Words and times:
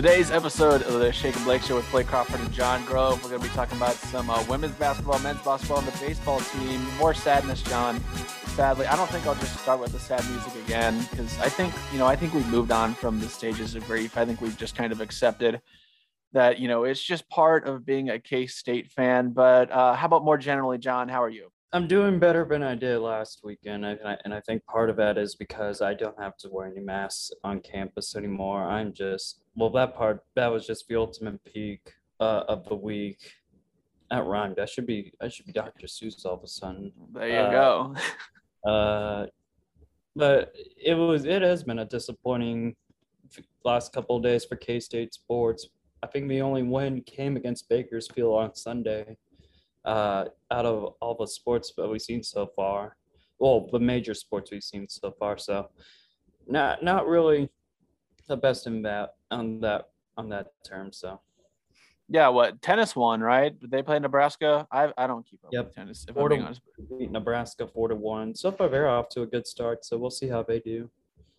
Today's 0.00 0.30
episode 0.30 0.80
of 0.84 0.94
the 0.94 1.12
Shake 1.12 1.36
and 1.36 1.44
Blake 1.44 1.60
Show 1.60 1.76
with 1.76 1.90
Blake 1.90 2.06
Crawford 2.06 2.40
and 2.40 2.50
Jon 2.54 2.82
Grove. 2.86 3.22
We're 3.22 3.28
going 3.28 3.42
to 3.42 3.46
be 3.46 3.54
talking 3.54 3.76
about 3.76 3.92
some 3.92 4.30
uh, 4.30 4.42
women's 4.44 4.74
basketball, 4.76 5.18
men's 5.18 5.42
basketball, 5.42 5.80
and 5.80 5.88
the 5.88 5.98
baseball 5.98 6.40
team. 6.40 6.80
More 6.96 7.12
sadness, 7.12 7.62
Jon. 7.62 8.00
Sadly, 8.56 8.86
I 8.86 8.96
don't 8.96 9.10
think 9.10 9.26
I'll 9.26 9.34
just 9.34 9.60
start 9.60 9.78
with 9.78 9.92
the 9.92 10.00
sad 10.00 10.24
music 10.30 10.54
again 10.64 11.06
because 11.10 11.38
I 11.40 11.50
think, 11.50 11.74
you 11.92 11.98
know, 11.98 12.06
I 12.06 12.16
think 12.16 12.32
we've 12.32 12.48
moved 12.48 12.70
on 12.70 12.94
from 12.94 13.20
the 13.20 13.28
stages 13.28 13.74
of 13.74 13.86
grief. 13.86 14.16
I 14.16 14.24
think 14.24 14.40
we've 14.40 14.56
just 14.56 14.74
kind 14.74 14.90
of 14.90 15.02
accepted 15.02 15.60
that, 16.32 16.58
you 16.58 16.66
know, 16.66 16.84
it's 16.84 17.02
just 17.02 17.28
part 17.28 17.66
of 17.66 17.84
being 17.84 18.08
a 18.08 18.18
K 18.18 18.46
State 18.46 18.90
fan. 18.90 19.32
But 19.34 19.70
uh, 19.70 19.92
how 19.92 20.06
about 20.06 20.24
more 20.24 20.38
generally, 20.38 20.78
Jon? 20.78 21.10
How 21.10 21.22
are 21.22 21.28
you? 21.28 21.52
I'm 21.72 21.86
doing 21.86 22.18
better 22.18 22.44
than 22.44 22.64
I 22.64 22.74
did 22.74 22.98
last 22.98 23.42
weekend, 23.44 23.84
and 23.84 23.98
I, 24.04 24.16
and 24.24 24.34
I 24.34 24.40
think 24.40 24.64
part 24.66 24.90
of 24.90 24.96
that 24.96 25.16
is 25.16 25.36
because 25.36 25.80
I 25.80 25.94
don't 25.94 26.18
have 26.20 26.36
to 26.38 26.48
wear 26.50 26.66
any 26.66 26.80
masks 26.80 27.30
on 27.44 27.60
campus 27.60 28.16
anymore. 28.16 28.64
I'm 28.64 28.92
just 28.92 29.44
well, 29.54 29.70
that 29.70 29.96
part 29.96 30.24
that 30.34 30.48
was 30.48 30.66
just 30.66 30.88
the 30.88 30.96
ultimate 30.96 31.42
peak 31.44 31.92
uh, 32.18 32.42
of 32.48 32.64
the 32.68 32.74
week. 32.74 33.18
That 34.10 34.24
rhymed. 34.24 34.58
I 34.58 34.64
should 34.64 34.86
be 34.86 35.12
I 35.20 35.28
should 35.28 35.46
be 35.46 35.52
Dr. 35.52 35.86
Seuss 35.86 36.26
all 36.26 36.34
of 36.34 36.42
a 36.42 36.48
sudden. 36.48 36.92
There 37.12 37.28
you 37.28 37.34
uh, 37.36 37.50
go. 37.52 37.94
uh, 38.68 39.26
but 40.16 40.52
it 40.76 40.94
was 40.94 41.24
it 41.24 41.42
has 41.42 41.62
been 41.62 41.78
a 41.78 41.84
disappointing 41.84 42.74
last 43.64 43.92
couple 43.92 44.16
of 44.16 44.24
days 44.24 44.44
for 44.44 44.56
K 44.56 44.80
State 44.80 45.14
sports. 45.14 45.68
I 46.02 46.08
think 46.08 46.28
the 46.28 46.42
only 46.42 46.64
win 46.64 47.02
came 47.02 47.36
against 47.36 47.68
Bakersfield 47.68 48.34
on 48.34 48.56
Sunday 48.56 49.16
uh, 49.84 50.26
out 50.50 50.66
of 50.66 50.94
all 51.00 51.16
the 51.18 51.26
sports 51.26 51.72
that 51.76 51.88
we've 51.88 52.00
seen 52.00 52.22
so 52.22 52.46
far. 52.54 52.96
Well, 53.38 53.68
the 53.72 53.80
major 53.80 54.14
sports 54.14 54.50
we've 54.50 54.62
seen 54.62 54.88
so 54.88 55.12
far. 55.18 55.38
So, 55.38 55.70
not 56.46 56.82
not 56.82 57.06
really 57.06 57.48
the 58.28 58.36
best 58.36 58.66
in 58.66 58.82
that 58.82 59.14
on 59.30 59.60
that 59.60 59.88
on 60.16 60.28
that 60.30 60.48
term. 60.66 60.92
So. 60.92 61.20
Yeah, 62.12 62.26
what 62.26 62.60
tennis 62.60 62.96
won, 62.96 63.20
right? 63.20 63.54
They 63.62 63.82
play 63.82 63.98
Nebraska? 64.00 64.66
I 64.72 64.92
I 64.98 65.06
don't 65.06 65.24
keep 65.24 65.44
up 65.44 65.50
yep. 65.52 65.66
with 65.66 65.74
tennis. 65.76 66.04
If 66.08 66.16
four 66.16 66.24
I'm 66.24 66.28
being 66.30 66.42
honest. 66.42 66.60
Nebraska 67.12 67.68
four 67.68 67.86
to 67.86 67.94
one. 67.94 68.34
So 68.34 68.50
far, 68.50 68.68
they're 68.68 68.88
off 68.88 69.08
to 69.10 69.22
a 69.22 69.26
good 69.26 69.46
start. 69.46 69.84
So 69.84 69.96
we'll 69.96 70.10
see 70.10 70.26
how 70.26 70.42
they 70.42 70.58
do. 70.58 70.90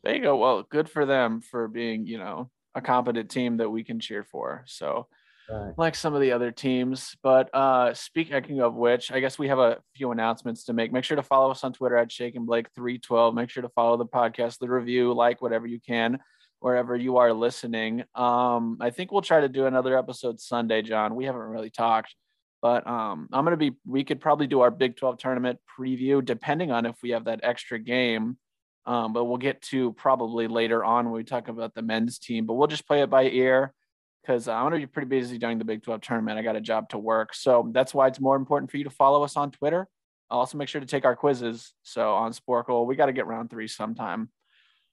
There 0.03 0.15
you 0.15 0.21
go. 0.21 0.37
Well, 0.37 0.63
good 0.63 0.89
for 0.89 1.05
them 1.05 1.41
for 1.41 1.67
being, 1.67 2.07
you 2.07 2.17
know, 2.17 2.49
a 2.73 2.81
competent 2.81 3.29
team 3.29 3.57
that 3.57 3.69
we 3.69 3.83
can 3.83 3.99
cheer 3.99 4.23
for. 4.23 4.63
So 4.65 5.07
right. 5.51 5.73
like 5.77 5.95
some 5.95 6.13
of 6.13 6.21
the 6.21 6.31
other 6.31 6.51
teams. 6.51 7.15
But 7.21 7.53
uh, 7.53 7.93
speaking 7.93 8.61
of 8.61 8.75
which, 8.75 9.11
I 9.11 9.19
guess 9.19 9.37
we 9.37 9.47
have 9.47 9.59
a 9.59 9.79
few 9.95 10.11
announcements 10.11 10.65
to 10.65 10.73
make. 10.73 10.91
Make 10.91 11.03
sure 11.03 11.17
to 11.17 11.23
follow 11.23 11.51
us 11.51 11.63
on 11.63 11.73
Twitter 11.73 11.97
at 11.97 12.11
Shake 12.11 12.35
and 12.35 12.45
Blake 12.45 12.67
312. 12.75 13.33
Make 13.35 13.49
sure 13.49 13.63
to 13.63 13.69
follow 13.69 13.97
the 13.97 14.05
podcast, 14.05 14.59
the 14.59 14.69
review, 14.69 15.13
like 15.13 15.41
whatever 15.41 15.67
you 15.67 15.79
can 15.79 16.19
wherever 16.61 16.95
you 16.95 17.17
are 17.17 17.33
listening. 17.33 18.03
Um, 18.15 18.77
I 18.79 18.91
think 18.91 19.11
we'll 19.11 19.23
try 19.23 19.41
to 19.41 19.49
do 19.49 19.65
another 19.65 19.97
episode 19.97 20.39
Sunday, 20.39 20.83
John. 20.83 21.15
We 21.15 21.25
haven't 21.25 21.41
really 21.41 21.71
talked, 21.71 22.15
but 22.61 22.87
um, 22.87 23.27
I'm 23.33 23.43
gonna 23.43 23.57
be. 23.57 23.73
We 23.85 24.05
could 24.05 24.21
probably 24.21 24.47
do 24.47 24.61
our 24.61 24.71
Big 24.71 24.95
12 24.95 25.17
tournament 25.17 25.59
preview, 25.77 26.23
depending 26.23 26.71
on 26.71 26.85
if 26.85 26.95
we 27.03 27.09
have 27.09 27.25
that 27.25 27.41
extra 27.43 27.79
game. 27.79 28.37
Um, 28.85 29.11
but 29.13 29.25
we'll 29.25 29.37
get 29.37 29.61
to 29.63 29.93
probably 29.93 30.47
later 30.47 30.83
on 30.83 31.05
when 31.05 31.13
we 31.13 31.23
talk 31.23 31.49
about 31.49 31.75
the 31.75 31.81
men's 31.81 32.17
team. 32.17 32.45
But 32.45 32.53
we'll 32.53 32.67
just 32.67 32.87
play 32.87 33.01
it 33.01 33.09
by 33.09 33.23
ear 33.23 33.73
because 34.21 34.47
I'm 34.47 34.63
going 34.63 34.73
to 34.73 34.87
be 34.87 34.91
pretty 34.91 35.07
busy 35.07 35.37
during 35.37 35.57
the 35.57 35.65
Big 35.65 35.83
12 35.83 36.01
tournament. 36.01 36.37
I 36.37 36.41
got 36.41 36.55
a 36.55 36.61
job 36.61 36.89
to 36.89 36.97
work. 36.97 37.33
So 37.33 37.69
that's 37.71 37.93
why 37.93 38.07
it's 38.07 38.19
more 38.19 38.35
important 38.35 38.71
for 38.71 38.77
you 38.77 38.83
to 38.83 38.89
follow 38.89 39.23
us 39.23 39.35
on 39.35 39.51
Twitter. 39.51 39.87
Also, 40.29 40.57
make 40.57 40.69
sure 40.69 40.79
to 40.79 40.87
take 40.87 41.05
our 41.05 41.15
quizzes. 41.15 41.73
So 41.83 42.13
on 42.13 42.31
Sporcle, 42.31 42.85
we 42.85 42.95
got 42.95 43.07
to 43.07 43.13
get 43.13 43.27
round 43.27 43.49
three 43.49 43.67
sometime. 43.67 44.29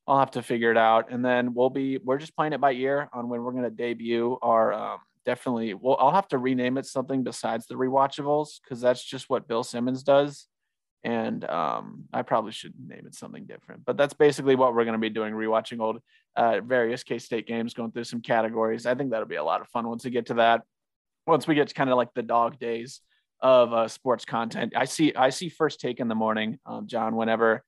I'll 0.07 0.19
have 0.19 0.33
to 0.33 0.43
figure 0.43 0.71
it 0.71 0.79
out. 0.79 1.11
And 1.11 1.25
then 1.25 1.55
we'll 1.55 1.71
be, 1.71 1.99
we're 1.99 2.19
just 2.19 2.35
playing 2.35 2.55
it 2.55 2.61
by 2.61 2.73
ear 2.73 3.09
on 3.13 3.29
when 3.29 3.43
we're 3.43 3.53
going 3.53 3.65
to 3.65 3.71
debut 3.71 4.39
our, 4.43 4.73
um, 4.73 4.99
definitely, 5.27 5.75
well, 5.75 5.97
I'll 6.01 6.15
have 6.15 6.29
to 6.29 6.39
rename 6.39 6.79
it 6.79 6.87
something 6.87 7.23
besides 7.23 7.67
the 7.67 7.75
rewatchables 7.75 8.61
because 8.63 8.81
that's 8.81 9.05
just 9.05 9.29
what 9.29 9.47
Bill 9.47 9.63
Simmons 9.63 10.03
does 10.03 10.49
and 11.05 11.45
um, 11.49 12.05
I 12.13 12.23
probably 12.23 12.53
should 12.53 12.75
name 12.79 13.05
it 13.07 13.15
something 13.15 13.47
different. 13.47 13.85
But 13.85 13.97
that's 13.97 14.15
basically 14.15 14.57
what 14.57 14.75
we're 14.75 14.85
going 14.85 14.95
to 14.95 14.99
be 14.99 15.11
doing: 15.11 15.35
rewatching 15.35 15.81
old 15.81 16.01
uh, 16.37 16.61
various 16.61 17.03
K 17.03 17.19
State 17.19 17.47
games, 17.47 17.75
going 17.75 17.93
through 17.93 18.05
some 18.05 18.21
categories. 18.21 18.87
I 18.87 18.95
think 18.95 19.11
that'll 19.11 19.29
be 19.29 19.37
a 19.37 19.45
lot 19.45 19.61
of 19.61 19.69
fun 19.69 19.89
once 19.89 20.05
we 20.05 20.11
get 20.11 20.27
to 20.27 20.35
that. 20.35 20.63
Once 21.27 21.47
we 21.47 21.55
get 21.55 21.69
to 21.69 21.75
kind 21.75 21.91
of 21.91 21.97
like 21.97 22.15
the 22.15 22.23
dog 22.23 22.59
days 22.59 23.01
of 23.41 23.73
uh, 23.73 23.89
sports 23.89 24.25
content, 24.25 24.73
I 24.77 24.87
see 24.87 25.15
I 25.15 25.31
see 25.31 25.49
first 25.49 25.81
take 25.81 26.01
in 26.01 26.09
the 26.09 26.15
morning, 26.15 26.59
um, 26.67 26.87
Jon. 26.87 27.17
Whenever 27.17 27.63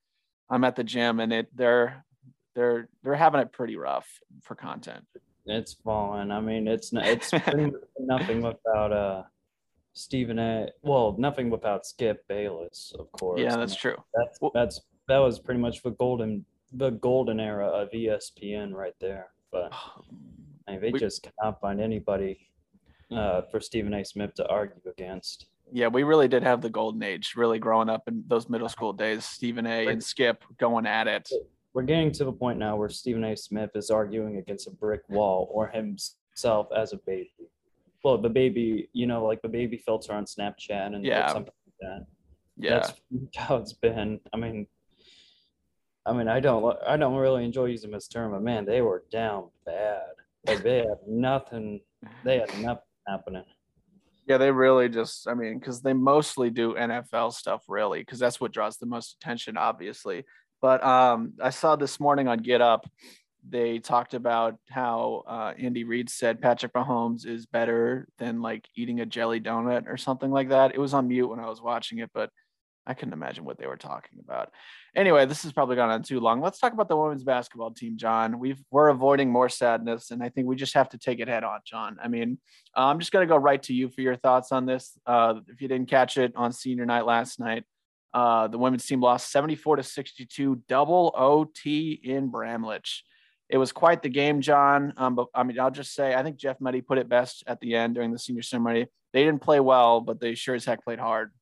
I'm 0.48 0.64
at 0.64 0.76
the 0.76 0.84
gym, 0.84 1.20
and 1.20 1.32
it 1.32 1.48
they're 1.54 2.04
they're 2.54 2.88
they're 3.02 3.14
having 3.14 3.40
it 3.40 3.52
pretty 3.52 3.76
rough 3.76 4.08
for 4.42 4.54
content. 4.54 5.04
It's 5.46 5.74
falling. 5.84 6.30
I 6.30 6.40
mean, 6.40 6.66
it's 6.66 6.90
it's 6.92 7.32
nothing 7.98 8.42
without 8.42 8.92
uh 8.92 9.22
Stephen 10.00 10.38
A. 10.38 10.68
Well, 10.82 11.14
nothing 11.18 11.50
without 11.50 11.84
Skip 11.84 12.26
Bayless, 12.26 12.92
of 12.98 13.12
course. 13.12 13.38
Yeah, 13.38 13.56
that's 13.56 13.76
true. 13.76 13.96
That's 14.14 14.38
that's 14.54 14.80
that 15.08 15.18
was 15.18 15.38
pretty 15.38 15.60
much 15.60 15.82
the 15.82 15.90
golden 15.90 16.44
the 16.72 16.90
golden 16.90 17.38
era 17.38 17.66
of 17.66 17.90
ESPN 17.90 18.72
right 18.72 18.94
there. 18.98 19.28
But 19.52 19.72
I 20.66 20.72
mean, 20.72 20.80
they 20.80 20.90
we, 20.90 20.98
just 20.98 21.22
cannot 21.22 21.60
find 21.60 21.80
anybody 21.80 22.48
uh, 23.14 23.42
for 23.50 23.60
Stephen 23.60 23.92
A. 23.92 24.04
Smith 24.04 24.34
to 24.36 24.48
argue 24.48 24.80
against. 24.86 25.46
Yeah, 25.70 25.88
we 25.88 26.02
really 26.02 26.28
did 26.28 26.42
have 26.42 26.62
the 26.62 26.70
golden 26.70 27.02
age, 27.02 27.34
really 27.36 27.58
growing 27.58 27.90
up 27.90 28.08
in 28.08 28.24
those 28.26 28.48
middle 28.48 28.68
school 28.68 28.92
days. 28.92 29.24
Stephen 29.24 29.66
A. 29.66 29.86
and 29.86 30.02
Skip 30.02 30.42
going 30.58 30.86
at 30.86 31.08
it. 31.08 31.30
We're 31.74 31.82
getting 31.82 32.10
to 32.12 32.24
the 32.24 32.32
point 32.32 32.58
now 32.58 32.74
where 32.74 32.88
Stephen 32.88 33.22
A. 33.24 33.36
Smith 33.36 33.70
is 33.74 33.90
arguing 33.90 34.38
against 34.38 34.66
a 34.66 34.70
brick 34.70 35.02
wall 35.08 35.48
or 35.52 35.68
himself 35.68 36.68
as 36.76 36.92
a 36.92 36.96
baby 36.96 37.50
well 38.02 38.18
the 38.18 38.28
baby 38.28 38.88
you 38.92 39.06
know 39.06 39.24
like 39.24 39.42
the 39.42 39.48
baby 39.48 39.76
filter 39.76 40.12
on 40.12 40.24
snapchat 40.24 40.94
and 40.94 41.04
yeah. 41.04 41.32
something 41.32 41.52
like 41.66 41.74
that. 41.80 42.06
Yeah. 42.56 42.70
That's 42.80 42.92
how 43.36 43.56
it's 43.56 43.72
been. 43.72 44.20
I 44.32 44.36
mean 44.36 44.66
i 46.06 46.12
mean 46.12 46.28
i 46.28 46.40
don't 46.40 46.76
i 46.86 46.96
don't 46.96 47.16
really 47.16 47.44
enjoy 47.44 47.66
using 47.66 47.90
this 47.90 48.08
term 48.08 48.32
but 48.32 48.42
man 48.42 48.64
they 48.64 48.80
were 48.80 49.04
down 49.10 49.48
bad. 49.66 50.02
Like 50.46 50.62
they 50.62 50.78
had 50.78 50.98
nothing 51.06 51.80
they 52.24 52.38
had 52.38 52.48
nothing 52.58 52.82
happening. 53.06 53.44
Yeah 54.26 54.38
they 54.38 54.50
really 54.50 54.88
just 54.88 55.28
i 55.28 55.34
mean 55.34 55.58
because 55.58 55.82
they 55.82 55.92
mostly 55.92 56.50
do 56.50 56.74
nfl 56.74 57.32
stuff 57.32 57.64
really 57.68 58.00
because 58.00 58.18
that's 58.18 58.40
what 58.40 58.52
draws 58.52 58.76
the 58.78 58.86
most 58.86 59.16
attention 59.20 59.56
obviously. 59.56 60.24
But 60.62 60.82
um 60.84 61.34
i 61.42 61.50
saw 61.50 61.76
this 61.76 62.00
morning 62.00 62.28
on 62.28 62.38
get 62.38 62.60
up 62.60 62.86
they 63.48 63.78
talked 63.78 64.14
about 64.14 64.56
how 64.68 65.24
uh, 65.26 65.52
Andy 65.58 65.84
Reid 65.84 66.10
said 66.10 66.40
Patrick 66.40 66.72
Mahomes 66.72 67.26
is 67.26 67.46
better 67.46 68.08
than 68.18 68.42
like 68.42 68.68
eating 68.74 69.00
a 69.00 69.06
jelly 69.06 69.40
donut 69.40 69.86
or 69.86 69.96
something 69.96 70.30
like 70.30 70.50
that. 70.50 70.74
It 70.74 70.78
was 70.78 70.94
on 70.94 71.08
mute 71.08 71.28
when 71.28 71.40
I 71.40 71.48
was 71.48 71.62
watching 71.62 71.98
it, 71.98 72.10
but 72.12 72.30
I 72.86 72.94
couldn't 72.94 73.12
imagine 73.12 73.44
what 73.44 73.58
they 73.58 73.66
were 73.66 73.76
talking 73.76 74.18
about. 74.22 74.50
Anyway, 74.96 75.26
this 75.26 75.42
has 75.42 75.52
probably 75.52 75.76
gone 75.76 75.90
on 75.90 76.02
too 76.02 76.18
long. 76.18 76.40
Let's 76.40 76.58
talk 76.58 76.72
about 76.72 76.88
the 76.88 76.96
women's 76.96 77.22
basketball 77.22 77.70
team, 77.72 77.96
Jon. 77.96 78.38
We've 78.38 78.60
we're 78.70 78.88
avoiding 78.88 79.30
more 79.30 79.48
sadness, 79.48 80.10
and 80.10 80.22
I 80.22 80.28
think 80.28 80.46
we 80.46 80.56
just 80.56 80.74
have 80.74 80.88
to 80.90 80.98
take 80.98 81.20
it 81.20 81.28
head 81.28 81.44
on, 81.44 81.60
Jon. 81.64 81.98
I 82.02 82.08
mean, 82.08 82.38
I'm 82.74 82.98
just 82.98 83.12
gonna 83.12 83.26
go 83.26 83.36
right 83.36 83.62
to 83.64 83.74
you 83.74 83.90
for 83.90 84.00
your 84.00 84.16
thoughts 84.16 84.50
on 84.50 84.66
this. 84.66 84.98
Uh, 85.06 85.34
if 85.48 85.60
you 85.60 85.68
didn't 85.68 85.88
catch 85.88 86.16
it 86.16 86.32
on 86.34 86.52
senior 86.52 86.86
night 86.86 87.06
last 87.06 87.38
night, 87.38 87.64
uh, 88.12 88.48
the 88.48 88.58
women's 88.58 88.86
team 88.86 89.00
lost 89.00 89.30
74 89.30 89.76
to 89.76 89.82
62, 89.82 90.62
double 90.66 91.14
OT 91.16 91.92
in 92.02 92.28
Bramlage 92.28 93.04
it 93.50 93.58
was 93.58 93.72
quite 93.72 94.02
the 94.02 94.08
game, 94.08 94.40
Jon. 94.40 94.94
Um, 94.96 95.14
but 95.14 95.26
I 95.34 95.42
mean, 95.42 95.58
I'll 95.58 95.70
just 95.70 95.94
say 95.94 96.14
I 96.14 96.22
think 96.22 96.36
Jeff 96.36 96.60
Mittie 96.60 96.82
put 96.82 96.98
it 96.98 97.08
best 97.08 97.44
at 97.46 97.60
the 97.60 97.74
end 97.74 97.94
during 97.94 98.12
the 98.12 98.18
senior 98.18 98.42
ceremony. 98.42 98.86
They 99.12 99.24
didn't 99.24 99.42
play 99.42 99.60
well, 99.60 100.00
but 100.00 100.20
they 100.20 100.34
sure 100.34 100.54
as 100.54 100.64
heck 100.64 100.84
played 100.84 101.00
hard. 101.00 101.32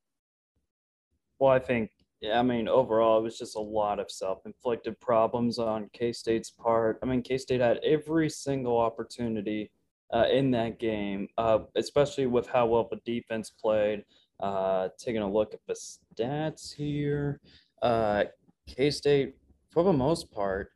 Well, 1.38 1.52
I 1.52 1.58
think, 1.58 1.90
yeah, 2.20 2.38
I 2.38 2.42
mean, 2.42 2.66
overall, 2.66 3.18
it 3.18 3.22
was 3.22 3.38
just 3.38 3.56
a 3.56 3.60
lot 3.60 4.00
of 4.00 4.10
self 4.10 4.40
inflicted 4.46 4.98
problems 5.00 5.58
on 5.58 5.90
K 5.92 6.12
State's 6.12 6.50
part. 6.50 6.98
I 7.02 7.06
mean, 7.06 7.22
K 7.22 7.38
State 7.38 7.60
had 7.60 7.78
every 7.84 8.30
single 8.30 8.78
opportunity 8.78 9.70
uh, 10.12 10.26
in 10.32 10.50
that 10.52 10.78
game, 10.78 11.28
uh, 11.36 11.60
especially 11.76 12.26
with 12.26 12.48
how 12.48 12.66
well 12.66 12.88
the 12.90 13.00
defense 13.04 13.50
played. 13.50 14.04
Uh, 14.40 14.88
taking 14.96 15.20
a 15.20 15.30
look 15.30 15.52
at 15.52 15.58
the 15.66 15.74
stats 15.74 16.72
here, 16.72 17.40
uh, 17.82 18.22
K 18.68 18.88
State, 18.88 19.34
for 19.72 19.82
the 19.82 19.92
most 19.92 20.30
part, 20.30 20.70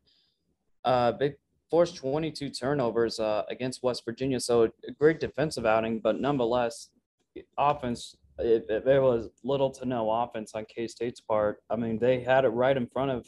uh, 0.85 1.13
they 1.13 1.35
forced 1.71 1.97
22 1.97 2.51
turnovers 2.51 3.19
uh, 3.19 3.43
against 3.49 3.83
West 3.83 4.05
Virginia, 4.05 4.39
so 4.41 4.65
a 4.65 4.93
great 4.93 5.21
defensive 5.21 5.65
outing, 5.65 6.01
but 6.01 6.21
nonetheless, 6.21 6.91
offense. 7.59 8.17
It, 8.39 8.65
it, 8.69 8.85
there 8.85 9.03
was 9.03 9.29
little 9.45 9.71
to 9.71 9.85
no 9.85 10.11
offense 10.11 10.53
on 10.55 10.65
K 10.65 10.89
State's 10.89 11.21
part. 11.21 11.63
I 11.69 11.77
mean, 11.77 11.99
they 11.99 12.21
had 12.21 12.45
it 12.45 12.49
right 12.49 12.77
in 12.77 12.87
front 12.87 13.11
of 13.11 13.27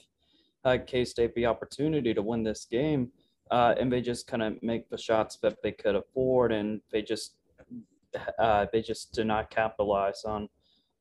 uh, 0.64 0.78
K 0.84 1.04
State 1.04 1.34
the 1.34 1.46
opportunity 1.46 2.14
to 2.14 2.22
win 2.22 2.42
this 2.42 2.64
game, 2.64 3.12
uh, 3.50 3.74
and 3.78 3.92
they 3.92 4.00
just 4.00 4.26
kind 4.26 4.42
of 4.42 4.62
make 4.62 4.88
the 4.88 4.98
shots 4.98 5.36
that 5.42 5.62
they 5.62 5.72
could 5.72 5.94
afford, 5.94 6.52
and 6.52 6.80
they 6.90 7.02
just 7.02 7.34
uh, 8.38 8.66
they 8.72 8.82
just 8.82 9.12
did 9.12 9.26
not 9.26 9.50
capitalize 9.50 10.24
on 10.24 10.48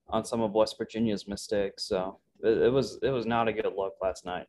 on 0.09 0.25
some 0.25 0.41
of 0.41 0.51
West 0.51 0.77
Virginia's 0.77 1.27
mistakes. 1.27 1.83
So 1.85 2.19
it, 2.43 2.63
it 2.63 2.71
was 2.71 2.99
it 3.01 3.11
was 3.11 3.25
not 3.25 3.47
a 3.47 3.53
good 3.53 3.71
look 3.75 3.95
last 4.01 4.25
night. 4.25 4.47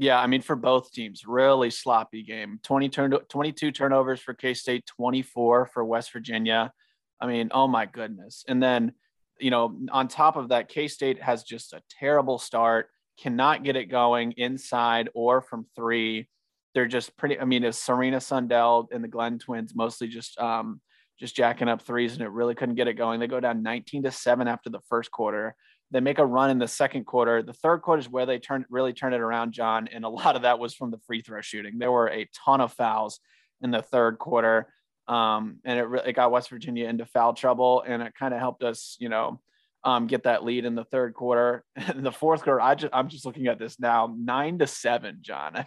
Yeah, 0.00 0.20
I 0.20 0.28
mean 0.28 0.42
for 0.42 0.54
both 0.54 0.92
teams, 0.92 1.26
really 1.26 1.70
sloppy 1.70 2.22
game. 2.22 2.60
20 2.62 2.88
turn 2.88 3.10
22 3.10 3.72
turnovers 3.72 4.20
for 4.20 4.32
K-State, 4.32 4.86
24 4.86 5.66
for 5.66 5.84
West 5.84 6.12
Virginia. 6.12 6.72
I 7.20 7.26
mean, 7.26 7.48
oh 7.52 7.66
my 7.66 7.84
goodness. 7.84 8.44
And 8.46 8.62
then, 8.62 8.92
you 9.40 9.50
know, 9.50 9.76
on 9.90 10.06
top 10.06 10.36
of 10.36 10.50
that, 10.50 10.68
K-State 10.68 11.20
has 11.20 11.42
just 11.42 11.72
a 11.72 11.82
terrible 11.98 12.38
start, 12.38 12.90
cannot 13.20 13.64
get 13.64 13.74
it 13.74 13.86
going 13.86 14.32
inside 14.36 15.08
or 15.14 15.40
from 15.40 15.66
3. 15.74 16.28
They're 16.74 16.86
just 16.86 17.16
pretty 17.16 17.40
I 17.40 17.44
mean, 17.44 17.64
it's 17.64 17.76
Serena 17.76 18.18
Sundell 18.18 18.86
and 18.92 19.02
the 19.02 19.08
Glenn 19.08 19.40
twins 19.40 19.74
mostly 19.74 20.06
just 20.06 20.38
um 20.38 20.80
just 21.18 21.34
jacking 21.34 21.66
up 21.66 21.82
threes 21.82 22.12
and 22.12 22.22
it 22.22 22.30
really 22.30 22.54
couldn't 22.54 22.76
get 22.76 22.86
it 22.86 22.94
going. 22.94 23.18
They 23.18 23.26
go 23.26 23.40
down 23.40 23.64
19 23.64 24.04
to 24.04 24.12
7 24.12 24.46
after 24.46 24.70
the 24.70 24.80
first 24.88 25.10
quarter. 25.10 25.56
They 25.90 26.00
make 26.00 26.18
a 26.18 26.26
run 26.26 26.50
in 26.50 26.58
the 26.58 26.68
second 26.68 27.04
quarter. 27.04 27.42
The 27.42 27.52
third 27.52 27.82
quarter 27.82 28.00
is 28.00 28.08
where 28.08 28.26
they 28.26 28.38
turn 28.38 28.66
really 28.68 28.92
turn 28.92 29.14
it 29.14 29.20
around, 29.20 29.52
Jon. 29.52 29.88
And 29.88 30.04
a 30.04 30.08
lot 30.20 30.36
of 30.36 30.42
that 30.42 30.58
was 30.58 30.74
from 30.74 30.90
the 30.90 30.98
free 30.98 31.22
throw 31.22 31.40
shooting. 31.40 31.78
There 31.78 31.92
were 31.92 32.10
a 32.10 32.28
ton 32.44 32.60
of 32.60 32.72
fouls 32.72 33.20
in 33.62 33.70
the 33.70 33.82
third 33.82 34.18
quarter. 34.18 34.68
Um, 35.06 35.60
and 35.64 35.78
it 35.78 35.84
really 35.84 36.12
got 36.12 36.30
West 36.30 36.50
Virginia 36.50 36.86
into 36.86 37.06
foul 37.06 37.32
trouble, 37.32 37.82
and 37.86 38.02
it 38.02 38.12
kind 38.14 38.34
of 38.34 38.40
helped 38.40 38.62
us, 38.62 38.96
you 39.00 39.08
know, 39.08 39.40
um, 39.82 40.06
get 40.06 40.24
that 40.24 40.44
lead 40.44 40.66
in 40.66 40.74
the 40.74 40.84
third 40.84 41.14
quarter. 41.14 41.64
In 41.94 42.02
the 42.02 42.12
fourth 42.12 42.42
quarter, 42.42 42.60
I 42.60 42.74
just 42.74 42.92
I'm 42.92 43.08
just 43.08 43.24
looking 43.24 43.46
at 43.46 43.58
this 43.58 43.80
now, 43.80 44.14
nine 44.18 44.58
to 44.58 44.66
seven, 44.66 45.18
Jon. 45.22 45.64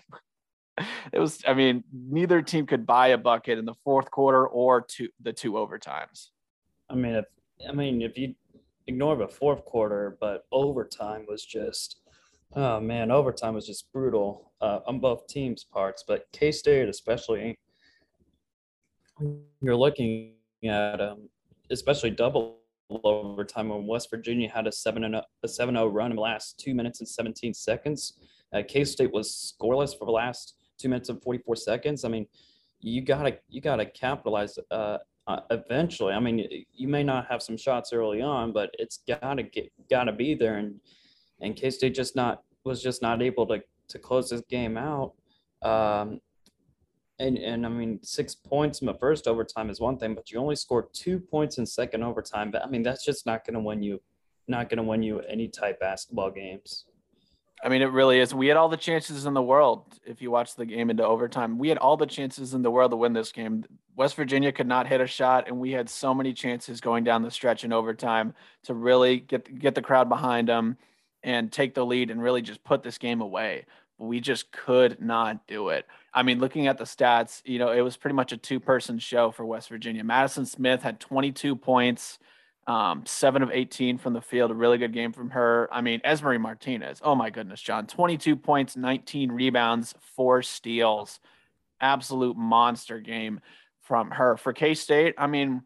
it 1.13 1.19
was, 1.19 1.41
I 1.47 1.53
mean, 1.53 1.83
neither 1.91 2.41
team 2.41 2.67
could 2.67 2.85
buy 2.85 3.09
a 3.09 3.17
bucket 3.17 3.57
in 3.57 3.65
the 3.65 3.73
fourth 3.83 4.11
quarter 4.11 4.45
or 4.45 4.81
two 4.81 5.09
the 5.21 5.33
two 5.33 5.53
overtimes. 5.53 6.27
I 6.89 6.95
mean, 6.95 7.15
if 7.15 7.25
I 7.67 7.71
mean 7.71 8.01
if 8.01 8.17
you 8.17 8.35
ignore 8.91 9.15
the 9.15 9.27
fourth 9.27 9.63
quarter, 9.65 10.17
but 10.19 10.45
overtime 10.51 11.25
was 11.27 11.43
just, 11.45 12.01
oh 12.55 12.79
man, 12.79 13.11
overtime 13.11 13.53
was 13.55 13.65
just 13.65 13.91
brutal 13.91 14.51
uh, 14.61 14.79
on 14.87 14.99
both 14.99 15.27
teams' 15.27 15.63
parts. 15.63 16.03
But 16.07 16.25
K 16.31 16.51
State, 16.51 16.89
especially, 16.89 17.57
you're 19.61 19.75
looking 19.75 20.33
at, 20.63 20.99
um, 21.01 21.29
especially 21.69 22.11
double 22.11 22.57
overtime 23.03 23.69
when 23.69 23.87
West 23.87 24.09
Virginia 24.09 24.49
had 24.49 24.67
a 24.67 24.71
seven 24.71 25.03
and 25.05 25.15
a, 25.15 25.47
seven 25.47 25.75
zero 25.75 25.85
oh 25.85 25.87
run 25.87 26.11
in 26.11 26.17
the 26.17 26.21
last 26.21 26.59
two 26.59 26.73
minutes 26.73 26.99
and 26.99 27.07
seventeen 27.07 27.53
seconds. 27.53 28.19
Uh, 28.53 28.61
K 28.67 28.83
State 28.83 29.13
was 29.13 29.53
scoreless 29.53 29.97
for 29.97 30.05
the 30.05 30.11
last 30.11 30.55
two 30.77 30.89
minutes 30.89 31.09
and 31.09 31.21
forty 31.21 31.39
four 31.39 31.55
seconds. 31.55 32.03
I 32.03 32.09
mean, 32.09 32.27
you 32.81 33.01
gotta 33.01 33.37
you 33.47 33.61
gotta 33.61 33.85
capitalize 33.85 34.59
uh, 34.71 34.97
uh, 35.27 35.41
eventually. 35.49 36.13
I 36.13 36.19
mean, 36.19 36.47
you 36.73 36.87
may 36.87 37.03
not 37.03 37.27
have 37.27 37.41
some 37.41 37.57
shots 37.57 37.93
early 37.93 38.21
on, 38.21 38.51
but 38.51 38.71
it's 38.79 38.99
gotta 39.07 39.43
get 39.43 39.71
gotta 39.89 40.11
be 40.11 40.33
there. 40.33 40.57
And 40.57 40.79
and 41.41 41.55
K 41.55 41.69
State 41.69 41.95
just 41.95 42.15
not 42.15 42.43
was 42.63 42.81
just 42.81 43.01
not 43.01 43.21
able 43.21 43.47
to 43.47 43.61
to 43.89 43.99
close 43.99 44.29
this 44.29 44.41
game 44.49 44.77
out. 44.77 45.13
Um, 45.61 46.21
and 47.19 47.37
and 47.37 47.65
I 47.65 47.69
mean, 47.69 47.99
six 48.03 48.33
points 48.33 48.81
in 48.81 48.87
the 48.87 48.95
first 48.95 49.27
overtime 49.27 49.69
is 49.69 49.79
one 49.79 49.97
thing, 49.97 50.15
but 50.15 50.31
you 50.31 50.39
only 50.39 50.55
scored 50.55 50.85
two 50.93 51.19
points 51.19 51.57
in 51.59 51.65
second 51.65 52.03
overtime. 52.03 52.51
But 52.51 52.65
I 52.65 52.69
mean, 52.69 52.83
that's 52.83 53.05
just 53.05 53.25
not 53.25 53.45
going 53.45 53.53
to 53.53 53.59
win 53.59 53.83
you, 53.83 54.01
not 54.47 54.69
going 54.69 54.77
to 54.77 54.83
win 54.83 55.03
you 55.03 55.19
any 55.21 55.47
type 55.47 55.79
basketball 55.79 56.31
games. 56.31 56.85
I 57.63 57.69
mean, 57.69 57.81
it 57.81 57.91
really 57.91 58.19
is. 58.19 58.33
We 58.33 58.47
had 58.47 58.57
all 58.57 58.69
the 58.69 58.77
chances 58.77 59.25
in 59.25 59.33
the 59.33 59.41
world. 59.41 59.83
If 60.03 60.21
you 60.21 60.31
watch 60.31 60.55
the 60.55 60.65
game 60.65 60.89
into 60.89 61.05
overtime, 61.05 61.59
we 61.59 61.69
had 61.69 61.77
all 61.77 61.95
the 61.95 62.07
chances 62.07 62.53
in 62.53 62.63
the 62.63 62.71
world 62.71 62.91
to 62.91 62.97
win 62.97 63.13
this 63.13 63.31
game. 63.31 63.65
West 63.95 64.15
Virginia 64.15 64.51
could 64.51 64.67
not 64.67 64.87
hit 64.87 64.99
a 64.99 65.05
shot, 65.05 65.47
and 65.47 65.59
we 65.59 65.71
had 65.71 65.87
so 65.89 66.13
many 66.13 66.33
chances 66.33 66.81
going 66.81 67.03
down 67.03 67.21
the 67.21 67.29
stretch 67.29 67.63
in 67.63 67.71
overtime 67.71 68.33
to 68.63 68.73
really 68.73 69.19
get 69.19 69.59
get 69.59 69.75
the 69.75 69.81
crowd 69.81 70.09
behind 70.09 70.47
them 70.47 70.77
and 71.23 71.51
take 71.51 71.75
the 71.75 71.85
lead 71.85 72.09
and 72.09 72.21
really 72.21 72.41
just 72.41 72.63
put 72.63 72.81
this 72.81 72.97
game 72.97 73.21
away. 73.21 73.65
We 73.99 74.19
just 74.19 74.51
could 74.51 74.99
not 74.99 75.45
do 75.45 75.69
it. 75.69 75.85
I 76.13 76.23
mean, 76.23 76.39
looking 76.39 76.65
at 76.65 76.79
the 76.79 76.85
stats, 76.85 77.43
you 77.45 77.59
know, 77.59 77.71
it 77.71 77.81
was 77.81 77.95
pretty 77.95 78.15
much 78.15 78.31
a 78.31 78.37
two 78.37 78.59
person 78.59 78.97
show 78.97 79.29
for 79.29 79.45
West 79.45 79.69
Virginia. 79.69 80.03
Madisen 80.03 80.47
Smith 80.47 80.81
had 80.81 80.99
22 80.99 81.55
points 81.55 82.17
um, 82.71 83.03
seven 83.05 83.41
of 83.41 83.51
18 83.51 83.97
from 83.97 84.13
the 84.13 84.21
field, 84.21 84.49
a 84.49 84.53
really 84.53 84.77
good 84.77 84.93
game 84.93 85.11
from 85.11 85.31
her. 85.31 85.67
I 85.73 85.81
mean, 85.81 85.99
Esmery 86.05 86.39
Martinez, 86.39 87.01
oh 87.03 87.15
my 87.15 87.29
goodness, 87.29 87.61
Jon, 87.61 87.85
22 87.85 88.37
points, 88.37 88.77
19 88.77 89.29
rebounds, 89.29 89.93
four 90.15 90.41
steals, 90.41 91.19
absolute 91.81 92.37
monster 92.37 93.01
game 93.01 93.41
from 93.81 94.11
her. 94.11 94.37
For 94.37 94.53
K 94.53 94.73
State, 94.73 95.15
I 95.17 95.27
mean, 95.27 95.63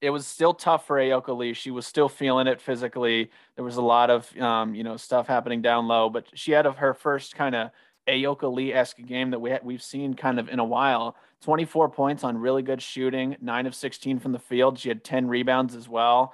it 0.00 0.10
was 0.10 0.28
still 0.28 0.54
tough 0.54 0.86
for 0.86 0.96
Ayoka 0.96 1.36
Lee. 1.36 1.54
She 1.54 1.72
was 1.72 1.88
still 1.88 2.08
feeling 2.08 2.46
it 2.46 2.60
physically. 2.60 3.32
There 3.56 3.64
was 3.64 3.76
a 3.76 3.82
lot 3.82 4.10
of, 4.10 4.30
um, 4.38 4.76
you 4.76 4.84
know, 4.84 4.96
stuff 4.96 5.26
happening 5.26 5.60
down 5.60 5.88
low, 5.88 6.08
but 6.08 6.26
she 6.34 6.52
had 6.52 6.66
her 6.66 6.94
first 6.94 7.34
kind 7.34 7.56
of 7.56 7.70
Ayoka 8.06 8.52
Lee 8.52 8.72
esque 8.72 8.98
game 9.04 9.30
that 9.30 9.40
we 9.40 9.56
we've 9.64 9.82
seen 9.82 10.14
kind 10.14 10.38
of 10.38 10.48
in 10.48 10.60
a 10.60 10.64
while. 10.64 11.16
24 11.42 11.88
points 11.88 12.22
on 12.22 12.38
really 12.38 12.62
good 12.62 12.80
shooting, 12.80 13.36
nine 13.40 13.66
of 13.66 13.74
16 13.74 14.20
from 14.20 14.32
the 14.32 14.38
field. 14.38 14.78
She 14.78 14.88
had 14.88 15.02
10 15.02 15.26
rebounds 15.26 15.74
as 15.74 15.88
well. 15.88 16.32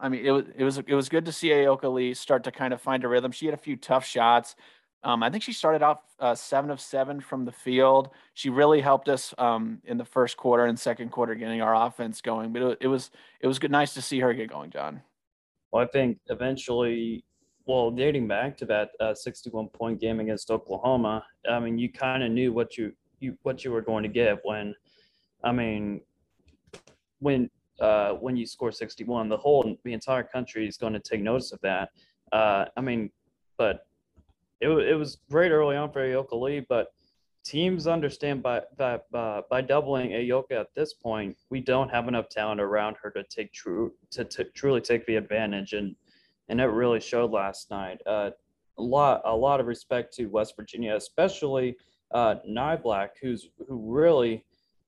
I 0.00 0.08
mean, 0.08 0.24
it 0.24 0.30
was 0.30 0.44
it 0.56 0.64
was 0.64 0.78
it 0.78 0.94
was 0.94 1.08
good 1.08 1.24
to 1.26 1.32
see 1.32 1.48
Ayoka 1.48 1.92
Lee 1.92 2.14
start 2.14 2.44
to 2.44 2.52
kind 2.52 2.72
of 2.72 2.80
find 2.80 3.04
a 3.04 3.08
rhythm. 3.08 3.32
She 3.32 3.46
had 3.46 3.54
a 3.54 3.58
few 3.58 3.76
tough 3.76 4.04
shots. 4.04 4.54
Um, 5.04 5.22
I 5.22 5.30
think 5.30 5.44
she 5.44 5.52
started 5.52 5.82
off 5.82 6.00
uh, 6.18 6.34
seven 6.34 6.70
of 6.70 6.80
seven 6.80 7.20
from 7.20 7.44
the 7.44 7.52
field. 7.52 8.10
She 8.34 8.50
really 8.50 8.80
helped 8.80 9.08
us 9.08 9.32
um, 9.38 9.80
in 9.84 9.96
the 9.96 10.04
first 10.04 10.36
quarter 10.36 10.66
and 10.66 10.78
second 10.78 11.10
quarter 11.10 11.34
getting 11.36 11.62
our 11.62 11.86
offense 11.86 12.20
going. 12.20 12.52
But 12.52 12.62
it, 12.62 12.78
it 12.82 12.86
was 12.88 13.10
it 13.40 13.46
was 13.46 13.58
good, 13.58 13.70
nice 13.70 13.94
to 13.94 14.02
see 14.02 14.18
her 14.20 14.32
get 14.34 14.50
going, 14.50 14.70
Jon. 14.70 15.02
Well, 15.72 15.84
I 15.84 15.86
think 15.86 16.18
eventually, 16.26 17.24
well, 17.66 17.90
dating 17.90 18.26
back 18.26 18.56
to 18.58 18.66
that 18.66 18.90
uh, 19.00 19.14
61 19.14 19.68
point 19.68 20.00
game 20.00 20.18
against 20.20 20.50
Oklahoma, 20.50 21.24
I 21.48 21.60
mean, 21.60 21.78
you 21.78 21.92
kind 21.92 22.22
of 22.22 22.30
knew 22.32 22.52
what 22.52 22.76
you 22.76 22.92
you 23.20 23.36
what 23.42 23.64
you 23.64 23.70
were 23.70 23.82
going 23.82 24.02
to 24.02 24.08
get 24.08 24.38
when, 24.44 24.74
I 25.44 25.52
mean, 25.52 26.00
when 27.20 27.50
uh, 27.80 28.12
when 28.14 28.36
you 28.36 28.46
score 28.46 28.72
61, 28.72 29.28
the 29.28 29.36
whole 29.36 29.76
the 29.84 29.92
entire 29.92 30.22
country 30.22 30.66
is 30.66 30.76
going 30.76 30.92
to 30.92 31.00
take 31.00 31.20
notice 31.20 31.52
of 31.52 31.60
that. 31.60 31.90
Uh, 32.32 32.66
I 32.76 32.80
mean, 32.80 33.10
but 33.56 33.86
it 34.60 34.68
it 34.68 34.94
was 34.94 35.18
great 35.30 35.50
early 35.50 35.76
on 35.76 35.92
for 35.92 36.00
Ayoka 36.00 36.40
Lee, 36.40 36.64
but 36.68 36.92
teams 37.44 37.86
understand 37.86 38.42
by 38.42 38.62
by 38.76 38.98
by 39.10 39.60
doubling 39.60 40.10
Ayoka 40.10 40.52
at 40.52 40.74
this 40.74 40.94
point, 40.94 41.36
we 41.50 41.60
don't 41.60 41.88
have 41.88 42.08
enough 42.08 42.28
talent 42.28 42.60
around 42.60 42.96
her 43.02 43.10
to 43.10 43.22
take 43.24 43.52
true 43.52 43.94
to, 44.10 44.24
truly 44.24 44.80
take 44.80 45.06
the 45.06 45.16
advantage, 45.16 45.72
and 45.72 45.94
and 46.48 46.60
it 46.60 46.64
really 46.64 47.00
showed 47.00 47.30
last 47.30 47.70
night. 47.70 48.00
Uh, 48.06 48.30
a 48.78 48.82
lot 48.82 49.22
a 49.24 49.34
lot 49.34 49.60
of 49.60 49.66
respect 49.66 50.14
to 50.14 50.26
West 50.26 50.54
Virginia, 50.56 50.94
especially 50.96 51.76
uh, 52.12 52.36
Niblack, 52.48 53.10
who's 53.20 53.48
who 53.66 53.92
really 53.92 54.44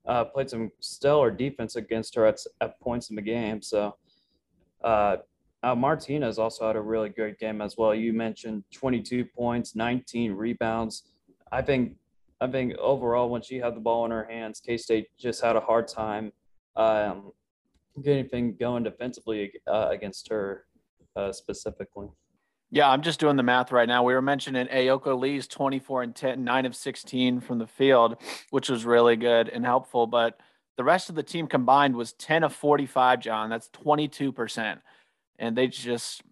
uh, 0.07 0.25
played 0.25 0.51
some 0.51 0.71
stellar 0.81 1.31
defense 1.31 1.77
against 1.77 2.15
her 2.15 2.27
at, 2.27 2.39
at 2.61 2.81
points 2.81 3.11
in 3.11 3.17
the 3.17 3.23
game. 3.23 3.63
So 3.63 3.97
uh, 4.83 5.17
uh, 5.63 5.75
Martinez 5.75 6.39
also 6.39 6.67
had 6.67 6.77
a 6.77 6.81
really 6.81 7.11
good 7.11 7.39
game 7.39 7.61
as 7.61 7.77
well. 7.77 7.95
You 7.95 8.13
mentioned 8.13 8.65
22 8.73 9.27
points, 9.27 9.77
19 9.77 10.33
rebounds. 10.33 11.05
I 11.53 11.63
think 11.63 11.97
I 12.41 12.47
think 12.47 12.75
overall 12.79 13.29
when 13.29 13.43
she 13.43 13.57
had 13.57 13.77
the 13.77 13.81
ball 13.81 14.07
in 14.07 14.11
her 14.11 14.25
hands, 14.25 14.61
K 14.61 14.79
State 14.79 15.09
just 15.19 15.43
had 15.43 15.57
a 15.57 15.61
hard 15.61 15.87
time 15.87 16.33
um, 16.77 17.33
getting 18.03 18.21
anything 18.21 18.57
going 18.59 18.83
defensively 18.83 19.53
uh, 19.67 19.89
against 19.91 20.29
her 20.29 20.65
uh, 21.17 21.33
specifically. 21.33 22.09
Yeah, 22.73 22.89
I'm 22.89 23.03
just 23.03 23.19
doing 23.19 23.37
the 23.37 23.43
math 23.43 23.73
right 23.73 23.89
now. 23.89 24.05
We 24.05 24.15
were 24.15 24.23
mentioning 24.23 24.69
Ayoka 24.69 25.19
Lee's 25.19 25.49
24 25.49 26.05
and 26.05 26.15
10, 26.15 26.45
9 26.45 26.67
of 26.67 26.77
16 26.77 27.41
from 27.41 27.59
the 27.59 27.67
field, 27.67 28.17
which 28.51 28.69
was 28.69 28.85
really 28.85 29.17
good 29.17 29.49
and 29.49 29.65
helpful. 29.65 30.07
But 30.07 30.39
the 30.77 30.85
rest 30.85 31.09
of 31.09 31.17
the 31.17 31.23
team 31.23 31.49
combined 31.49 31.97
was 31.97 32.13
10 32.13 32.45
of 32.45 32.55
45, 32.55 33.21
Jon. 33.21 33.51
That's 33.51 33.69
22%. 33.71 34.79
And 35.41 35.57
they 35.57 35.67
just, 35.67 36.23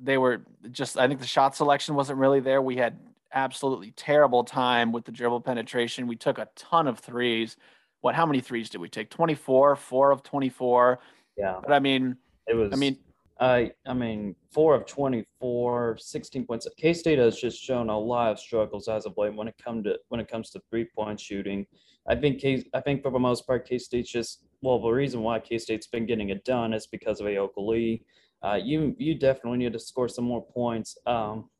they 0.00 0.16
were 0.16 0.42
just, 0.70 0.98
I 0.98 1.06
think 1.06 1.20
the 1.20 1.26
shot 1.26 1.54
selection 1.54 1.94
wasn't 1.94 2.18
really 2.18 2.40
there. 2.40 2.62
We 2.62 2.76
had 2.76 2.98
absolutely 3.34 3.90
terrible 3.90 4.42
time 4.42 4.90
with 4.90 5.04
the 5.04 5.12
dribble 5.12 5.42
penetration. 5.42 6.06
We 6.06 6.16
took 6.16 6.38
a 6.38 6.48
ton 6.56 6.88
of 6.88 6.98
threes. 6.98 7.56
What, 8.00 8.14
how 8.14 8.24
many 8.24 8.40
threes 8.40 8.70
did 8.70 8.80
we 8.80 8.88
take? 8.88 9.10
24, 9.10 9.76
four 9.76 10.10
of 10.12 10.22
24. 10.22 10.98
Yeah. 11.36 11.58
But 11.60 11.72
I 11.72 11.78
mean, 11.78 12.16
it 12.46 12.54
was, 12.54 12.72
I 12.72 12.76
mean, 12.76 12.96
I 13.40 13.72
I 13.86 13.94
mean, 13.94 14.36
four 14.52 14.74
of 14.74 14.86
24, 14.86 15.98
16 15.98 16.46
points. 16.46 16.68
K 16.76 16.92
State 16.92 17.18
has 17.18 17.38
just 17.38 17.60
shown 17.60 17.88
a 17.88 17.98
lot 17.98 18.32
of 18.32 18.38
struggles 18.38 18.88
as 18.88 19.06
of 19.06 19.14
late 19.16 19.34
when 19.34 19.48
it 19.48 19.54
come 19.62 19.82
to 19.84 19.98
when 20.08 20.20
it 20.20 20.28
comes 20.28 20.50
to 20.50 20.60
three 20.70 20.84
point 20.84 21.18
shooting. 21.18 21.66
I 22.06 22.14
think 22.14 22.40
K 22.40 22.64
I 22.74 22.80
think 22.80 23.02
for 23.02 23.10
the 23.10 23.18
most 23.18 23.46
part, 23.46 23.66
K 23.66 23.78
State's 23.78 24.10
just 24.10 24.44
well, 24.62 24.80
the 24.80 24.90
reason 24.90 25.22
why 25.22 25.40
K 25.40 25.58
State's 25.58 25.86
been 25.86 26.06
getting 26.06 26.30
it 26.30 26.44
done 26.44 26.72
is 26.72 26.86
because 26.86 27.20
of 27.20 27.26
Ayoka 27.26 27.58
Lee. 27.58 28.02
Uh, 28.42 28.58
you 28.62 28.94
you 28.98 29.14
definitely 29.14 29.58
need 29.58 29.72
to 29.72 29.78
score 29.78 30.08
some 30.08 30.24
more 30.24 30.44
points 30.44 30.96
um, 31.06 31.50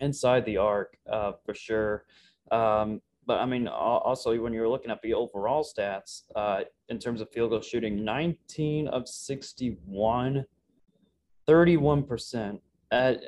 inside 0.00 0.44
the 0.44 0.56
arc 0.56 0.96
uh, 1.10 1.32
for 1.44 1.54
sure. 1.54 2.04
Um, 2.50 3.00
but 3.26 3.40
I 3.40 3.46
mean, 3.46 3.66
also 3.68 4.40
when 4.40 4.52
you're 4.52 4.68
looking 4.68 4.90
at 4.90 5.02
the 5.02 5.14
overall 5.14 5.64
stats 5.64 6.22
uh, 6.36 6.60
in 6.88 6.98
terms 6.98 7.20
of 7.20 7.30
field 7.30 7.50
goal 7.50 7.60
shooting, 7.60 8.04
19 8.04 8.86
of 8.88 9.08
61 9.08 10.44
31%. 11.48 12.60
At, 12.90 13.20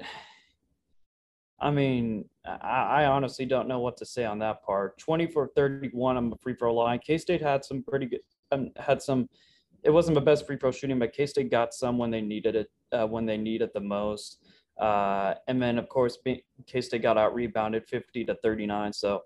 I 1.60 1.70
mean, 1.70 2.24
I, 2.44 3.02
I 3.02 3.06
honestly 3.06 3.44
don't 3.44 3.68
know 3.68 3.80
what 3.80 3.96
to 3.98 4.06
say 4.06 4.24
on 4.24 4.38
that 4.40 4.62
part. 4.62 4.98
24 4.98 5.50
31 5.54 6.16
on 6.16 6.30
the 6.30 6.36
free 6.36 6.54
throw 6.54 6.74
line. 6.74 7.00
K 7.04 7.18
State 7.18 7.42
had 7.42 7.64
some 7.64 7.82
pretty 7.82 8.06
good, 8.06 8.20
um, 8.52 8.70
had 8.76 9.02
some, 9.02 9.28
it 9.82 9.90
wasn't 9.90 10.14
the 10.14 10.20
best 10.20 10.46
free 10.46 10.56
throw 10.56 10.70
shooting, 10.70 10.98
but 10.98 11.12
K 11.12 11.26
State 11.26 11.50
got 11.50 11.74
some 11.74 11.98
when 11.98 12.10
they 12.10 12.20
needed 12.20 12.54
it, 12.54 12.70
uh, 12.92 13.06
when 13.06 13.26
they 13.26 13.36
needed 13.36 13.70
the 13.74 13.80
most. 13.80 14.38
Uh, 14.78 15.34
and 15.48 15.60
then, 15.60 15.78
of 15.78 15.88
course, 15.88 16.18
K 16.66 16.80
State 16.80 17.02
got 17.02 17.18
out 17.18 17.34
rebounded 17.34 17.86
50 17.86 18.24
to 18.26 18.36
39. 18.36 18.92
So 18.92 19.22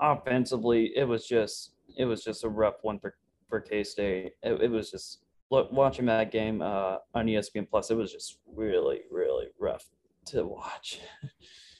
offensively, 0.00 0.92
it 0.96 1.04
was 1.04 1.26
just, 1.26 1.72
it 1.96 2.04
was 2.04 2.22
just 2.22 2.44
a 2.44 2.48
rough 2.48 2.76
one 2.82 3.00
for, 3.00 3.16
for 3.48 3.60
K 3.60 3.82
State. 3.82 4.34
It, 4.42 4.62
it 4.62 4.70
was 4.70 4.92
just, 4.92 5.23
look, 5.50 5.72
watching 5.72 6.06
that 6.06 6.30
game 6.30 6.62
uh, 6.62 6.98
on 7.14 7.26
ESPN 7.26 7.68
Plus, 7.68 7.90
it 7.90 7.96
was 7.96 8.12
just 8.12 8.38
really, 8.54 9.00
really 9.10 9.46
rough 9.58 9.86
to 10.26 10.44
watch. 10.46 11.00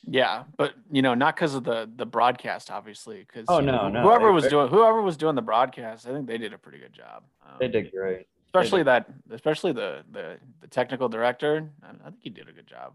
Yeah, 0.07 0.45
but 0.59 0.75
you 0.91 1.03
know, 1.03 1.15
not 1.15 1.35
because 1.35 1.55
of 1.55 1.65
the 1.65 1.91
the 1.97 2.05
broadcast, 2.05 2.71
obviously. 2.71 3.21
Because 3.27 3.47
oh 3.49 3.61
no, 3.61 3.89
know, 3.89 3.89
no, 3.89 4.03
whoever 4.03 4.33
was 4.33 4.47
doing 4.49 4.69
whoever 4.69 5.01
was 5.01 5.17
doing 5.17 5.35
the 5.35 5.43
broadcast, 5.43 6.07
I 6.07 6.13
think 6.13 6.27
they 6.27 6.37
did 6.37 6.53
a 6.53 6.59
pretty 6.59 6.79
good 6.79 6.93
job. 6.93 7.23
Um, 7.43 7.55
they 7.59 7.69
did 7.69 7.91
great. 7.91 8.27
Especially 8.47 8.81
did. 8.81 8.89
that, 8.89 9.07
especially 9.31 9.73
the 9.73 10.05
the 10.11 10.37
the 10.61 10.67
technical 10.67 11.09
director. 11.09 11.71
I, 11.83 12.11
think 12.11 12.17
he 12.21 12.31
did 12.31 12.49
a 12.49 12.53
good 12.53 12.67
job. 12.67 12.93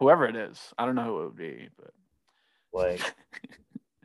Whoever 0.00 0.26
it 0.26 0.36
is, 0.36 0.72
I 0.78 0.86
don't 0.86 0.94
know 0.94 1.04
who 1.04 1.20
it 1.20 1.24
would 1.24 1.36
be, 1.36 1.68
but 1.76 1.92
like, 2.72 3.14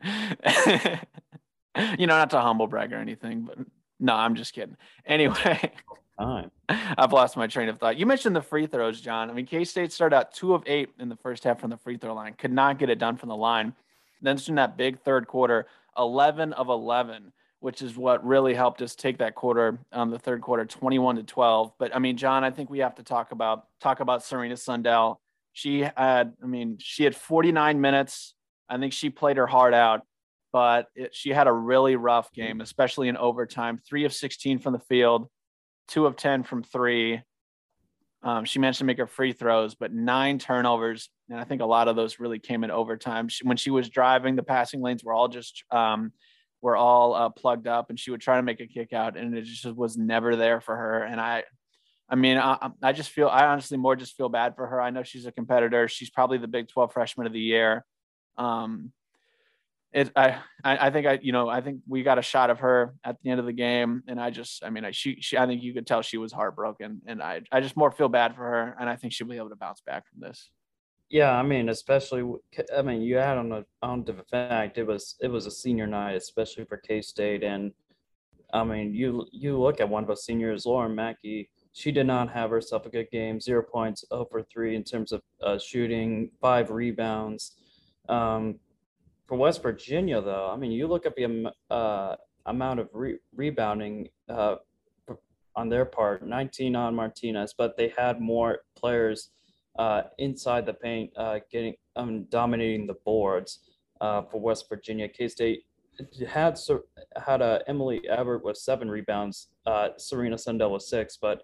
you 1.98 2.06
know, 2.06 2.16
not 2.16 2.30
to 2.30 2.40
humble 2.40 2.66
brag 2.66 2.92
or 2.92 2.96
anything, 2.96 3.42
but 3.42 3.58
no, 4.04 4.14
I'm 4.14 4.34
just 4.34 4.54
kidding. 4.54 4.76
Anyway 5.06 5.72
time. 6.18 6.50
I've 6.68 7.12
lost 7.12 7.36
my 7.36 7.46
train 7.46 7.68
of 7.68 7.78
thought. 7.78 7.96
You 7.96 8.06
mentioned 8.06 8.34
the 8.34 8.42
free 8.42 8.66
throws, 8.66 9.00
Jon. 9.00 9.30
I 9.30 9.32
mean, 9.32 9.46
K 9.46 9.64
State 9.64 9.92
started 9.92 10.16
out 10.16 10.32
two 10.32 10.54
of 10.54 10.62
eight 10.66 10.90
in 10.98 11.08
the 11.08 11.16
first 11.16 11.44
half 11.44 11.60
from 11.60 11.70
the 11.70 11.76
free 11.76 11.96
throw 11.96 12.14
line, 12.14 12.34
could 12.34 12.52
not 12.52 12.78
get 12.78 12.90
it 12.90 12.98
done 12.98 13.16
from 13.16 13.28
the 13.28 13.36
line. 13.36 13.74
Then 14.22 14.38
in 14.48 14.54
that 14.54 14.76
big 14.76 15.00
third 15.00 15.26
quarter, 15.26 15.66
11 15.98 16.54
of 16.54 16.68
11, 16.68 17.32
which 17.60 17.82
is 17.82 17.96
what 17.96 18.24
really 18.24 18.54
helped 18.54 18.80
us 18.80 18.94
take 18.94 19.18
that 19.18 19.34
quarter, 19.34 19.78
um, 19.92 20.10
the 20.10 20.18
third 20.18 20.40
quarter, 20.40 20.64
21 20.64 21.16
to 21.16 21.22
12. 21.22 21.72
But 21.78 21.94
I 21.94 21.98
mean, 21.98 22.16
Jon, 22.16 22.42
I 22.44 22.50
think 22.50 22.70
we 22.70 22.78
have 22.78 22.94
to 22.96 23.02
talk 23.02 23.32
about 23.32 23.66
talk 23.80 24.00
about 24.00 24.22
Serena 24.22 24.56
Sundell. 24.56 25.20
She 25.52 25.80
had, 25.80 26.32
I 26.42 26.46
mean, 26.46 26.78
she 26.80 27.04
had 27.04 27.14
49 27.14 27.80
minutes. 27.80 28.34
I 28.68 28.78
think 28.78 28.92
she 28.92 29.10
played 29.10 29.36
her 29.36 29.46
heart 29.46 29.74
out, 29.74 30.06
but 30.54 30.86
it, 30.94 31.12
she 31.12 31.30
had 31.30 31.48
a 31.48 31.52
really 31.52 31.96
rough 31.96 32.32
game, 32.32 32.60
especially 32.60 33.08
in 33.08 33.16
overtime. 33.16 33.80
Three 33.84 34.04
of 34.04 34.12
16 34.12 34.60
from 34.60 34.72
the 34.72 34.78
field, 34.78 35.26
two 35.88 36.06
of 36.06 36.14
10 36.14 36.44
from 36.44 36.62
three. 36.62 37.20
Um, 38.22 38.44
she 38.44 38.60
managed 38.60 38.78
to 38.78 38.84
make 38.84 38.98
her 38.98 39.08
free 39.08 39.32
throws, 39.32 39.74
but 39.74 39.92
nine 39.92 40.38
turnovers. 40.38 41.10
And 41.28 41.40
I 41.40 41.44
think 41.44 41.60
a 41.60 41.66
lot 41.66 41.88
of 41.88 41.96
those 41.96 42.20
really 42.20 42.38
came 42.38 42.62
in 42.62 42.70
overtime. 42.70 43.26
She, 43.26 43.44
when 43.44 43.56
she 43.56 43.72
was 43.72 43.88
driving, 43.88 44.36
the 44.36 44.44
passing 44.44 44.80
lanes 44.80 45.02
were 45.02 45.12
all 45.12 45.26
just, 45.26 45.64
um, 45.72 46.12
were 46.62 46.76
all 46.76 47.14
uh, 47.14 47.30
plugged 47.30 47.66
up 47.66 47.90
and 47.90 47.98
she 47.98 48.12
would 48.12 48.20
try 48.20 48.36
to 48.36 48.42
make 48.44 48.60
a 48.60 48.68
kick 48.68 48.92
out 48.92 49.16
and 49.16 49.36
it 49.36 49.42
just 49.42 49.66
was 49.66 49.96
never 49.96 50.36
there 50.36 50.60
for 50.60 50.76
her. 50.76 51.02
And 51.02 51.20
I, 51.20 51.42
I 52.08 52.14
mean, 52.14 52.38
I, 52.38 52.70
I 52.80 52.92
just 52.92 53.10
feel, 53.10 53.26
I 53.26 53.46
honestly 53.46 53.76
more 53.76 53.96
just 53.96 54.16
feel 54.16 54.28
bad 54.28 54.54
for 54.54 54.68
her. 54.68 54.80
I 54.80 54.90
know 54.90 55.02
she's 55.02 55.26
a 55.26 55.32
competitor. 55.32 55.88
She's 55.88 56.10
probably 56.10 56.38
the 56.38 56.46
Big 56.46 56.68
12 56.68 56.92
freshman 56.92 57.26
of 57.26 57.32
the 57.32 57.40
year. 57.40 57.84
Um, 58.38 58.92
it 59.94 60.10
I 60.16 60.40
I 60.64 60.90
think 60.90 61.06
I 61.06 61.18
you 61.22 61.32
know 61.32 61.48
I 61.48 61.60
think 61.60 61.80
we 61.86 62.02
got 62.02 62.18
a 62.18 62.22
shot 62.22 62.50
of 62.50 62.58
her 62.58 62.94
at 63.04 63.16
the 63.22 63.30
end 63.30 63.40
of 63.40 63.46
the 63.46 63.52
game 63.52 64.02
and 64.08 64.20
I 64.20 64.30
just 64.30 64.64
I 64.64 64.70
mean 64.70 64.84
I 64.84 64.90
she, 64.90 65.18
she 65.20 65.38
I 65.38 65.46
think 65.46 65.62
you 65.62 65.72
could 65.72 65.86
tell 65.86 66.02
she 66.02 66.18
was 66.18 66.32
heartbroken 66.32 67.00
and 67.06 67.22
I 67.22 67.42
I 67.52 67.60
just 67.60 67.76
more 67.76 67.92
feel 67.92 68.08
bad 68.08 68.34
for 68.34 68.42
her 68.42 68.76
and 68.78 68.90
I 68.90 68.96
think 68.96 69.12
she'll 69.12 69.28
be 69.28 69.36
able 69.36 69.50
to 69.50 69.56
bounce 69.56 69.80
back 69.80 70.04
from 70.08 70.20
this. 70.20 70.50
Yeah, 71.10 71.30
I 71.30 71.42
mean, 71.42 71.68
especially 71.68 72.28
I 72.76 72.82
mean, 72.82 73.02
you 73.02 73.16
had 73.16 73.38
on 73.38 73.48
the 73.48 73.64
on 73.82 74.04
the 74.04 74.14
fact 74.30 74.78
it 74.78 74.86
was 74.86 75.14
it 75.20 75.28
was 75.28 75.46
a 75.46 75.50
senior 75.50 75.86
night, 75.86 76.16
especially 76.16 76.64
for 76.64 76.76
K 76.78 77.00
State, 77.02 77.44
and 77.44 77.72
I 78.52 78.64
mean, 78.64 78.92
you 78.92 79.26
you 79.30 79.60
look 79.60 79.80
at 79.80 79.88
one 79.88 80.02
of 80.02 80.08
those 80.08 80.24
seniors, 80.24 80.66
Lauren 80.66 80.96
Macke. 80.96 81.48
She 81.72 81.90
did 81.90 82.06
not 82.06 82.30
have 82.30 82.50
herself 82.50 82.86
a 82.86 82.88
good 82.88 83.10
game. 83.10 83.40
Zero 83.40 83.62
points, 83.62 84.04
over 84.10 84.42
three 84.42 84.76
in 84.76 84.84
terms 84.84 85.12
of 85.12 85.22
uh, 85.42 85.58
shooting, 85.58 86.30
five 86.40 86.70
rebounds. 86.70 87.56
Um, 88.08 88.60
for 89.26 89.36
West 89.36 89.62
Virginia, 89.62 90.20
though, 90.20 90.50
I 90.52 90.56
mean, 90.56 90.70
you 90.70 90.86
look 90.86 91.06
at 91.06 91.16
the 91.16 91.52
uh, 91.70 92.16
amount 92.46 92.80
of 92.80 92.88
re- 92.92 93.18
rebounding 93.34 94.08
uh, 94.28 94.56
on 95.56 95.68
their 95.68 95.84
part 95.84 96.26
19 96.26 96.76
on 96.76 96.94
Martinez, 96.94 97.54
but 97.56 97.76
they 97.76 97.92
had 97.96 98.20
more 98.20 98.60
players 98.76 99.30
uh, 99.78 100.02
inside 100.18 100.66
the 100.66 100.74
paint 100.74 101.10
uh, 101.16 101.38
getting 101.50 101.74
um, 101.96 102.24
dominating 102.24 102.86
the 102.86 102.94
boards 103.04 103.60
uh, 104.00 104.22
for 104.22 104.40
West 104.40 104.66
Virginia. 104.68 105.08
K 105.08 105.28
State 105.28 105.62
had 106.28 106.58
had 107.24 107.40
uh, 107.40 107.60
Emilee 107.66 108.02
Ebert 108.08 108.44
with 108.44 108.56
seven 108.56 108.90
rebounds, 108.90 109.48
Serena 109.96 110.36
Sundell 110.36 110.72
with 110.72 110.82
six, 110.82 111.16
but 111.20 111.42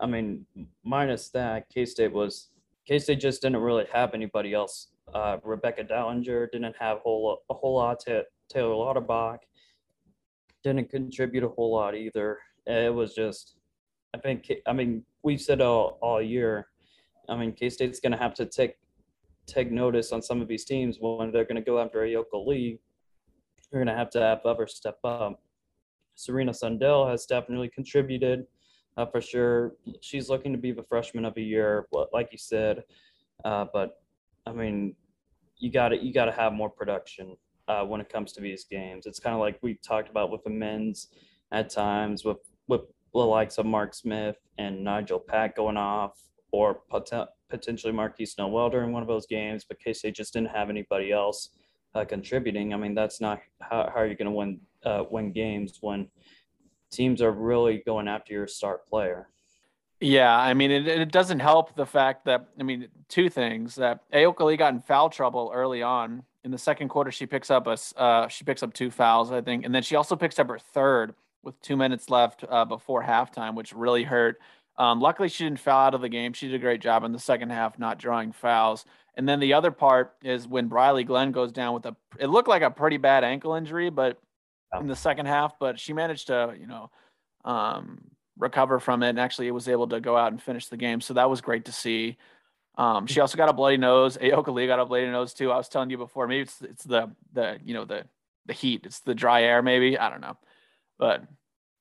I 0.00 0.06
mean, 0.06 0.44
minus 0.84 1.30
that, 1.30 1.68
K 1.72 1.86
State 1.86 2.12
was 2.12 2.50
K 2.86 2.98
State 2.98 3.20
just 3.20 3.42
didn't 3.42 3.60
really 3.60 3.86
have 3.92 4.12
anybody 4.12 4.52
else 4.52 4.88
uh, 5.14 5.38
Rebekah 5.42 5.84
Dallinger 5.84 6.50
didn't 6.50 6.76
have 6.78 6.98
a 6.98 7.00
whole, 7.00 7.42
a 7.48 7.54
whole 7.54 7.76
lot. 7.76 8.00
to 8.00 8.24
Taylor 8.48 8.74
Lauterbach 8.74 9.38
didn't 10.62 10.90
contribute 10.90 11.44
a 11.44 11.48
whole 11.48 11.72
lot 11.72 11.94
either. 11.94 12.38
It 12.66 12.92
was 12.92 13.14
just, 13.14 13.56
I 14.14 14.18
think, 14.18 14.50
I 14.66 14.72
mean, 14.72 15.04
we've 15.22 15.40
said 15.40 15.60
all, 15.60 15.98
all 16.02 16.20
year. 16.20 16.68
I 17.28 17.36
mean, 17.36 17.52
K 17.52 17.70
State's 17.70 18.00
going 18.00 18.12
to 18.12 18.18
have 18.18 18.34
to 18.34 18.46
take 18.46 18.74
take 19.46 19.70
notice 19.70 20.10
on 20.10 20.20
some 20.20 20.42
of 20.42 20.48
these 20.48 20.64
teams 20.64 20.98
when 21.00 21.30
they're 21.30 21.44
going 21.44 21.56
to 21.56 21.62
go 21.62 21.78
after 21.78 22.00
Ayoka 22.00 22.44
Lee. 22.44 22.80
They're 23.70 23.80
going 23.80 23.92
to 23.92 23.98
have 23.98 24.10
to 24.10 24.20
have 24.20 24.40
others 24.44 24.74
step 24.74 24.98
up. 25.04 25.40
Serena 26.16 26.52
Sundell 26.52 27.08
has 27.08 27.26
definitely 27.26 27.68
contributed 27.68 28.46
uh, 28.96 29.06
for 29.06 29.20
sure. 29.20 29.74
She's 30.00 30.28
looking 30.28 30.52
to 30.52 30.58
be 30.58 30.72
the 30.72 30.82
freshman 30.82 31.24
of 31.24 31.34
the 31.34 31.44
year, 31.44 31.86
like 32.12 32.30
you 32.32 32.38
said. 32.38 32.82
Uh, 33.44 33.66
but 33.72 34.00
I 34.46 34.52
mean, 34.52 34.94
you 35.58 35.70
got 35.70 35.88
to 35.88 35.96
you 35.96 36.12
got 36.12 36.26
to 36.26 36.32
have 36.32 36.52
more 36.52 36.70
production 36.70 37.36
uh, 37.68 37.84
when 37.84 38.00
it 38.00 38.08
comes 38.08 38.32
to 38.34 38.40
these 38.40 38.64
games. 38.64 39.06
It's 39.06 39.20
kind 39.20 39.34
of 39.34 39.40
like 39.40 39.58
we 39.62 39.74
talked 39.86 40.08
about 40.08 40.30
with 40.30 40.44
the 40.44 40.50
men's 40.50 41.08
at 41.52 41.70
times 41.70 42.24
with 42.24 42.38
with 42.68 42.82
the 43.12 43.20
likes 43.20 43.58
of 43.58 43.66
Mark 43.66 43.94
Smith 43.94 44.36
and 44.58 44.86
Nijel 44.86 45.26
Pack 45.26 45.56
going 45.56 45.76
off, 45.76 46.12
or 46.52 46.80
pot- 46.90 47.30
potentially 47.48 47.92
Markquis 47.92 48.36
Nowell 48.38 48.70
during 48.70 48.92
one 48.92 49.02
of 49.02 49.08
those 49.08 49.26
games, 49.26 49.64
but 49.64 49.80
K 49.80 49.92
State 49.92 50.14
just 50.14 50.32
didn't 50.32 50.50
have 50.50 50.70
anybody 50.70 51.12
else 51.12 51.50
uh, 51.94 52.04
contributing. 52.04 52.74
I 52.74 52.76
mean, 52.76 52.94
that's 52.94 53.20
not 53.20 53.40
how, 53.60 53.90
how 53.92 54.00
are 54.00 54.06
you 54.06 54.16
going 54.16 54.26
to 54.26 54.32
win 54.32 54.60
uh, 54.84 55.04
win 55.10 55.32
games 55.32 55.78
when 55.80 56.08
teams 56.90 57.20
are 57.20 57.32
really 57.32 57.82
going 57.84 58.08
after 58.08 58.32
your 58.32 58.46
star 58.46 58.78
player. 58.88 59.28
Yeah, 60.00 60.36
I 60.36 60.52
mean, 60.52 60.70
it, 60.70 60.86
it 60.86 61.10
doesn't 61.10 61.40
help 61.40 61.74
the 61.74 61.86
fact 61.86 62.26
that 62.26 62.48
I 62.60 62.62
mean, 62.62 62.88
two 63.08 63.30
things 63.30 63.76
that 63.76 64.00
Ayoka 64.12 64.44
Lee 64.44 64.56
got 64.56 64.74
in 64.74 64.80
foul 64.80 65.08
trouble 65.08 65.50
early 65.54 65.82
on 65.82 66.22
in 66.44 66.50
the 66.50 66.58
second 66.58 66.88
quarter. 66.88 67.10
She 67.10 67.26
picks 67.26 67.50
up 67.50 67.66
a 67.66 67.78
uh, 67.96 68.28
she 68.28 68.44
picks 68.44 68.62
up 68.62 68.74
two 68.74 68.90
fouls, 68.90 69.32
I 69.32 69.40
think, 69.40 69.64
and 69.64 69.74
then 69.74 69.82
she 69.82 69.96
also 69.96 70.14
picks 70.14 70.38
up 70.38 70.48
her 70.48 70.58
third 70.58 71.14
with 71.42 71.60
two 71.62 71.76
minutes 71.76 72.10
left 72.10 72.44
uh, 72.48 72.64
before 72.64 73.02
halftime, 73.02 73.54
which 73.54 73.72
really 73.72 74.04
hurt. 74.04 74.38
Um, 74.78 75.00
luckily, 75.00 75.28
she 75.28 75.44
didn't 75.44 75.60
foul 75.60 75.86
out 75.86 75.94
of 75.94 76.02
the 76.02 76.08
game. 76.08 76.34
She 76.34 76.48
did 76.48 76.56
a 76.56 76.58
great 76.58 76.82
job 76.82 77.04
in 77.04 77.12
the 77.12 77.18
second 77.18 77.50
half, 77.50 77.78
not 77.78 77.98
drawing 77.98 78.32
fouls. 78.32 78.84
And 79.14 79.26
then 79.26 79.40
the 79.40 79.54
other 79.54 79.70
part 79.70 80.14
is 80.22 80.46
when 80.46 80.68
Brylee 80.68 81.06
Glenn 81.06 81.32
goes 81.32 81.52
down 81.52 81.72
with 81.72 81.86
a, 81.86 81.96
it 82.18 82.26
looked 82.26 82.48
like 82.48 82.60
a 82.60 82.70
pretty 82.70 82.98
bad 82.98 83.24
ankle 83.24 83.54
injury, 83.54 83.88
but 83.88 84.18
in 84.78 84.88
the 84.88 84.96
second 84.96 85.24
half, 85.24 85.58
but 85.58 85.80
she 85.80 85.94
managed 85.94 86.26
to, 86.26 86.54
you 86.60 86.66
know, 86.66 86.90
um, 87.44 88.10
recover 88.38 88.78
from 88.78 89.02
it 89.02 89.10
and 89.10 89.20
actually 89.20 89.50
was 89.50 89.68
able 89.68 89.88
to 89.88 90.00
go 90.00 90.16
out 90.16 90.32
and 90.32 90.42
finish 90.42 90.66
the 90.66 90.76
game. 90.76 91.00
So 91.00 91.14
that 91.14 91.30
was 91.30 91.40
great 91.40 91.64
to 91.66 91.72
see. 91.72 92.16
Um, 92.78 93.06
she 93.06 93.20
also 93.20 93.36
got 93.36 93.48
a 93.48 93.52
bloody 93.52 93.78
nose. 93.78 94.16
Ayoka 94.22 94.52
Lee 94.52 94.66
got 94.66 94.78
a 94.78 94.84
bloody 94.84 95.06
nose 95.06 95.32
too. 95.32 95.50
I 95.50 95.56
was 95.56 95.68
telling 95.68 95.90
you 95.90 95.98
before, 95.98 96.26
maybe 96.28 96.42
it's 96.42 96.62
it's 96.62 96.84
the 96.84 97.10
the 97.32 97.58
you 97.64 97.74
know 97.74 97.84
the 97.84 98.04
the 98.46 98.52
heat. 98.52 98.82
It's 98.84 99.00
the 99.00 99.14
dry 99.14 99.42
air, 99.42 99.62
maybe. 99.62 99.98
I 99.98 100.10
don't 100.10 100.20
know, 100.20 100.36
but 100.98 101.24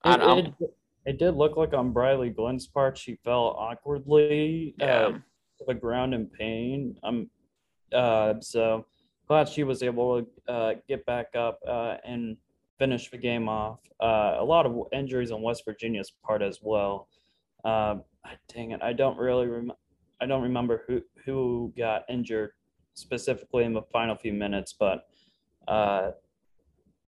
I 0.03 0.17
don't 0.17 0.39
it, 0.39 0.53
it, 0.59 0.77
it, 1.05 1.19
did 1.19 1.35
look 1.35 1.57
like 1.57 1.73
on 1.73 1.93
Brylee 1.93 2.35
Glenn's 2.35 2.67
part, 2.67 2.97
she 2.97 3.15
fell 3.23 3.55
awkwardly 3.57 4.75
uh, 4.81 4.85
yeah. 4.85 4.91
uh, 4.91 5.11
to 5.11 5.65
the 5.67 5.73
ground 5.73 6.13
in 6.13 6.27
pain. 6.27 6.95
Um, 7.03 7.29
uh, 7.93 8.35
so 8.39 8.85
glad 9.27 9.49
she 9.49 9.63
was 9.63 9.83
able 9.83 10.21
to 10.21 10.51
uh, 10.51 10.73
get 10.87 11.05
back 11.05 11.27
up 11.35 11.59
uh, 11.67 11.97
and 12.05 12.37
finish 12.77 13.09
the 13.09 13.17
game 13.17 13.47
off. 13.47 13.79
Uh, 14.01 14.35
a 14.39 14.43
lot 14.43 14.65
of 14.65 14.75
injuries 14.91 15.31
on 15.31 15.41
West 15.41 15.63
Virginia's 15.65 16.11
part 16.23 16.41
as 16.41 16.59
well. 16.61 17.07
Uh, 17.63 17.95
dang 18.53 18.71
it, 18.71 18.81
I 18.81 18.93
don't 18.93 19.17
really 19.17 19.47
rem- 19.47 19.73
I 20.21 20.25
don't 20.25 20.43
remember 20.43 20.83
who 20.87 21.01
who 21.25 21.73
got 21.77 22.03
injured 22.09 22.51
specifically 22.93 23.63
in 23.63 23.73
the 23.73 23.81
final 23.81 24.15
few 24.15 24.33
minutes, 24.33 24.73
but 24.77 25.07
uh, 25.67 26.11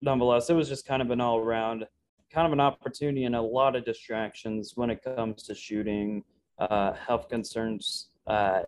nonetheless, 0.01 0.50
it 0.50 0.53
was 0.53 0.68
just 0.70 0.86
kind 0.86 1.01
of 1.01 1.12
an 1.12 1.22
all 1.22 1.39
around 1.39 1.86
kind 2.32 2.48
of 2.48 2.53
an 2.53 2.60
opportunity 2.60 3.25
and 3.25 3.36
a 3.36 3.41
lot 3.41 3.75
of 3.75 3.84
distractions 3.86 4.74
when 4.75 4.89
it 4.89 5.03
comes 5.03 5.44
to 5.44 5.53
shooting, 5.53 6.24
uh, 6.60 6.94
health 6.94 7.27
concerns, 7.27 8.10
uh, 8.27 8.62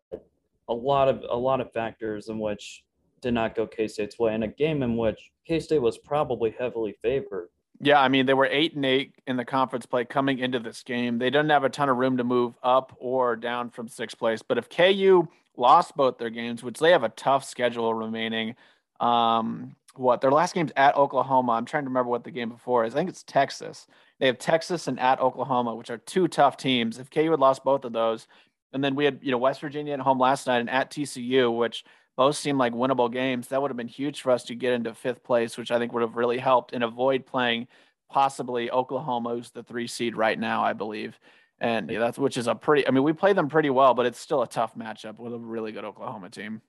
a 0.67 0.73
lot 0.73 1.07
of 1.07 1.23
a 1.29 1.37
lot 1.37 1.61
of 1.61 1.71
factors 1.71 2.29
in 2.29 2.39
which 2.39 2.83
did 3.23 3.33
not 3.33 3.55
go 3.55 3.65
K 3.65 3.87
State's 3.87 4.19
way 4.19 4.35
in 4.35 4.43
a 4.43 4.47
game 4.47 4.83
in 4.83 4.95
which 4.97 5.31
K 5.47 5.59
State 5.59 5.81
was 5.81 5.97
probably 5.97 6.53
heavily 6.57 6.95
favored. 7.01 7.49
Yeah, 7.79 7.99
I 7.99 8.07
mean 8.07 8.25
they 8.25 8.33
were 8.33 8.45
eight 8.45 8.75
and 8.75 8.85
eight 8.85 9.15
in 9.25 9.35
the 9.35 9.45
conference 9.45 9.85
play 9.85 10.05
coming 10.05 10.39
into 10.39 10.59
this 10.59 10.83
game. 10.83 11.17
They 11.17 11.29
didn't 11.29 11.49
have 11.49 11.63
a 11.63 11.69
ton 11.69 11.89
of 11.89 11.97
room 11.97 12.17
to 12.17 12.23
move 12.23 12.55
up 12.61 12.95
or 12.99 13.35
down 13.35 13.71
from 13.71 13.87
sixth 13.87 14.17
place. 14.17 14.41
But 14.41 14.57
if 14.57 14.69
KU 14.69 15.27
lost 15.57 15.95
both 15.95 16.17
their 16.17 16.29
games, 16.29 16.63
which 16.63 16.79
they 16.79 16.91
have 16.91 17.03
a 17.03 17.09
tough 17.09 17.43
schedule 17.43 17.93
remaining, 17.93 18.55
um, 18.99 19.75
what 19.95 20.21
their 20.21 20.31
last 20.31 20.53
game's 20.53 20.71
at 20.75 20.95
Oklahoma. 20.95 21.53
I'm 21.53 21.65
trying 21.65 21.83
to 21.83 21.89
remember 21.89 22.09
what 22.09 22.23
the 22.23 22.31
game 22.31 22.49
before 22.49 22.85
is. 22.85 22.93
I 22.93 22.97
think 22.97 23.09
it's 23.09 23.23
Texas. 23.23 23.87
They 24.19 24.27
have 24.27 24.39
Texas 24.39 24.87
and 24.87 24.99
at 24.99 25.19
Oklahoma, 25.19 25.75
which 25.75 25.89
are 25.89 25.97
two 25.97 26.27
tough 26.27 26.57
teams. 26.57 26.99
If 26.99 27.09
KU 27.09 27.31
had 27.31 27.39
lost 27.39 27.63
both 27.63 27.85
of 27.85 27.93
those, 27.93 28.27
and 28.71 28.83
then 28.83 28.95
we 28.95 29.05
had 29.05 29.19
you 29.21 29.31
know 29.31 29.37
West 29.37 29.61
Virginia 29.61 29.93
at 29.93 29.99
home 29.99 30.19
last 30.19 30.47
night 30.47 30.59
and 30.59 30.69
at 30.69 30.89
TCU, 30.89 31.55
which 31.55 31.83
both 32.15 32.35
seem 32.35 32.57
like 32.57 32.73
winnable 32.73 33.11
games. 33.11 33.47
That 33.47 33.61
would 33.61 33.71
have 33.71 33.77
been 33.77 33.87
huge 33.87 34.21
for 34.21 34.31
us 34.31 34.43
to 34.45 34.55
get 34.55 34.73
into 34.73 34.93
fifth 34.93 35.23
place, 35.23 35.57
which 35.57 35.71
I 35.71 35.79
think 35.79 35.93
would 35.93 36.01
have 36.01 36.15
really 36.15 36.37
helped 36.37 36.73
and 36.73 36.83
avoid 36.83 37.25
playing 37.25 37.67
possibly 38.09 38.69
Oklahoma, 38.69 39.31
who's 39.31 39.49
the 39.49 39.63
three 39.63 39.87
seed 39.87 40.15
right 40.15 40.37
now, 40.37 40.63
I 40.63 40.73
believe. 40.73 41.19
And 41.59 41.89
yeah, 41.89 41.99
that's 41.99 42.17
which 42.17 42.37
is 42.37 42.47
a 42.47 42.55
pretty. 42.55 42.87
I 42.87 42.91
mean, 42.91 43.03
we 43.03 43.13
play 43.13 43.33
them 43.33 43.47
pretty 43.47 43.69
well, 43.69 43.93
but 43.93 44.05
it's 44.05 44.19
still 44.19 44.41
a 44.41 44.47
tough 44.47 44.75
matchup 44.75 45.19
with 45.19 45.33
a 45.33 45.37
really 45.37 45.71
good 45.71 45.85
Oklahoma 45.85 46.29
team. 46.29 46.61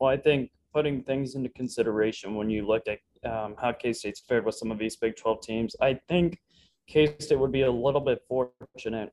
Well, 0.00 0.10
I 0.10 0.16
think 0.16 0.50
putting 0.72 1.02
things 1.02 1.34
into 1.34 1.48
consideration 1.50 2.34
when 2.34 2.48
you 2.48 2.66
look 2.66 2.84
at 2.86 2.98
um, 3.30 3.56
how 3.60 3.72
K 3.72 3.92
State's 3.92 4.20
fared 4.20 4.44
with 4.44 4.54
some 4.54 4.70
of 4.70 4.78
these 4.78 4.96
Big 4.96 5.16
12 5.16 5.42
teams, 5.42 5.76
I 5.80 5.98
think 6.08 6.40
K 6.88 7.14
State 7.18 7.38
would 7.38 7.52
be 7.52 7.62
a 7.62 7.70
little 7.70 8.00
bit 8.00 8.22
fortunate 8.28 9.12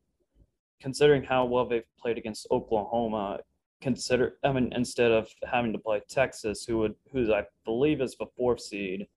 considering 0.82 1.24
how 1.24 1.46
well 1.46 1.65
they've 1.65 1.84
played 2.00 2.18
against 2.18 2.48
Oklahoma. 2.51 3.39
Consider, 3.82 4.38
I 4.44 4.51
mean, 4.51 4.72
instead 4.75 5.12
of 5.12 5.29
having 5.50 5.74
to 5.74 5.79
play 5.79 6.01
Texas, 6.10 6.65
who 6.65 6.79
would, 6.79 6.96
who 7.12 7.34
I 7.34 7.44
believe 7.65 8.01
is 8.01 8.15
the 8.15 8.25
fourth 8.38 8.62
seed, 8.62 9.08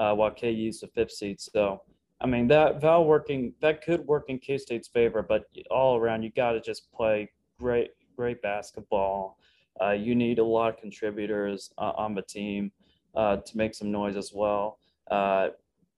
uh, 0.00 0.14
while 0.14 0.30
KU's 0.30 0.80
the 0.80 0.88
fifth 0.94 1.12
seed. 1.12 1.40
So, 1.40 1.82
I 2.20 2.26
mean, 2.26 2.48
that 2.48 2.80
Val 2.80 3.04
working 3.04 3.52
that 3.60 3.82
could 3.82 4.00
work 4.06 4.24
in 4.28 4.38
K 4.38 4.58
State's 4.58 4.88
favor, 4.88 5.22
but 5.22 5.44
all 5.70 5.96
around, 5.96 6.22
you 6.22 6.30
got 6.30 6.52
to 6.52 6.60
just 6.60 6.90
play 6.92 7.30
great, 7.58 7.90
great 8.16 8.42
basketball 8.42 9.38
uh, 9.80 9.92
you 9.92 10.14
need 10.14 10.38
a 10.38 10.44
lot 10.44 10.74
of 10.74 10.80
contributors 10.80 11.70
uh, 11.78 11.92
on 11.96 12.14
the 12.14 12.22
team 12.22 12.72
uh, 13.14 13.36
to 13.36 13.56
make 13.56 13.74
some 13.74 13.90
noise 13.90 14.16
as 14.16 14.32
well. 14.34 14.78
Uh, 15.10 15.48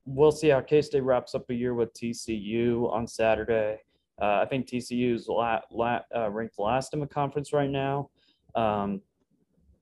we'll 0.04 0.32
see 0.32 0.48
how 0.48 0.60
K 0.60 0.82
State 0.82 1.02
wraps 1.02 1.34
up 1.34 1.48
a 1.50 1.54
year 1.54 1.74
with 1.74 1.92
TCU 1.94 2.92
on 2.92 3.06
Saturday. 3.06 3.78
Uh, 4.20 4.40
I 4.42 4.46
think 4.46 4.66
TCU 4.66 5.14
is 5.14 5.28
la- 5.28 5.60
la- 5.70 6.02
uh, 6.14 6.30
ranked 6.30 6.58
last 6.58 6.94
in 6.94 7.00
the 7.00 7.06
conference 7.06 7.52
right 7.52 7.70
now. 7.70 8.10
Um, 8.54 9.00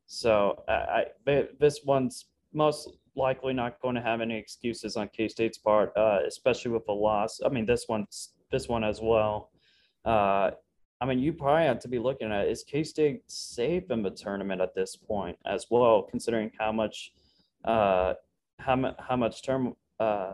so 0.07 0.63
I, 0.69 1.07
I, 1.27 1.49
this 1.59 1.81
one's 1.85 2.27
most 2.53 2.91
likely 3.17 3.53
not 3.53 3.81
going 3.81 3.95
to 3.95 4.01
have 4.01 4.21
any 4.21 4.39
excuses 4.39 4.97
on 4.97 5.09
K 5.09 5.29
State's 5.29 5.59
part, 5.59 5.93
especially 5.97 6.71
with 6.71 6.89
a 6.89 6.93
loss. 6.93 7.41
I 7.45 7.49
mean, 7.49 7.67
this 7.67 7.87
one's 7.89 8.31
this 8.51 8.69
one 8.69 8.85
as 8.85 9.01
well. 9.03 9.51
I 11.01 11.07
mean, 11.07 11.21
you 11.21 11.33
probably 11.33 11.67
have 11.67 11.79
to 11.81 11.89
be 11.89 11.99
looking 11.99 12.33
at 12.33 12.49
is 12.49 12.65
K 12.65 12.83
State 12.83 13.23
safe 13.31 13.91
in 13.91 14.03
the 14.03 14.11
tournament 14.11 14.61
at 14.61 14.75
this 14.75 14.97
point 14.97 15.37
as 15.47 15.67
well, 15.71 16.03
considering 16.03 16.51
how 16.59 16.73
much, 16.73 17.13
uh, 17.65 18.15
how 18.59 18.95
how 18.99 19.17
much 19.17 19.45
term, 19.45 19.75
uh, 20.01 20.33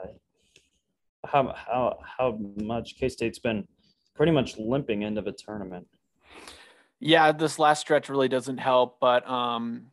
how 1.27 1.55
how 1.55 1.99
how 2.03 2.39
much 2.63 2.97
K 2.97 3.11
State's 3.11 3.39
been 3.39 3.67
pretty 4.15 4.33
much 4.33 4.59
limping 4.59 5.03
into 5.03 5.21
the 5.21 5.33
tournament. 5.33 5.87
Yeah, 7.01 7.33
this 7.33 7.59
last 7.59 7.81
stretch 7.81 8.09
really 8.09 8.29
doesn't 8.29 8.59
help, 8.59 8.99
but 9.01 9.29
um, 9.29 9.87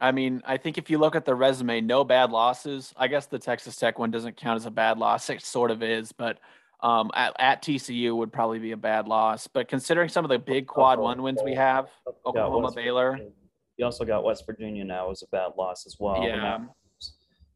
I 0.00 0.12
mean, 0.12 0.42
I 0.46 0.56
think 0.56 0.78
if 0.78 0.90
you 0.90 0.98
look 0.98 1.16
at 1.16 1.24
the 1.24 1.34
resume, 1.34 1.80
no 1.80 2.04
bad 2.04 2.30
losses. 2.30 2.92
I 2.96 3.08
guess 3.08 3.26
the 3.26 3.38
Texas 3.38 3.76
Tech 3.76 3.98
one 3.98 4.10
doesn't 4.10 4.36
count 4.36 4.56
as 4.56 4.66
a 4.66 4.70
bad 4.70 4.98
loss. 4.98 5.28
It 5.30 5.42
sort 5.42 5.70
of 5.70 5.82
is, 5.82 6.12
but 6.12 6.38
um, 6.80 7.10
at, 7.14 7.34
at, 7.38 7.62
TCU 7.62 8.14
would 8.16 8.32
probably 8.32 8.58
be 8.58 8.72
a 8.72 8.76
bad 8.76 9.08
loss. 9.08 9.46
But 9.46 9.68
considering 9.68 10.08
some 10.08 10.24
of 10.24 10.28
the 10.28 10.38
big 10.38 10.66
quad 10.66 10.98
one 10.98 11.22
wins 11.22 11.40
we 11.44 11.54
have, 11.54 11.88
Oklahoma, 12.26 12.72
Baylor. 12.72 13.18
You 13.76 13.84
also 13.84 14.04
got 14.04 14.22
West 14.22 14.44
Virginia 14.46 14.84
now 14.84 15.10
as 15.10 15.22
a 15.22 15.26
bad 15.28 15.52
loss 15.56 15.86
as 15.86 15.96
well. 15.98 16.22
Yeah. 16.22 16.58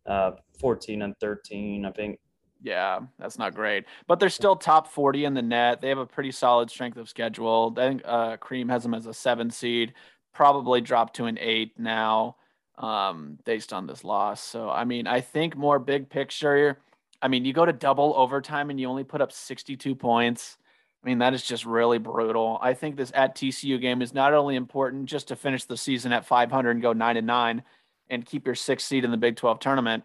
Uh, 0.07 0.33
14 0.61 1.03
and 1.03 1.15
13, 1.21 1.85
I 1.85 1.91
think. 1.93 2.19
Yeah, 2.63 3.01
that's 3.19 3.39
not 3.39 3.55
great. 3.55 3.85
But 4.07 4.19
they're 4.19 4.29
still 4.29 4.57
top 4.57 4.89
40 4.89 5.25
in 5.25 5.35
the 5.35 5.43
net. 5.43 5.81
They 5.81 5.89
have 5.89 5.99
a 5.99 6.07
pretty 6.07 6.33
solid 6.33 6.71
strength 6.71 6.97
of 6.97 7.09
schedule. 7.09 7.73
I 7.77 7.89
think 7.89 8.03
uh, 8.05 8.37
Creme 8.39 8.69
has 8.69 8.83
them 8.83 8.95
as 8.95 9.07
a 9.07 9.15
seven 9.15 9.51
seed, 9.51 9.95
probably 10.35 10.81
dropped 10.81 11.17
to 11.17 11.27
an 11.27 11.39
eight 11.41 11.79
now 11.79 12.37
um, 12.79 13.39
based 13.45 13.73
on 13.73 13.87
this 13.87 14.03
loss. 14.03 14.43
So, 14.43 14.69
I 14.71 14.85
mean, 14.85 15.07
I 15.07 15.21
think 15.21 15.57
more 15.57 15.79
big 15.79 16.09
picture 16.11 16.79
I 17.21 17.29
mean, 17.29 17.45
you 17.45 17.53
go 17.53 17.65
to 17.65 17.73
double 17.73 18.15
overtime 18.17 18.71
and 18.71 18.81
you 18.81 18.89
only 18.89 19.05
put 19.05 19.21
up 19.21 19.33
62 19.33 19.95
points. 19.95 20.57
I 21.03 21.09
mean, 21.09 21.19
that 21.19 21.35
is 21.35 21.43
just 21.43 21.65
really 21.65 21.99
brutal. 21.99 22.59
I 22.61 22.75
think 22.75 22.97
this 22.97 23.13
at 23.15 23.37
TCU 23.37 23.81
game 23.81 24.03
is 24.03 24.15
not 24.15 24.35
only 24.35 24.57
important 24.57 25.07
just 25.07 25.29
to 25.29 25.37
finish 25.37 25.65
the 25.65 25.77
season 25.77 26.13
at 26.13 26.27
500 26.27 26.71
and 26.71 26.83
go 26.83 26.93
nine 26.93 27.17
and 27.17 27.27
nine 27.27 27.63
and 28.11 28.25
keep 28.25 28.47
your 28.47 28.55
sixth 28.55 28.87
seed 28.87 29.05
in 29.05 29.11
the 29.11 29.17
Big 29.17 29.37
12 29.37 29.61
tournament, 29.61 30.05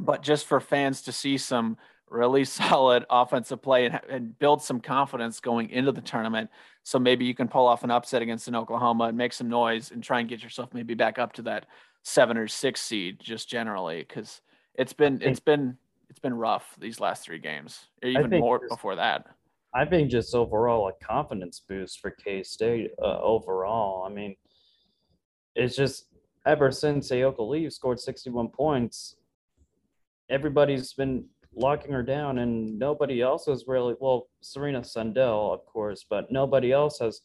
but 0.00 0.22
just 0.22 0.46
for 0.46 0.60
fans 0.60 1.02
to 1.02 1.12
see 1.12 1.38
some 1.38 1.76
really 2.08 2.44
solid 2.44 3.04
offensive 3.08 3.62
play 3.62 3.86
and, 3.86 4.00
and 4.08 4.38
build 4.38 4.62
some 4.62 4.80
confidence 4.80 5.40
going 5.40 5.70
into 5.70 5.92
the 5.92 6.00
tournament. 6.00 6.50
So 6.82 6.98
maybe 6.98 7.24
you 7.24 7.34
can 7.34 7.48
pull 7.48 7.66
off 7.66 7.84
an 7.84 7.90
upset 7.90 8.22
against 8.22 8.48
an 8.48 8.56
Oklahoma 8.56 9.04
and 9.04 9.16
make 9.16 9.32
some 9.32 9.48
noise 9.48 9.90
and 9.90 10.02
try 10.02 10.20
and 10.20 10.28
get 10.28 10.42
yourself 10.42 10.70
maybe 10.72 10.94
back 10.94 11.18
up 11.18 11.32
to 11.34 11.42
that 11.42 11.66
seven 12.02 12.36
or 12.36 12.48
six 12.48 12.80
seed 12.80 13.20
just 13.20 13.48
generally 13.48 14.04
because 14.06 14.40
it's 14.74 14.94
been 14.94 15.20
it's 15.20 15.40
been 15.40 15.76
it's 16.08 16.18
been 16.18 16.34
rough 16.34 16.74
these 16.78 16.98
last 16.98 17.24
three 17.24 17.38
games, 17.38 17.86
even 18.02 18.30
more 18.30 18.58
just, 18.58 18.70
before 18.70 18.96
that. 18.96 19.26
I 19.74 19.84
think 19.84 20.10
just 20.10 20.34
overall 20.34 20.88
a 20.88 21.04
confidence 21.04 21.62
boost 21.68 22.00
for 22.00 22.10
K 22.10 22.42
State. 22.42 22.90
Uh, 23.00 23.20
overall, 23.20 24.04
I 24.04 24.12
mean, 24.12 24.34
it's 25.54 25.76
just 25.76 26.06
ever 26.46 26.72
since 26.72 27.10
Ayoka 27.10 27.48
Lee 27.48 27.70
scored 27.70 28.00
61 28.00 28.48
points, 28.48 29.16
everybody's 30.30 30.92
been 30.94 31.26
locking 31.54 31.92
her 31.92 32.02
down, 32.02 32.38
and 32.38 32.78
nobody 32.78 33.20
else 33.20 33.46
has 33.46 33.64
really. 33.66 33.94
Well, 34.00 34.28
Serena 34.40 34.80
Sundell, 34.80 35.52
of 35.52 35.66
course, 35.66 36.06
but 36.08 36.30
nobody 36.30 36.72
else 36.72 36.98
has 37.00 37.20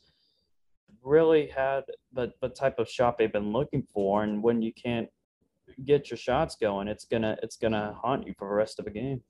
really 1.04 1.48
had 1.48 1.84
the, 2.14 2.32
the 2.42 2.50
type 2.50 2.80
of 2.80 2.90
shot 2.90 3.18
they've 3.18 3.32
been 3.32 3.54
looking 3.54 3.86
for. 3.94 4.24
And 4.24 4.42
when 4.42 4.62
you 4.62 4.74
can't 4.74 5.08
get 5.86 6.10
your 6.10 6.18
shots 6.18 6.56
going, 6.60 6.88
it's 6.88 7.06
gonna 7.06 7.38
it's 7.44 7.58
gonna 7.58 7.96
haunt 8.02 8.28
you 8.28 8.34
for 8.38 8.50
the 8.50 8.56
rest 8.56 8.80
of 8.80 8.86
the 8.86 8.92
game. 8.92 9.22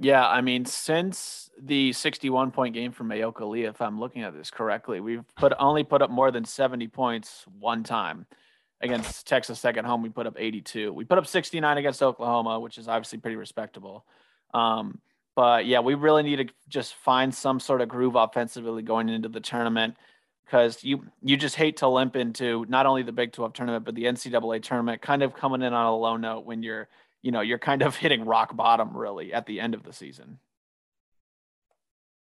Yeah, 0.00 0.26
I 0.28 0.42
mean, 0.42 0.64
since 0.64 1.50
the 1.60 1.92
61 1.92 2.52
point 2.52 2.72
game 2.72 2.92
from 2.92 3.08
Ayoka 3.08 3.48
Lee, 3.48 3.64
if 3.64 3.82
I'm 3.82 3.98
looking 3.98 4.22
at 4.22 4.32
this 4.32 4.50
correctly, 4.50 5.00
we've 5.00 5.24
put 5.36 5.52
only 5.58 5.82
put 5.82 6.02
up 6.02 6.10
more 6.10 6.30
than 6.30 6.44
70 6.44 6.86
points 6.88 7.44
one 7.58 7.82
time. 7.82 8.26
Against 8.80 9.26
Texas 9.26 9.64
at 9.64 9.84
home, 9.84 10.02
we 10.02 10.08
put 10.08 10.26
up 10.26 10.36
82. 10.38 10.92
We 10.92 11.04
put 11.04 11.18
up 11.18 11.26
69 11.26 11.78
against 11.78 12.02
Oklahoma, 12.02 12.60
which 12.60 12.78
is 12.78 12.86
obviously 12.86 13.18
pretty 13.18 13.36
respectable. 13.36 14.04
Um, 14.54 15.00
but 15.34 15.66
yeah, 15.66 15.80
we 15.80 15.94
really 15.94 16.22
need 16.22 16.36
to 16.36 16.46
just 16.68 16.94
find 16.94 17.34
some 17.34 17.58
sort 17.58 17.80
of 17.80 17.88
groove 17.88 18.14
offensively 18.14 18.82
going 18.82 19.08
into 19.08 19.28
the 19.28 19.40
tournament 19.40 19.96
because 20.44 20.82
you 20.82 21.04
you 21.22 21.36
just 21.36 21.56
hate 21.56 21.76
to 21.78 21.88
limp 21.88 22.16
into 22.16 22.64
not 22.68 22.86
only 22.86 23.02
the 23.02 23.12
Big 23.12 23.32
12 23.32 23.52
tournament 23.52 23.84
but 23.84 23.94
the 23.94 24.04
NCAA 24.04 24.62
tournament, 24.62 25.02
kind 25.02 25.22
of 25.22 25.34
coming 25.34 25.62
in 25.62 25.72
on 25.72 25.86
a 25.86 25.96
low 25.96 26.16
note 26.16 26.44
when 26.44 26.62
you're 26.62 26.88
you 27.22 27.30
know 27.30 27.40
you're 27.40 27.58
kind 27.58 27.82
of 27.82 27.96
hitting 28.02 28.24
rock 28.24 28.56
bottom 28.56 28.96
really 28.96 29.32
at 29.32 29.46
the 29.46 29.60
end 29.60 29.74
of 29.74 29.82
the 29.82 29.92
season. 29.92 30.38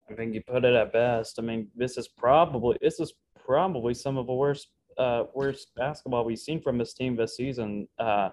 I 0.09 0.13
think 0.13 0.33
you 0.33 0.41
put 0.41 0.63
it 0.63 0.73
at 0.73 0.93
best. 0.93 1.39
I 1.39 1.41
mean, 1.41 1.67
this 1.75 1.97
is 1.97 2.07
probably 2.07 2.77
this 2.81 2.99
is 2.99 3.13
probably 3.45 3.93
some 3.93 4.17
of 4.17 4.27
the 4.27 4.33
worst 4.33 4.67
uh, 4.97 5.25
worst 5.33 5.73
basketball 5.75 6.25
we've 6.25 6.39
seen 6.39 6.61
from 6.61 6.77
this 6.77 6.93
team 6.93 7.15
this 7.15 7.35
season, 7.35 7.87
uh, 7.99 8.29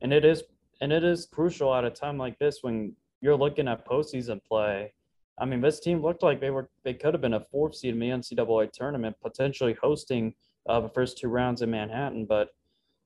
and 0.00 0.12
it 0.12 0.24
is 0.24 0.42
and 0.80 0.92
it 0.92 1.04
is 1.04 1.26
crucial 1.26 1.74
at 1.74 1.84
a 1.84 1.90
time 1.90 2.18
like 2.18 2.38
this 2.38 2.58
when 2.62 2.94
you're 3.20 3.36
looking 3.36 3.68
at 3.68 3.86
postseason 3.86 4.42
play 4.44 4.92
I 5.38 5.44
mean, 5.44 5.60
this 5.60 5.80
team 5.80 6.02
looked 6.02 6.22
like 6.22 6.40
they 6.40 6.50
were 6.50 6.68
they 6.84 6.94
could 6.94 7.14
have 7.14 7.20
been 7.20 7.34
a 7.34 7.40
fourth 7.40 7.74
seed 7.74 7.94
in 7.94 8.00
the 8.00 8.08
NCAA 8.08 8.70
tournament, 8.70 9.16
potentially 9.22 9.76
hosting 9.82 10.34
uh, 10.68 10.80
the 10.80 10.88
first 10.88 11.18
two 11.18 11.28
rounds 11.28 11.62
in 11.62 11.70
Manhattan. 11.70 12.26
But 12.26 12.50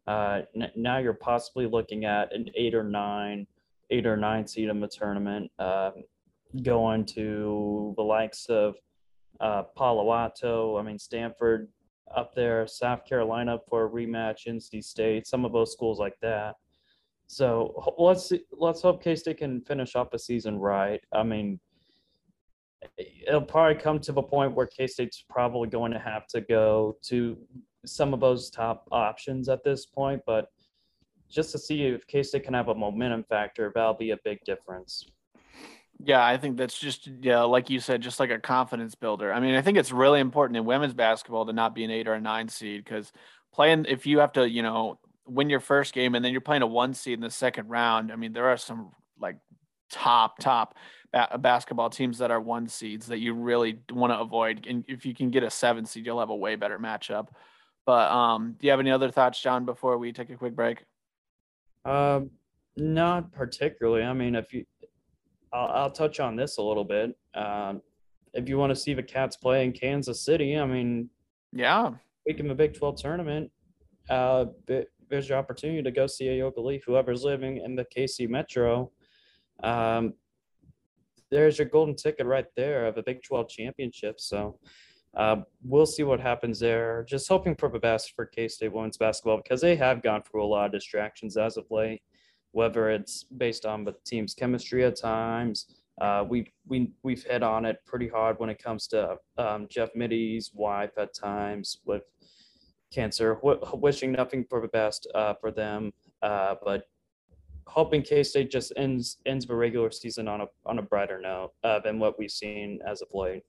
uh, 0.07 0.43
n- 0.55 0.73
now 0.77 0.99
you're 0.99 1.15
possibly 1.15 1.67
looking 1.67 2.05
at 2.05 2.35
an 2.35 2.51
eight 2.55 2.75
or 2.75 2.85
nine, 2.85 3.47
eight 3.91 4.07
or 4.07 4.17
nine 4.17 4.47
seed 4.47 4.69
in 4.69 4.81
the 4.81 4.89
tournament, 4.89 5.51
uh, 5.59 5.93
going 6.63 7.05
to 7.07 7.95
the 7.97 8.03
likes 8.03 8.47
of 8.47 8.75
uh, 9.41 9.63
Palo 9.77 10.13
Alto. 10.13 10.77
I 10.79 10.83
mean, 10.83 10.99
Stanford 10.99 11.69
up 12.15 12.35
there, 12.35 12.67
South 12.67 13.05
Carolina 13.05 13.59
for 13.69 13.87
a 13.87 13.89
rematch, 13.89 14.47
NC 14.47 14.85
State, 14.85 15.27
some 15.27 15.45
of 15.45 15.53
those 15.53 15.73
schools 15.73 15.99
like 15.99 16.19
that. 16.21 16.57
So 17.27 17.95
let's 17.99 18.29
see, 18.29 18.43
let's 18.53 18.83
hope 18.83 19.03
K 19.03 19.17
State 19.17 19.39
can 19.39 19.61
finish 19.63 19.97
off 19.97 20.11
the 20.11 20.19
season 20.19 20.59
right. 20.59 21.01
I 21.13 21.23
mean, 21.23 21.59
it'll 23.27 23.43
probably 23.43 23.75
come 23.75 23.99
to 24.01 24.13
the 24.13 24.23
point 24.23 24.55
where 24.55 24.67
K 24.67 24.87
State's 24.87 25.25
probably 25.29 25.69
going 25.69 25.93
to 25.93 25.99
have 25.99 26.27
to 26.29 26.41
go 26.41 26.97
to 27.07 27.37
some 27.85 28.15
of 28.15 28.21
those 28.21 28.51
top 28.51 28.87
options 28.93 29.49
at 29.49 29.65
this 29.65 29.87
point. 29.87 30.23
But 30.27 30.47
just 31.29 31.51
to 31.53 31.59
see 31.59 31.87
if 31.87 32.07
K 32.07 32.23
State 32.23 32.45
can 32.45 32.55
have 32.55 32.69
a 32.69 32.75
momentum 32.75 33.25
factor, 33.25 33.73
that'll 33.75 33.95
be 33.95 34.13
a 34.13 34.19
big 34.25 34.39
difference. 34.45 35.11
Yeah, 36.05 36.25
I 36.25 36.37
think 36.37 36.57
that's 36.57 36.79
just 36.79 37.09
yeah, 37.21 37.43
like 37.43 37.71
you 37.71 37.81
said, 37.81 38.03
just 38.03 38.21
like 38.21 38.31
a 38.31 38.39
confidence 38.39 38.95
builder. 38.95 39.33
I 39.33 39.41
mean, 39.41 39.55
I 39.55 39.63
think 39.63 39.79
it's 39.79 39.93
really 39.93 40.21
important 40.21 40.57
in 40.57 40.65
women's 40.65 40.95
basketball 40.95 41.47
to 41.47 41.53
not 41.53 41.75
be 41.75 41.85
an 41.85 41.91
eight 41.91 42.07
or 42.07 42.15
a 42.15 42.21
nine 42.21 42.49
seed 42.49 42.85
because 42.85 43.13
playing 43.53 43.87
if 43.89 44.07
you 44.07 44.19
have 44.19 44.33
to, 44.33 44.49
you 44.49 44.63
know, 44.63 44.99
win 45.27 45.49
your 45.49 45.61
first 45.61 45.95
game 45.95 46.15
and 46.15 46.25
then 46.25 46.33
you're 46.33 46.41
playing 46.41 46.63
a 46.63 46.67
one 46.67 46.93
seed 46.95 47.15
in 47.15 47.21
the 47.21 47.31
second 47.31 47.69
round. 47.69 48.13
I 48.13 48.17
mean, 48.17 48.33
there 48.33 48.49
are 48.49 48.57
some 48.57 48.93
like 49.19 49.37
top 49.91 50.39
top 50.39 50.75
ba- 51.13 51.39
basketball 51.39 51.91
teams 51.91 52.19
that 52.19 52.31
are 52.31 52.41
one 52.41 52.69
seeds 52.69 53.07
that 53.07 53.19
you 53.19 53.35
really 53.35 53.81
want 53.91 54.13
to 54.13 54.19
avoid. 54.19 54.67
And 54.69 54.85
if 54.89 55.07
you 55.07 55.15
can 55.15 55.31
get 55.31 55.43
a 55.43 55.51
seven 55.51 55.87
seed, 55.87 56.05
you'll 56.05 56.21
have 56.21 56.31
a 56.31 56.37
way 56.37 56.57
better 56.57 56.79
matchup. 56.79 57.29
But 57.87 58.11
um, 58.11 58.57
do 58.59 58.67
you 58.67 58.71
have 58.71 58.81
any 58.81 58.91
other 58.91 59.11
thoughts, 59.11 59.41
Jon, 59.41 59.65
before 59.65 59.97
we 59.97 60.13
take 60.13 60.31
a 60.31 60.37
quick 60.37 60.55
break? 60.55 60.85
Um, 61.85 62.31
not 62.77 63.33
particularly. 63.33 64.03
I 64.03 64.13
mean, 64.13 64.35
if 64.35 64.53
you 64.53 64.67
I'll, 65.57 65.83
I'll 65.83 65.91
touch 65.91 66.21
on 66.21 66.37
this 66.37 66.59
a 66.59 66.63
little 66.63 66.85
bit. 66.85 67.17
Um, 67.35 67.81
if 68.35 68.49
you 68.49 68.59
want 68.59 68.71
to 68.71 68.77
see 68.77 68.93
the 68.93 69.03
Cats 69.03 69.37
play 69.37 69.65
in 69.65 69.73
Kansas 69.73 70.21
City, 70.25 70.59
I 70.59 70.67
mean, 70.67 71.09
yeah, 71.53 71.93
in 72.27 72.49
the 72.49 72.55
Big 72.55 72.75
12 72.75 73.01
tournament, 73.01 73.51
uh, 74.11 74.47
there's 75.09 75.29
your 75.29 75.39
opportunity 75.39 75.83
to 75.83 75.91
go 75.91 76.07
see 76.07 76.29
a 76.29 76.39
Ayoka 76.39 76.63
Lee, 76.63 76.83
whoever's 76.85 77.25
living 77.25 77.59
in 77.59 77.75
the 77.75 77.87
KC 77.97 78.29
Metro. 78.29 78.91
Um, 79.63 80.15
there's 81.31 81.59
your 81.59 81.69
golden 81.69 81.97
ticket 81.97 82.27
right 82.27 82.47
there 82.57 82.87
of 82.87 82.99
a 82.99 83.03
Big 83.03 83.23
12 83.23 83.49
championship. 83.49 84.21
So 84.21 84.59
uh, 85.17 85.37
we'll 85.65 85.87
see 85.87 86.03
what 86.03 86.21
happens 86.21 86.61
there. 86.61 87.07
Just 87.09 87.29
hoping 87.29 87.57
for 87.57 87.71
the 87.71 87.79
best 87.79 88.13
for 88.15 88.27
K 88.27 88.49
State 88.49 88.73
women's 88.73 88.99
basketball 88.99 89.39
because 89.39 89.63
they 89.63 89.77
have 89.77 90.03
gone 90.03 90.23
through 90.23 90.45
a 90.45 90.47
lot 90.47 90.67
of 90.67 90.73
distractions 90.73 91.39
as 91.39 91.57
of 91.57 91.65
late 91.71 92.03
whether 92.57 92.89
it's 92.89 93.25
based 93.37 93.67
on 93.67 93.85
the 93.85 93.95
team's 94.07 94.33
chemistry 94.33 94.83
at 94.83 94.97
times. 94.97 95.67
Uh, 96.01 96.25
we 96.27 96.51
we 96.67 96.91
we've 97.03 97.23
hit 97.23 97.43
on 97.43 97.67
it 97.67 97.81
pretty 97.85 98.09
hard 98.09 98.39
when 98.39 98.49
it 98.49 98.59
comes 98.59 98.87
to 98.87 99.19
um, 99.37 99.67
Jeff 99.69 99.91
Mittie's 99.95 100.53
wife 100.55 100.93
at 100.97 101.13
times 101.13 101.81
with 101.85 102.05
cancer. 102.91 103.39
Wishing 103.75 104.11
nothing 104.11 104.47
for 104.49 104.63
the 104.63 104.69
best 104.69 105.07
uh, 105.15 105.35
for 105.35 105.51
them, 105.51 105.93
uh, 106.23 106.55
but 106.65 106.85
hoping 107.67 108.01
K 108.01 108.23
State 108.23 108.51
just 108.51 108.73
ends 108.75 109.19
ends 109.27 109.45
the 109.45 109.55
regular 109.55 109.91
season 109.91 110.27
on 110.27 110.41
a 110.41 110.47
on 110.65 110.79
a 110.79 110.83
brighter 110.83 111.21
note 111.21 111.53
uh, 111.63 111.81
than 111.81 111.99
what 111.99 112.19
we've 112.19 112.31
seen 112.31 112.81
as 112.87 113.03
of 113.03 113.09
late. 113.13 113.43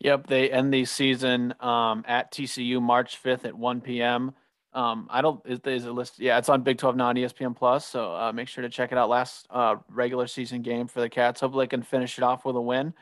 Yep, 0.00 0.26
they 0.26 0.50
end 0.50 0.72
the 0.72 0.84
season 0.84 1.54
um, 1.60 2.04
at 2.06 2.30
TCU 2.30 2.82
March 2.82 3.16
fifth 3.16 3.46
at 3.46 3.54
one 3.54 3.80
p.m. 3.80 4.34
Um, 4.74 5.06
I 5.10 5.20
don't 5.20 5.40
is, 5.44 5.60
is 5.66 5.84
it 5.84 5.90
listed? 5.90 6.24
Yeah, 6.24 6.38
it's 6.38 6.48
on 6.48 6.62
Big 6.62 6.78
12 6.78 6.96
now 6.96 7.08
on 7.08 7.16
ESPN 7.16 7.54
Plus. 7.54 7.86
So 7.86 8.14
uh, 8.14 8.32
make 8.32 8.48
sure 8.48 8.62
to 8.62 8.70
check 8.70 8.92
it 8.92 8.98
out. 8.98 9.08
Last 9.08 9.46
uh, 9.50 9.76
regular 9.88 10.26
season 10.26 10.62
game 10.62 10.86
for 10.88 11.00
the 11.00 11.08
Cats. 11.08 11.40
Hopefully, 11.40 11.66
they 11.66 11.70
can 11.70 11.82
finish 11.82 12.16
it 12.18 12.24
off 12.24 12.44
with 12.44 12.56
a 12.56 12.60
win. 12.60 12.94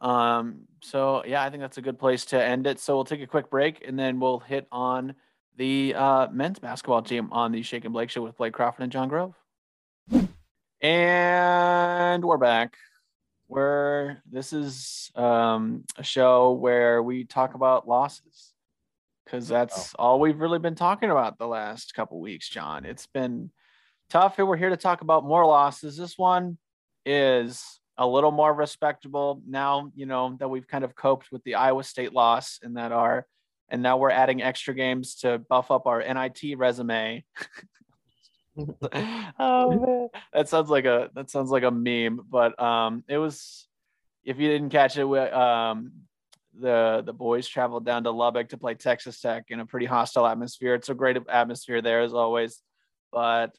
Um, 0.00 0.60
so 0.80 1.24
yeah, 1.26 1.42
I 1.42 1.50
think 1.50 1.62
that's 1.62 1.78
a 1.78 1.82
good 1.82 1.98
place 1.98 2.26
to 2.26 2.42
end 2.42 2.66
it. 2.66 2.78
So 2.78 2.94
we'll 2.94 3.04
take 3.04 3.22
a 3.22 3.26
quick 3.26 3.50
break 3.50 3.86
and 3.86 3.98
then 3.98 4.20
we'll 4.20 4.38
hit 4.38 4.68
on 4.70 5.14
the 5.56 5.94
uh, 5.94 6.28
men's 6.30 6.58
basketball 6.58 7.02
team 7.02 7.28
on 7.32 7.52
the 7.52 7.62
Shake 7.62 7.84
and 7.84 7.92
Blake 7.92 8.10
show 8.10 8.22
with 8.22 8.36
Blake 8.36 8.52
Crawford 8.52 8.82
and 8.82 8.92
Jon 8.92 9.08
Grove. 9.08 9.34
And 10.80 12.24
we're 12.24 12.38
back. 12.38 12.76
Where 13.48 14.22
this 14.30 14.52
is 14.52 15.10
um, 15.16 15.84
a 15.96 16.02
show 16.02 16.52
where 16.52 17.02
we 17.02 17.24
talk 17.24 17.54
about 17.54 17.88
losses 17.88 18.52
because 19.28 19.48
that's 19.48 19.94
oh. 19.98 20.02
all 20.02 20.20
we've 20.20 20.40
really 20.40 20.58
been 20.58 20.74
talking 20.74 21.10
about 21.10 21.38
the 21.38 21.46
last 21.46 21.94
couple 21.94 22.20
weeks, 22.20 22.48
Jon. 22.48 22.84
It's 22.84 23.06
been 23.06 23.50
tough, 24.08 24.38
and 24.38 24.48
we're 24.48 24.56
here 24.56 24.70
to 24.70 24.76
talk 24.76 25.02
about 25.02 25.24
more 25.24 25.44
losses. 25.44 25.96
This 25.96 26.16
one 26.16 26.56
is 27.04 27.62
a 27.98 28.06
little 28.06 28.30
more 28.30 28.54
respectable 28.54 29.42
now. 29.46 29.92
You 29.94 30.06
know 30.06 30.36
that 30.38 30.48
we've 30.48 30.66
kind 30.66 30.84
of 30.84 30.94
coped 30.94 31.30
with 31.30 31.42
the 31.44 31.56
Iowa 31.56 31.84
State 31.84 32.12
loss, 32.12 32.58
and 32.62 32.76
that 32.76 32.92
our 32.92 33.26
and 33.68 33.82
now 33.82 33.98
we're 33.98 34.10
adding 34.10 34.42
extra 34.42 34.74
games 34.74 35.16
to 35.16 35.38
buff 35.38 35.70
up 35.70 35.86
our 35.86 36.00
NIT 36.00 36.56
resume. 36.56 37.24
oh 39.38 39.70
man, 39.86 40.08
that 40.32 40.48
sounds 40.48 40.70
like 40.70 40.86
a 40.86 41.10
that 41.14 41.28
sounds 41.30 41.50
like 41.50 41.64
a 41.64 41.70
meme, 41.70 42.20
but 42.30 42.60
um, 42.60 43.04
it 43.08 43.18
was. 43.18 43.66
If 44.24 44.38
you 44.38 44.48
didn't 44.48 44.68
catch 44.68 44.98
it, 44.98 45.06
um, 45.32 45.92
the 46.60 47.02
the 47.04 47.12
boys 47.12 47.48
traveled 47.48 47.84
down 47.84 48.04
to 48.04 48.10
Lubbock 48.10 48.50
to 48.50 48.58
play 48.58 48.74
Texas 48.74 49.20
Tech 49.20 49.46
in 49.48 49.60
a 49.60 49.66
pretty 49.66 49.86
hostile 49.86 50.26
atmosphere. 50.26 50.74
It's 50.74 50.88
a 50.88 50.94
great 50.94 51.16
atmosphere 51.28 51.82
there 51.82 52.02
as 52.02 52.14
always, 52.14 52.62
but 53.12 53.56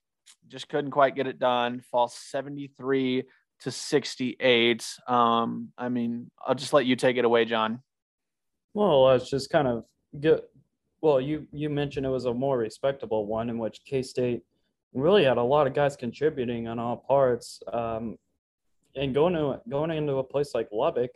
just 0.47 0.69
couldn't 0.69 0.91
quite 0.91 1.15
get 1.15 1.27
it 1.27 1.39
done. 1.39 1.81
Fall 1.91 2.07
73 2.07 3.23
to 3.61 3.71
68. 3.71 4.87
Um, 5.07 5.69
I 5.77 5.89
mean, 5.89 6.29
I'll 6.45 6.55
just 6.55 6.73
let 6.73 6.85
you 6.85 6.95
take 6.95 7.17
it 7.17 7.25
away, 7.25 7.45
Jon. 7.45 7.81
Well, 8.73 9.11
it's 9.11 9.29
just 9.29 9.49
kind 9.49 9.67
of 9.67 9.83
good. 10.19 10.41
Well, 11.01 11.19
you 11.21 11.47
you 11.51 11.69
mentioned 11.69 12.05
it 12.05 12.09
was 12.09 12.25
a 12.25 12.33
more 12.33 12.57
respectable 12.57 13.25
one 13.25 13.49
in 13.49 13.57
which 13.57 13.81
K 13.85 14.01
State 14.01 14.41
really 14.93 15.23
had 15.23 15.37
a 15.37 15.43
lot 15.43 15.67
of 15.67 15.73
guys 15.73 15.95
contributing 15.95 16.67
on 16.67 16.79
all 16.79 16.97
parts. 16.97 17.61
Um, 17.71 18.17
and 18.95 19.13
going 19.13 19.33
to 19.33 19.61
going 19.69 19.91
into 19.91 20.15
a 20.15 20.23
place 20.23 20.53
like 20.53 20.67
Lubbock, 20.71 21.11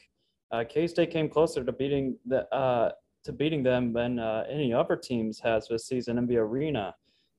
uh, 0.54 0.64
K 0.64 0.86
State 0.88 1.10
came 1.10 1.28
closer 1.28 1.64
to 1.64 1.72
beating 1.72 2.16
the 2.26 2.48
uh, 2.56 2.92
to 3.24 3.32
beating 3.34 3.64
them 3.64 3.92
than 3.92 4.20
uh, 4.20 4.44
any 4.50 4.72
other 4.72 4.96
teams 4.96 5.40
has 5.40 5.68
this 5.68 5.88
season 5.88 6.18
in 6.18 6.28
the 6.28 6.38
arena. 6.38 6.94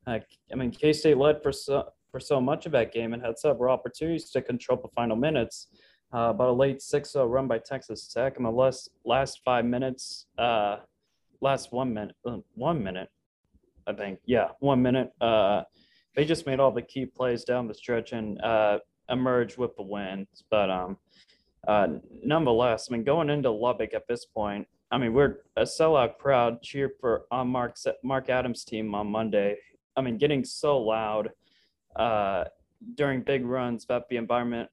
I 0.06 0.20
mean, 0.54 0.72
K 0.72 0.92
State 0.92 1.16
led 1.16 1.42
for 1.42 1.52
so 1.52 1.90
for 2.10 2.18
so 2.18 2.40
much 2.40 2.66
of 2.66 2.72
that 2.72 2.92
game 2.92 3.12
and 3.14 3.22
had 3.22 3.38
several 3.38 3.72
opportunities 3.72 4.30
to 4.30 4.42
control 4.42 4.80
the 4.82 4.88
final 4.94 5.16
minutes. 5.16 5.68
Uh, 6.12 6.32
but 6.32 6.46
a 6.48 6.52
late 6.52 6.78
6-0 6.78 7.28
run 7.28 7.48
by 7.48 7.58
Texas 7.58 8.06
Tech 8.06 8.36
in 8.36 8.44
the 8.44 8.50
last 8.50 8.90
last 9.04 9.40
five 9.44 9.64
minutes, 9.64 10.26
uh, 10.38 10.76
last 11.40 11.72
one 11.72 11.92
minute, 11.92 12.14
uh, 12.24 12.36
one 12.54 12.82
minute, 12.82 13.08
I 13.86 13.94
think, 13.94 14.20
yeah, 14.24 14.48
one 14.60 14.82
minute. 14.82 15.12
they 15.20 16.24
just 16.24 16.46
made 16.46 16.60
all 16.60 16.70
the 16.70 16.82
key 16.82 17.06
plays 17.06 17.44
down 17.44 17.66
the 17.68 17.74
stretch 17.74 18.12
and 18.12 18.40
emerged 19.08 19.58
with 19.58 19.74
the 19.76 19.82
wins. 19.82 20.44
But 20.50 20.70
um, 20.70 20.98
uh, 21.66 21.88
nonetheless, 22.22 22.88
I 22.90 22.92
mean, 22.92 23.04
going 23.04 23.30
into 23.30 23.50
Lubbock 23.50 23.94
at 23.94 24.06
this 24.08 24.24
point, 24.24 24.66
I 24.90 24.98
mean, 24.98 25.12
we're 25.12 25.38
a 25.56 25.62
sellout 25.62 26.18
crowd 26.18 26.62
cheered 26.62 26.92
for 27.00 27.24
on 27.30 27.48
Mark 27.48 27.76
Mark 28.02 28.28
Adams' 28.28 28.64
team 28.64 28.94
on 28.94 29.08
Monday. 29.08 29.56
I 29.96 30.02
mean, 30.02 30.18
getting 30.18 30.44
so 30.44 30.78
loud 30.78 31.30
uh, 31.96 32.44
during 32.94 33.22
big 33.22 33.44
runs 33.44 33.86
that 33.86 34.08
the 34.08 34.16
environment 34.16 34.68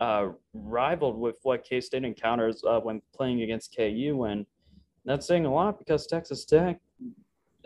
uh, 0.00 0.28
rivaled 0.54 1.18
with 1.18 1.36
what 1.42 1.64
K 1.64 1.80
State 1.80 2.04
encounters 2.04 2.62
uh, 2.66 2.80
when 2.80 3.02
playing 3.14 3.42
against 3.42 3.76
KU, 3.76 4.24
and 4.28 4.46
that's 5.04 5.26
saying 5.26 5.46
a 5.46 5.52
lot 5.52 5.78
because 5.78 6.06
Texas 6.06 6.44
Tech 6.44 6.80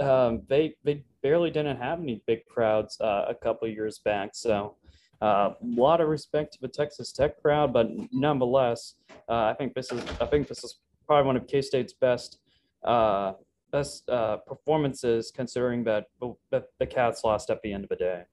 um, 0.01 0.43
they 0.49 0.75
they 0.85 1.05
barely 1.23 1.51
didn't 1.51 1.77
have 1.77 2.01
any 2.01 2.23
big 2.27 2.45
crowds 2.47 3.01
uh, 3.01 3.27
a 3.29 3.35
couple 3.35 3.69
years 3.69 3.99
back, 3.99 4.31
so 4.35 4.77
a 5.25 5.27
uh, 5.27 5.55
lot 5.65 6.03
of 6.03 6.09
respect 6.09 6.53
to 6.53 6.61
the 6.61 6.69
Texas 6.69 7.11
Tech 7.11 7.41
crowd, 7.41 7.73
but 7.73 7.89
nonetheless, 8.13 8.97
uh, 9.27 9.45
I 9.45 9.55
think 9.55 9.73
this 9.73 9.91
is 9.91 10.03
I 10.21 10.27
think 10.27 10.49
this 10.49 10.63
is 10.63 10.81
probably 11.07 11.27
one 11.27 11.37
of 11.37 11.47
K 11.47 11.63
State's 11.63 11.95
best 11.95 12.41
uh, 12.85 13.33
best 13.73 14.07
uh, 14.11 14.37
performances, 14.37 15.33
considering 15.35 15.83
that 15.85 16.09
the, 16.21 16.87
Cats 16.87 17.25
lost 17.25 17.49
at 17.49 17.63
the 17.63 17.73
end 17.73 17.85
of 17.85 17.89
the 17.89 17.97
day. 17.97 18.25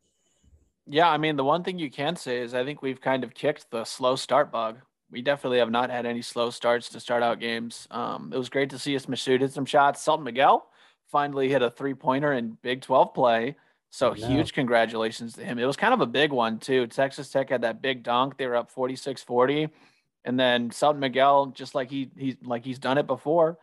Yeah, 0.85 1.09
I 1.09 1.17
mean 1.17 1.37
the 1.37 1.45
one 1.45 1.63
thing 1.63 1.79
you 1.79 1.89
can 1.89 2.17
say 2.17 2.39
is 2.39 2.53
I 2.53 2.65
think 2.65 2.81
we've 2.81 2.99
kind 2.99 3.23
of 3.23 3.33
kicked 3.33 3.71
the 3.71 3.85
slow 3.85 4.17
start 4.17 4.51
bug. 4.51 4.79
We 5.09 5.21
definitely 5.21 5.59
have 5.59 5.71
not 5.71 5.89
had 5.89 6.05
any 6.05 6.21
slow 6.21 6.49
starts 6.49 6.89
to 6.89 6.99
start 6.99 7.23
out 7.23 7.39
games. 7.39 7.87
Um, 7.89 8.33
it 8.33 8.37
was 8.37 8.49
great 8.49 8.69
to 8.71 8.79
see 8.79 8.97
us 8.97 9.05
hit 9.05 9.53
some 9.53 9.65
shots. 9.65 10.01
Selton 10.01 10.25
Miguel 10.25 10.67
finally 11.09 11.47
hit 11.47 11.61
a 11.61 11.71
three 11.71 11.93
pointer 11.93 12.33
in 12.33 12.57
Big 12.61 12.81
12 12.81 13.13
play. 13.13 13.55
So 13.93 14.13
huge 14.13 14.53
congratulations 14.53 15.33
to 15.33 15.43
him. 15.43 15.59
It 15.59 15.65
was 15.65 15.75
kind 15.75 15.93
of 15.93 15.99
a 15.99 16.05
big 16.05 16.31
one 16.31 16.59
too. 16.59 16.87
Texas 16.87 17.29
Tech 17.29 17.49
had 17.49 17.63
that 17.63 17.81
big 17.81 18.03
dunk. 18.03 18.37
They 18.37 18.47
were 18.47 18.55
up 18.55 18.73
46-40. 18.73 19.69
And 20.23 20.39
then 20.39 20.71
Selton 20.71 21.01
Miguel, 21.01 21.47
just 21.47 21.75
like 21.75 21.89
he 21.89 22.09
he's 22.15 22.37
like 22.41 22.63
he's 22.63 22.79
done 22.79 22.97
it 22.97 23.05
before. 23.05 23.57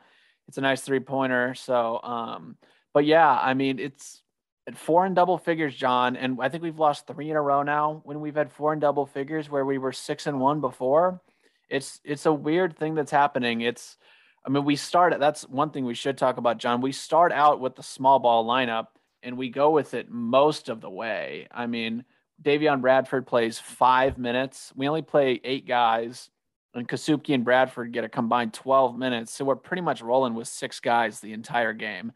It's 0.47 0.59
a 0.59 0.61
nice 0.61 0.83
three-pointer. 0.83 1.55
So 1.55 2.01
um, 2.03 2.57
but 2.93 3.07
yeah, 3.07 3.31
I 3.31 3.55
mean 3.55 3.79
it's 3.79 4.23
at 4.67 4.77
four 4.77 5.07
and 5.07 5.17
double 5.17 5.39
figures, 5.39 5.75
Jon. 5.75 6.15
And 6.15 6.37
I 6.43 6.51
think 6.51 6.63
we've 6.63 6.79
lost 6.79 7.07
three 7.07 7.31
in 7.31 7.37
a 7.37 7.41
row 7.41 7.63
now 7.63 8.03
when 8.05 8.21
we've 8.21 8.35
had 8.35 8.53
four 8.53 8.73
and 8.73 8.81
double 8.83 9.07
figures 9.07 9.49
where 9.49 9.65
we 9.65 9.79
were 9.79 9.93
six 9.93 10.27
and 10.27 10.41
one 10.41 10.61
before. 10.61 11.23
It's 11.71 12.01
it's 12.05 12.27
a 12.27 12.33
weird 12.33 12.77
thing 12.77 12.95
that's 12.95 13.11
happening. 13.11 13.63
It's 13.63 13.97
I 14.45 14.51
mean, 14.51 14.65
we 14.65 14.77
start 14.77 15.19
that's 15.19 15.49
one 15.49 15.71
thing 15.71 15.87
we 15.87 15.95
should 15.95 16.19
talk 16.19 16.37
about, 16.37 16.59
Jon. 16.59 16.83
We 16.83 16.93
start 16.93 17.33
out 17.33 17.61
with 17.61 17.77
the 17.77 17.83
small 17.83 18.19
ball 18.19 18.45
lineup 18.45 18.89
and 19.29 19.37
we 19.37 19.51
go 19.51 19.71
with 19.71 19.93
it 19.93 20.11
most 20.11 20.71
of 20.71 20.81
the 20.81 20.89
way. 20.89 21.47
I 21.51 21.67
mean, 21.67 22.05
Davion 22.43 22.81
Bradford 22.81 23.27
plays 23.27 23.59
five 23.59 24.17
minutes. 24.17 24.73
We 24.75 24.89
only 24.89 25.03
play 25.03 25.39
eight 25.45 25.69
guys, 25.69 26.31
and 26.75 26.89
Kasubke 26.89 27.35
and 27.35 27.45
Bradford 27.45 27.93
get 27.93 28.05
a 28.05 28.09
combined 28.09 28.55
12 28.55 28.97
minutes. 28.97 29.33
So 29.33 29.45
we're 29.45 29.57
pretty 29.57 29.83
much 29.83 30.01
rolling 30.01 30.35
with 30.35 30.49
six 30.49 30.81
guys 30.81 31.21
the 31.21 31.35
entire 31.35 31.75
game. 31.75 32.13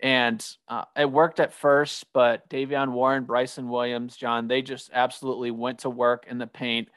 And 0.00 0.44
uh, 0.66 0.84
it 0.96 1.10
worked 1.10 1.38
at 1.38 1.52
first, 1.52 2.06
but 2.12 2.48
Davion 2.48 2.90
Warren, 2.90 3.24
Bryson 3.24 3.68
Williams, 3.68 4.16
Jon, 4.16 4.48
they 4.48 4.60
just 4.60 4.90
absolutely 4.92 5.52
went 5.52 5.80
to 5.80 5.90
work 5.90 6.26
in 6.28 6.38
the 6.38 6.46
paint 6.46 6.88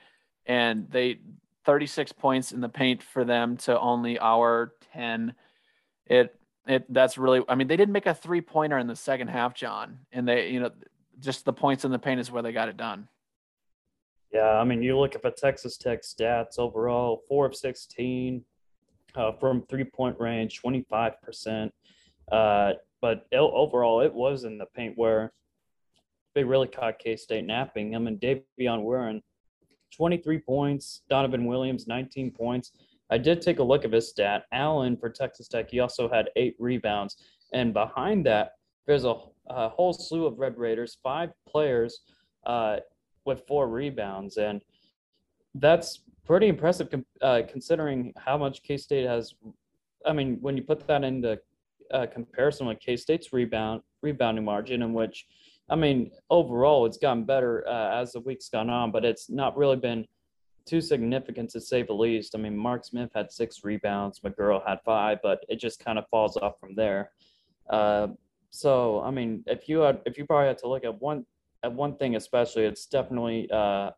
and 0.47 0.89
they 0.89 1.19
36 1.65 2.11
points 2.13 2.51
in 2.51 2.61
the 2.61 2.69
paint 2.69 3.03
for 3.03 3.23
them 3.23 3.57
to 3.57 3.79
only 3.79 4.17
our 4.17 4.73
10. 4.93 5.35
It 6.07 6.35
it 6.67 6.91
that's 6.93 7.17
really 7.17 7.41
I 7.47 7.55
mean 7.55 7.67
they 7.67 7.77
didn't 7.77 7.93
make 7.93 8.05
a 8.05 8.13
three 8.13 8.41
pointer 8.41 8.77
in 8.77 8.87
the 8.87 8.95
second 8.95 9.29
half, 9.29 9.53
Jon, 9.53 9.99
and 10.11 10.27
they 10.27 10.49
you 10.49 10.59
know 10.59 10.71
just 11.19 11.45
the 11.45 11.53
points 11.53 11.85
in 11.85 11.91
the 11.91 11.99
paint 11.99 12.19
is 12.19 12.31
where 12.31 12.41
they 12.41 12.51
got 12.51 12.69
it 12.69 12.77
done. 12.77 13.07
Yeah, 14.31 14.59
I 14.59 14.63
mean 14.63 14.81
you 14.81 14.97
look 14.97 15.15
at 15.15 15.21
the 15.21 15.31
Texas 15.31 15.77
Tech 15.77 16.01
stats 16.03 16.57
overall, 16.57 17.21
four 17.27 17.45
of 17.45 17.55
16 17.55 18.43
uh, 19.15 19.31
from 19.33 19.63
three 19.63 19.83
point 19.83 20.19
range, 20.19 20.59
25 20.59 21.21
percent. 21.21 21.73
Uh, 22.31 22.73
but 23.01 23.25
overall, 23.33 24.01
it 24.01 24.13
was 24.13 24.43
in 24.43 24.57
the 24.57 24.67
paint 24.67 24.93
where 24.95 25.33
they 26.35 26.43
really 26.43 26.67
caught 26.67 26.99
K 26.99 27.15
State 27.15 27.45
napping. 27.45 27.95
I 27.95 27.99
mean, 27.99 28.19
Davion 28.19 28.81
Warren 28.81 29.21
23 29.91 30.39
points. 30.39 31.01
Donovan 31.09 31.45
Williams, 31.45 31.87
19 31.87 32.31
points. 32.31 32.71
I 33.11 33.17
did 33.17 33.41
take 33.41 33.59
a 33.59 33.63
look 33.63 33.85
at 33.85 33.91
his 33.91 34.09
stat. 34.09 34.45
Allen 34.53 34.97
for 34.97 35.09
Texas 35.09 35.47
Tech, 35.47 35.69
he 35.69 35.79
also 35.79 36.09
had 36.09 36.29
eight 36.35 36.55
rebounds. 36.59 37.17
And 37.53 37.73
behind 37.73 38.25
that, 38.25 38.53
there's 38.87 39.03
a, 39.03 39.15
a 39.47 39.69
whole 39.69 39.93
slew 39.93 40.25
of 40.25 40.39
Red 40.39 40.57
Raiders, 40.57 40.97
five 41.03 41.31
players 41.47 42.01
uh, 42.45 42.77
with 43.25 43.43
four 43.47 43.67
rebounds. 43.67 44.37
And 44.37 44.61
that's 45.55 45.99
pretty 46.25 46.47
impressive 46.47 46.87
uh, 47.21 47.41
considering 47.49 48.13
how 48.17 48.37
much 48.37 48.63
K 48.63 48.77
State 48.77 49.05
has. 49.05 49.33
I 50.05 50.13
mean, 50.13 50.37
when 50.41 50.55
you 50.55 50.63
put 50.63 50.87
that 50.87 51.03
into 51.03 51.39
uh, 51.93 52.07
comparison 52.07 52.67
with 52.67 52.79
K 52.79 52.95
State's 52.95 53.33
rebound 53.33 53.81
rebounding 54.01 54.45
margin, 54.45 54.81
in 54.81 54.93
which 54.93 55.27
I 55.69 55.75
mean, 55.75 56.11
overall, 56.29 56.85
it's 56.85 56.97
gotten 56.97 57.23
better 57.23 57.67
uh, 57.67 58.01
as 58.01 58.13
the 58.13 58.19
week's 58.21 58.49
gone 58.49 58.69
on, 58.69 58.91
but 58.91 59.05
it's 59.05 59.29
not 59.29 59.55
really 59.57 59.77
been 59.77 60.05
too 60.65 60.81
significant 60.81 61.49
to 61.51 61.61
say 61.61 61.83
the 61.83 61.93
least. 61.93 62.35
I 62.35 62.37
mean, 62.37 62.57
Mark 62.57 62.85
Smith 62.85 63.11
had 63.13 63.31
six 63.31 63.63
rebounds, 63.63 64.19
McGuirl 64.19 64.67
had 64.67 64.79
five, 64.85 65.19
but 65.21 65.43
it 65.49 65.59
just 65.59 65.83
kind 65.83 65.97
of 65.97 66.05
falls 66.09 66.37
off 66.37 66.59
from 66.59 66.75
there. 66.75 67.11
Uh, 67.69 68.07
so, 68.49 69.01
I 69.01 69.11
mean, 69.11 69.43
if 69.47 69.69
you 69.69 69.79
had, 69.79 70.01
if 70.05 70.17
you 70.17 70.25
probably 70.25 70.47
had 70.47 70.57
to 70.59 70.67
look 70.67 70.83
at 70.83 71.01
one 71.01 71.25
at 71.63 71.71
one 71.71 71.95
thing 71.97 72.15
especially, 72.15 72.63
it's 72.63 72.85
definitely 72.85 73.49
uh, 73.51 73.91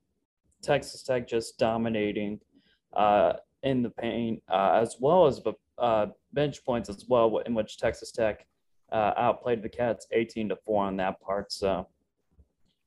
Texas 0.62 1.04
Tech 1.04 1.28
just 1.28 1.58
dominating 1.58 2.40
uh, 2.94 3.34
in 3.64 3.82
the 3.82 3.90
paint, 3.90 4.42
uh, 4.50 4.80
as 4.82 4.98
well 5.00 5.26
as 5.26 5.42
the 5.42 5.54
uh, 5.78 6.08
bench 6.34 6.64
points 6.64 6.90
as 6.90 7.06
well, 7.08 7.40
in 7.40 7.54
which 7.54 7.78
Texas 7.78 8.12
Tech 8.12 8.46
uh, 8.92 9.14
outplayed 9.18 9.64
the 9.64 9.70
Cats 9.70 10.08
18 10.12 10.50
to 10.50 10.56
4 10.56 10.86
on 10.86 10.98
that 10.98 11.20
part. 11.22 11.52
So 11.52 11.88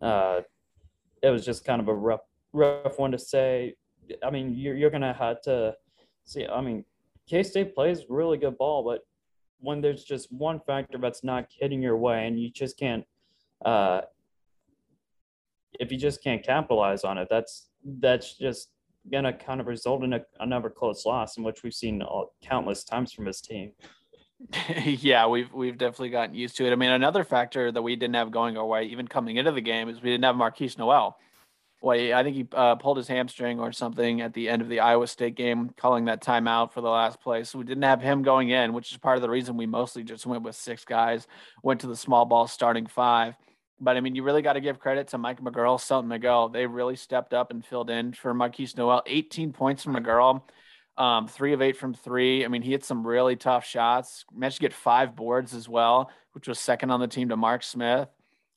uh, 0.01 0.43
it 1.23 1.31
was 1.31 1.45
just 1.45 1.65
kind 1.65 1.81
of 1.81 1.89
a 1.89 1.95
rough, 1.95 2.21
rough 2.57 2.99
one 2.99 3.13
to 3.13 3.19
say. 3.19 3.75
I 4.23 4.31
mean, 4.31 4.55
you're, 4.55 4.77
you're 4.77 4.91
to 4.91 5.13
have 5.13 5.43
to 5.43 5.75
see. 6.25 6.47
I 6.47 6.61
mean, 6.61 6.85
K 7.29 7.43
State 7.43 7.75
plays 7.75 8.05
really 8.09 8.39
good 8.39 8.57
ball, 8.57 8.85
but 8.85 9.01
when 9.61 9.81
there's 9.81 10.05
just 10.05 10.33
one 10.33 10.61
factor 10.61 10.99
that's 10.99 11.25
not 11.25 11.47
hitting 11.51 11.83
your 11.83 11.97
way 11.97 12.27
and 12.27 12.41
you 12.41 12.51
just 12.51 12.79
can't, 12.79 13.05
uh, 13.65 14.03
if 15.79 15.91
you 15.91 15.99
just 15.99 16.23
can't 16.23 16.43
capitalize 16.43 17.05
on 17.05 17.19
it, 17.19 17.29
that's 17.31 17.69
that's 17.85 18.37
just 18.37 18.71
gonna 19.11 19.33
kind 19.33 19.61
of 19.61 19.67
result 19.67 20.03
in 20.03 20.15
a, 20.15 20.21
another 20.41 20.71
close 20.71 21.05
loss, 21.05 21.37
in 21.37 21.45
which 21.45 21.63
we've 21.63 21.75
seen 21.75 22.03
all, 22.03 22.35
countless 22.43 22.85
times 22.85 23.13
from 23.13 23.27
his 23.27 23.41
team. 23.41 23.73
yeah, 24.85 25.27
we've 25.27 25.53
we've 25.53 25.79
definitely 25.79 26.11
gotten 26.11 26.35
used 26.35 26.57
to 26.57 26.67
it. 26.67 26.73
I 26.73 26.77
mean, 26.77 26.91
another 26.91 27.25
factor 27.25 27.73
that 27.73 27.83
we 27.83 27.97
didn't 27.97 28.15
have 28.15 28.31
going 28.31 28.57
our 28.57 28.67
way, 28.67 28.85
even 28.85 29.09
coming 29.09 29.37
into 29.37 29.53
the 29.53 29.61
game, 29.61 29.89
is 29.89 30.03
we 30.03 30.11
didn't 30.11 30.25
have 30.25 30.37
Markquis 30.37 30.79
Nowell. 30.79 31.17
I 31.89 32.23
think 32.23 32.37
he 32.37 32.47
uh, 32.53 32.77
pulled 32.77 32.97
his 32.97 33.09
hamstring 33.09 33.61
or 33.61 33.73
something 33.73 34.21
at 34.21 34.35
the 34.35 34.49
end 34.49 34.63
of 34.63 34.69
the 34.69 34.81
Iowa 34.81 35.07
State 35.07 35.35
game, 35.35 35.71
calling 35.77 36.07
that 36.07 36.23
timeout 36.23 36.73
for 36.73 36.81
the 36.81 36.89
last 36.89 37.21
play. 37.21 37.45
So 37.45 37.59
we 37.59 37.65
didn't 37.65 37.85
have 37.85 38.01
him 38.01 38.23
going 38.23 38.51
in, 38.51 38.73
which 38.73 38.93
is 38.93 38.99
part 38.99 39.17
of 39.17 39.23
the 39.23 39.31
reason 39.31 39.57
we 39.57 39.67
mostly 39.67 40.03
just 40.03 40.27
went 40.27 40.43
with 40.43 40.57
six 40.57 40.85
guys, 40.85 41.27
went 41.63 41.81
to 41.81 41.87
the 41.87 41.97
small 41.97 42.25
ball 42.25 42.47
starting 42.47 42.87
five. 42.87 43.35
But 43.81 43.97
I 43.97 44.01
mean, 44.01 44.15
you 44.15 44.23
really 44.23 44.43
got 44.43 44.55
to 44.55 44.61
give 44.61 44.79
credit 44.79 45.09
to 45.09 45.19
Mike 45.19 45.41
McGuirl, 45.41 45.81
Selton 45.81 46.09
Miguel. 46.09 46.49
They 46.49 46.67
really 46.67 46.97
stepped 46.97 47.35
up 47.35 47.51
and 47.51 47.65
filled 47.65 47.91
in 47.91 48.15
for 48.15 48.33
Markquis 48.33 48.77
Nowell. 48.77 49.03
18 49.07 49.53
points 49.53 49.85
from 49.85 49.97
McGuirl 49.97 50.43
um, 50.99 51.29
three 51.29 51.53
of 51.53 51.63
eight 51.63 51.77
from 51.77 51.95
three. 51.95 52.45
I 52.45 52.49
mean, 52.49 52.63
he 52.63 52.71
hit 52.71 52.85
some 52.85 53.07
really 53.07 53.37
tough 53.37 53.65
shots. 53.65 54.25
Managed 54.35 54.57
to 54.57 54.63
get 54.63 54.73
five 54.73 55.15
boards 55.15 55.55
as 55.55 55.69
well, 55.69 56.11
which 56.33 56.49
was 56.49 56.59
second 56.59 56.91
on 56.91 57.01
the 57.01 57.09
team 57.09 57.29
to 57.29 57.37
Mark 57.37 57.63
Smith. 57.63 58.09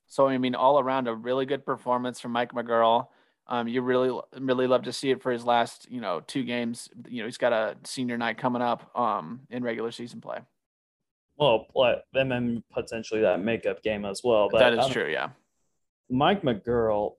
So 0.07 0.27
I 0.27 0.37
mean, 0.37 0.55
all 0.55 0.79
around 0.79 1.07
a 1.07 1.13
really 1.13 1.45
good 1.45 1.65
performance 1.65 2.19
from 2.19 2.31
Mike 2.31 2.53
McGuirl. 2.53 3.07
Um, 3.51 3.67
you 3.67 3.81
really, 3.81 4.17
really 4.39 4.67
love 4.67 4.83
to 4.83 4.93
see 4.93 5.09
it 5.09 5.23
for 5.23 5.31
his 5.31 5.43
last, 5.43 5.87
you 5.89 5.99
know, 5.99 6.21
two 6.21 6.43
games. 6.43 6.87
You 7.09 7.23
know, 7.23 7.25
he's 7.25 7.37
got 7.37 7.51
a 7.51 7.75
senior 7.83 8.15
night 8.15 8.37
coming 8.37 8.61
up 8.61 8.95
um, 8.95 9.41
in 9.49 9.63
regular 9.63 9.91
season 9.91 10.21
play. 10.21 10.37
Well, 11.37 11.65
and 12.13 12.31
then 12.31 12.63
potentially 12.71 13.21
that 13.21 13.41
makeup 13.41 13.81
game 13.81 14.05
as 14.05 14.21
well. 14.23 14.49
But 14.51 14.59
that 14.59 14.73
is 14.73 14.87
true, 14.87 15.09
yeah. 15.09 15.29
Mike 16.11 16.43
McGuirl, 16.43 17.13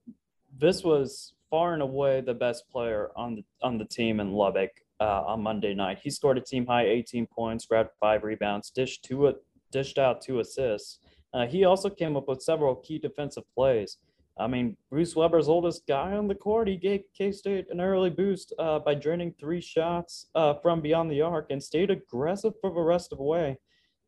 this 0.56 0.84
was 0.84 1.32
far 1.50 1.72
and 1.72 1.82
away 1.82 2.20
the 2.20 2.34
best 2.34 2.68
player 2.70 3.10
on 3.16 3.34
the 3.34 3.44
on 3.62 3.76
the 3.76 3.84
team 3.84 4.20
in 4.20 4.32
Lubbock 4.32 4.70
uh, 5.00 5.24
on 5.26 5.42
Monday 5.42 5.74
night. 5.74 5.98
He 6.02 6.10
scored 6.10 6.38
a 6.38 6.40
team 6.40 6.66
high 6.66 6.86
18 6.86 7.26
points, 7.26 7.66
grabbed 7.66 7.90
five 7.98 8.22
rebounds, 8.22 8.70
dished 8.70 9.04
two 9.04 9.34
dished 9.72 9.98
out 9.98 10.20
two 10.20 10.38
assists. 10.38 10.98
Uh, 11.32 11.46
he 11.46 11.64
also 11.64 11.88
came 11.88 12.16
up 12.16 12.28
with 12.28 12.42
several 12.42 12.74
key 12.76 12.98
defensive 12.98 13.44
plays. 13.54 13.98
I 14.40 14.46
mean, 14.46 14.76
Bruce 14.88 15.14
Weber's 15.14 15.48
oldest 15.48 15.86
guy 15.86 16.12
on 16.12 16.26
the 16.26 16.34
court, 16.34 16.66
he 16.66 16.76
gave 16.76 17.02
K 17.16 17.30
State 17.30 17.66
an 17.70 17.80
early 17.80 18.08
boost 18.08 18.54
uh, 18.58 18.78
by 18.78 18.94
draining 18.94 19.34
three 19.38 19.60
shots 19.60 20.30
uh, 20.34 20.54
from 20.54 20.80
beyond 20.80 21.10
the 21.10 21.20
arc 21.20 21.50
and 21.50 21.62
stayed 21.62 21.90
aggressive 21.90 22.54
for 22.60 22.72
the 22.72 22.80
rest 22.80 23.12
of 23.12 23.18
the 23.18 23.24
way. 23.24 23.58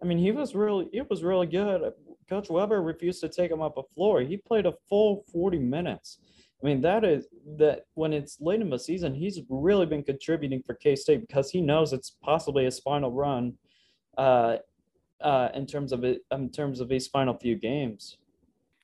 I 0.02 0.06
mean, 0.06 0.18
he 0.18 0.32
was 0.32 0.54
really, 0.54 0.88
it 0.92 1.08
was 1.10 1.22
really 1.22 1.46
good. 1.46 1.92
Coach 2.28 2.48
Weber 2.48 2.82
refused 2.82 3.20
to 3.20 3.28
take 3.28 3.50
him 3.50 3.60
off 3.60 3.74
the 3.74 3.82
floor. 3.94 4.22
He 4.22 4.38
played 4.38 4.64
a 4.64 4.74
full 4.88 5.24
40 5.30 5.58
minutes. 5.58 6.18
I 6.62 6.66
mean, 6.66 6.80
that 6.80 7.04
is 7.04 7.26
that 7.58 7.82
when 7.94 8.12
it's 8.12 8.40
late 8.40 8.60
in 8.60 8.70
the 8.70 8.78
season, 8.78 9.14
he's 9.14 9.40
really 9.50 9.84
been 9.84 10.02
contributing 10.02 10.62
for 10.64 10.74
K 10.74 10.96
State 10.96 11.26
because 11.26 11.50
he 11.50 11.60
knows 11.60 11.92
it's 11.92 12.16
possibly 12.22 12.64
his 12.64 12.78
final 12.78 13.12
run, 13.12 13.54
uh, 14.16 14.56
uh, 15.20 15.48
in 15.54 15.66
terms 15.66 15.92
of 15.92 16.04
it, 16.04 16.22
in 16.30 16.50
terms 16.50 16.80
of 16.80 16.88
his 16.88 17.06
final 17.06 17.36
few 17.36 17.56
games. 17.56 18.16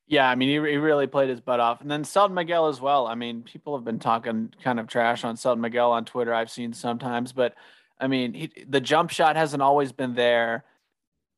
Yeah, 0.08 0.28
I 0.28 0.34
mean, 0.34 0.48
he, 0.48 0.70
he 0.70 0.76
really 0.78 1.06
played 1.06 1.28
his 1.28 1.40
butt 1.40 1.60
off, 1.60 1.80
and 1.82 1.90
then 1.90 2.02
Selton 2.02 2.34
Miguel 2.34 2.68
as 2.68 2.80
well. 2.80 3.06
I 3.06 3.14
mean, 3.14 3.42
people 3.42 3.76
have 3.76 3.84
been 3.84 3.98
talking 3.98 4.52
kind 4.64 4.80
of 4.80 4.86
trash 4.86 5.22
on 5.22 5.36
Selton 5.36 5.60
Miguel 5.60 5.92
on 5.92 6.04
Twitter. 6.06 6.32
I've 6.32 6.50
seen 6.50 6.72
sometimes, 6.72 7.32
but 7.32 7.54
I 8.00 8.06
mean, 8.06 8.32
he, 8.32 8.50
the 8.66 8.80
jump 8.80 9.10
shot 9.10 9.36
hasn't 9.36 9.62
always 9.62 9.92
been 9.92 10.14
there 10.14 10.64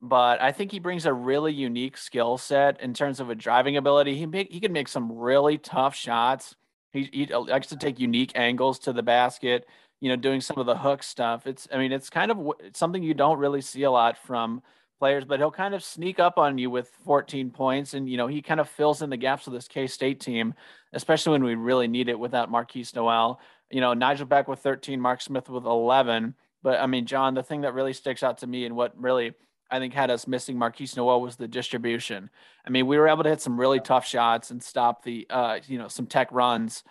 but 0.02 0.40
I 0.40 0.52
think 0.52 0.72
he 0.72 0.78
brings 0.78 1.04
a 1.04 1.12
really 1.12 1.52
unique 1.52 1.96
skill 1.96 2.38
set 2.38 2.80
in 2.80 2.94
terms 2.94 3.20
of 3.20 3.28
a 3.28 3.35
driving 3.35 3.76
ability. 3.76 4.16
He 4.16 4.26
make, 4.26 4.50
he 4.50 4.61
can 4.61 4.72
make 4.72 4.88
some 4.88 5.12
really 5.12 5.59
tough 5.59 5.94
shots. 5.94 6.54
He, 6.92 7.09
he 7.12 7.26
likes 7.26 7.68
to 7.68 7.76
take 7.76 8.00
unique 8.00 8.33
angles 8.35 8.78
to 8.80 8.92
the 8.92 9.02
basket. 9.02 9.66
You 10.00 10.09
know, 10.09 10.16
doing 10.16 10.40
some 10.40 10.56
of 10.56 10.64
the 10.64 10.76
hook 10.76 11.02
stuff. 11.02 11.46
It's 11.46 11.68
I 11.70 11.76
mean, 11.76 11.92
it's 11.92 12.09
kind 12.09 12.30
of 12.30 12.52
something 12.72 13.02
you 13.02 13.12
don't 13.12 13.38
really 13.38 13.61
see 13.61 13.83
a 13.83 13.90
lot 13.90 14.16
from 14.16 14.62
players, 15.01 15.25
but 15.25 15.41
he'll 15.41 15.51
kind 15.51 15.75
of 15.75 15.83
sneak 15.83 16.21
up 16.21 16.39
on 16.39 16.59
you 16.59 16.71
with 16.71 16.89
14 17.05 17.51
points, 17.51 17.95
and 17.95 18.09
you 18.09 18.17
know 18.17 18.29
he 18.29 18.41
kind 18.41 18.61
of 18.61 18.69
fills 18.69 19.03
in 19.03 19.11
the 19.11 19.17
gaps 19.17 19.49
of 19.49 19.53
this 19.53 19.67
K 19.67 19.89
State 19.89 20.21
team, 20.21 20.55
especially 20.93 21.33
when 21.33 21.43
we 21.43 21.57
really 21.57 21.89
need 21.89 22.09
it 22.09 22.19
without 22.19 22.53
Markquis 22.53 22.95
Nowell. 22.95 23.41
You 23.71 23.81
know, 23.81 23.95
Nijel 23.95 24.29
Pack 24.29 24.47
with 24.47 24.61
13, 24.61 25.01
Mark 25.01 25.21
Smith 25.21 25.49
with 25.49 25.65
11. 25.65 26.35
But 26.63 26.81
I 26.81 26.87
mean, 26.87 27.07
Jon, 27.07 27.35
the 27.35 27.43
thing 27.43 27.63
that 27.63 27.75
really 27.75 27.93
sticks 27.95 28.23
out 28.23 28.39
to 28.39 28.47
me 28.47 28.67
and 28.67 28.77
what 28.77 28.93
really 29.01 29.33
I 29.71 29.79
think 29.79 29.95
had 29.95 30.11
us 30.11 30.27
missing 30.27 30.57
Markquis 30.57 30.97
Nowell 30.97 31.23
was 31.23 31.37
the 31.37 31.49
distribution. 31.49 32.29
I 32.67 32.71
mean, 32.71 32.87
we 32.87 32.99
were 32.99 33.09
able 33.09 33.23
to 33.23 33.31
hit 33.31 33.41
some 33.41 33.59
really 33.59 33.81
tough 33.81 34.07
shots 34.07 34.51
and 34.51 34.63
stop 34.63 35.05
the, 35.05 35.27
uh, 35.31 35.61
you 35.67 35.79
know, 35.79 35.89
some 35.89 36.07
tech 36.07 36.31
runs, 36.33 36.83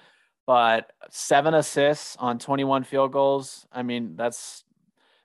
but 0.47 0.91
seven 1.09 1.53
assists 1.53 2.15
on 2.17 2.39
21 2.39 2.85
field 2.85 3.11
goals. 3.11 3.67
I 3.71 3.83
mean, 3.83 4.15
that's 4.15 4.63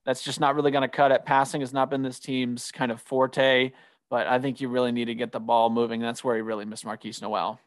that's 0.04 0.22
just 0.22 0.40
not 0.40 0.54
really 0.54 0.70
going 0.70 0.82
to 0.82 0.88
cut 0.88 1.12
it. 1.12 1.24
Passing 1.24 1.60
has 1.60 1.72
not 1.72 1.90
been 1.90 2.02
this 2.02 2.18
team's 2.18 2.70
kind 2.70 2.92
of 2.92 3.00
forte, 3.00 3.72
but 4.10 4.26
I 4.26 4.38
think 4.38 4.60
you 4.60 4.68
really 4.68 4.92
need 4.92 5.06
to 5.06 5.14
get 5.14 5.32
the 5.32 5.40
ball 5.40 5.70
moving. 5.70 6.00
That's 6.00 6.22
where 6.22 6.36
he 6.36 6.42
really 6.42 6.64
missed 6.64 6.84
Markquis 6.84 7.22
Nowell. 7.22 7.58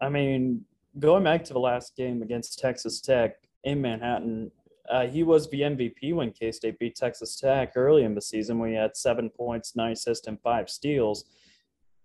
I 0.00 0.08
mean, 0.08 0.64
going 0.98 1.24
back 1.24 1.44
to 1.44 1.52
the 1.52 1.58
last 1.58 1.96
game 1.96 2.22
against 2.22 2.58
Texas 2.58 3.00
Tech 3.00 3.36
in 3.64 3.80
Manhattan, 3.80 4.50
uh, 4.88 5.06
he 5.06 5.22
was 5.22 5.50
the 5.50 5.60
MVP 5.60 6.14
when 6.14 6.30
K 6.30 6.50
State 6.52 6.78
beat 6.78 6.96
Texas 6.96 7.36
Tech 7.36 7.72
early 7.76 8.04
in 8.04 8.14
the 8.14 8.22
season 8.22 8.64
he 8.66 8.74
had 8.74 8.96
seven 8.96 9.28
points, 9.28 9.76
nine 9.76 9.92
assists, 9.92 10.26
and 10.26 10.40
five 10.40 10.70
steals. 10.70 11.24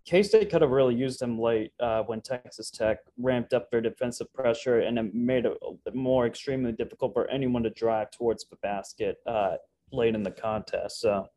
K 0.06 0.22
State 0.22 0.50
could 0.50 0.62
have 0.62 0.72
really 0.72 0.96
used 0.96 1.22
him 1.22 1.40
late 1.40 1.72
uh, 1.80 2.04
when 2.04 2.22
Texas 2.22 2.70
Tech 2.70 3.00
ramped 3.18 3.54
up 3.54 3.72
their 3.72 3.82
defensive 3.82 4.32
pressure 4.34 4.80
and 4.80 5.00
it 5.00 5.14
made 5.14 5.46
it 5.46 5.58
more 5.94 6.26
extremely 6.26 6.72
difficult 6.72 7.14
for 7.14 7.30
anyone 7.30 7.64
to 7.64 7.70
drive 7.70 8.12
towards 8.12 8.46
the 8.50 8.58
basket 8.58 9.18
uh, 9.26 9.56
late 9.92 10.16
in 10.16 10.24
the 10.24 10.32
contest. 10.32 11.00
So 11.00 11.28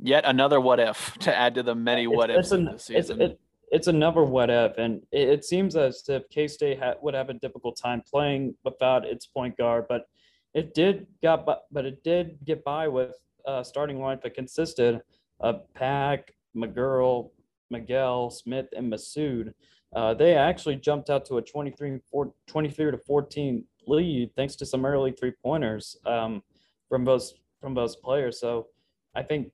Yet 0.00 0.24
another 0.26 0.60
what 0.60 0.78
if 0.78 1.14
to 1.20 1.34
add 1.34 1.54
to 1.56 1.62
the 1.62 1.74
many 1.74 2.06
what 2.06 2.30
ifs 2.30 2.52
in 2.52 2.66
this 2.66 2.84
season. 2.84 3.20
It's, 3.20 3.32
it, 3.32 3.40
it's 3.70 3.86
another 3.88 4.22
what 4.22 4.48
if, 4.48 4.78
and 4.78 5.02
it, 5.10 5.28
it 5.28 5.44
seems 5.44 5.76
as 5.76 6.02
if 6.08 6.28
K 6.30 6.46
State 6.46 6.78
ha- 6.78 6.94
would 7.02 7.14
have 7.14 7.30
a 7.30 7.34
difficult 7.34 7.76
time 7.76 8.02
playing 8.08 8.54
without 8.64 9.04
its 9.04 9.26
point 9.26 9.56
guard, 9.56 9.86
but 9.88 10.06
it 10.54 10.72
did 10.72 11.06
got 11.22 11.44
by, 11.44 11.56
but 11.72 11.84
it 11.84 12.02
did 12.04 12.38
get 12.44 12.62
by 12.64 12.86
with 12.86 13.16
uh, 13.44 13.62
starting 13.62 14.00
line 14.00 14.20
that 14.22 14.34
consisted 14.34 15.00
of 15.40 15.62
Pack, 15.74 16.32
McGuirl, 16.56 17.30
Miguel, 17.70 18.30
Smith, 18.30 18.66
and 18.76 18.92
Massoud. 18.92 19.52
Uh, 19.94 20.14
they 20.14 20.34
actually 20.34 20.76
jumped 20.76 21.10
out 21.10 21.24
to 21.26 21.38
a 21.38 21.42
23, 21.42 21.98
4, 22.10 22.32
23 22.46 22.90
to 22.90 22.98
14 22.98 23.64
lead 23.86 24.30
thanks 24.36 24.54
to 24.56 24.66
some 24.66 24.84
early 24.84 25.12
three 25.12 25.32
pointers 25.42 25.96
um, 26.06 26.42
from 26.88 27.04
both 27.04 27.32
from 27.60 27.74
both 27.74 28.00
players. 28.02 28.38
So 28.38 28.68
I 29.14 29.22
think 29.22 29.50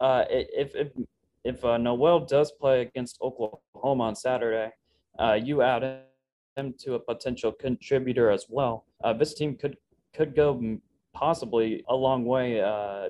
uh, 0.00 0.24
if 0.28 0.74
if 0.74 0.88
if 1.44 1.64
uh, 1.64 1.78
Nowell 1.78 2.20
does 2.20 2.52
play 2.52 2.82
against 2.82 3.18
Oklahoma 3.22 4.04
on 4.04 4.16
Saturday, 4.16 4.70
uh, 5.18 5.38
you 5.42 5.62
add 5.62 6.02
him 6.56 6.74
to 6.80 6.94
a 6.94 6.98
potential 6.98 7.52
contributor 7.52 8.30
as 8.30 8.46
well. 8.48 8.84
Uh, 9.02 9.12
this 9.12 9.34
team 9.34 9.56
could 9.56 9.76
could 10.14 10.34
go 10.34 10.78
possibly 11.14 11.84
a 11.88 11.94
long 11.94 12.24
way 12.24 12.60
uh, 12.60 13.08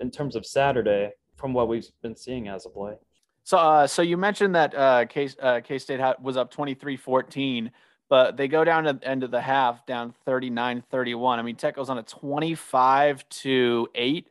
in 0.00 0.10
terms 0.10 0.36
of 0.36 0.46
Saturday 0.46 1.12
from 1.36 1.52
what 1.52 1.68
we've 1.68 1.88
been 2.02 2.16
seeing 2.16 2.48
as 2.48 2.66
of 2.66 2.76
late. 2.76 2.98
So, 3.46 3.58
uh, 3.58 3.86
so 3.86 4.02
you 4.02 4.16
mentioned 4.16 4.56
that 4.56 4.74
uh, 4.74 5.04
K 5.04 5.28
uh, 5.40 5.60
K 5.62 5.78
State 5.78 6.00
was 6.20 6.36
up 6.36 6.52
23-14, 6.52 7.70
but 8.08 8.36
they 8.36 8.48
go 8.48 8.64
down 8.64 8.82
to 8.82 8.94
the 8.94 9.06
end 9.06 9.22
of 9.22 9.30
the 9.30 9.40
half, 9.40 9.86
down 9.86 10.14
39-31. 10.26 11.38
I 11.38 11.42
mean, 11.42 11.54
Tech 11.54 11.76
goes 11.76 11.88
on 11.88 11.96
a 11.96 12.02
25 12.02 13.28
to 13.28 13.88
eight 13.94 14.26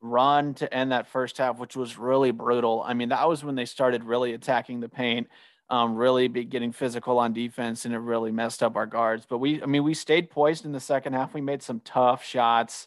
run 0.00 0.54
to 0.54 0.72
end 0.72 0.92
that 0.92 1.08
first 1.08 1.38
half, 1.38 1.58
which 1.58 1.74
was 1.74 1.98
really 1.98 2.30
brutal. 2.30 2.84
I 2.86 2.94
mean, 2.94 3.08
that 3.08 3.28
was 3.28 3.42
when 3.42 3.56
they 3.56 3.64
started 3.64 4.04
really 4.04 4.34
attacking 4.34 4.78
the 4.78 4.88
paint, 4.88 5.26
um, 5.68 5.96
really 5.96 6.28
be 6.28 6.44
getting 6.44 6.70
physical 6.70 7.18
on 7.18 7.32
defense, 7.32 7.84
and 7.84 7.92
it 7.92 7.98
really 7.98 8.30
messed 8.30 8.62
up 8.62 8.76
our 8.76 8.86
guards. 8.86 9.26
But 9.28 9.38
we, 9.38 9.60
I 9.64 9.66
mean, 9.66 9.82
we 9.82 9.94
stayed 9.94 10.30
poised 10.30 10.64
in 10.64 10.70
the 10.70 10.78
second 10.78 11.14
half. 11.14 11.34
We 11.34 11.40
made 11.40 11.64
some 11.64 11.80
tough 11.80 12.24
shots. 12.24 12.86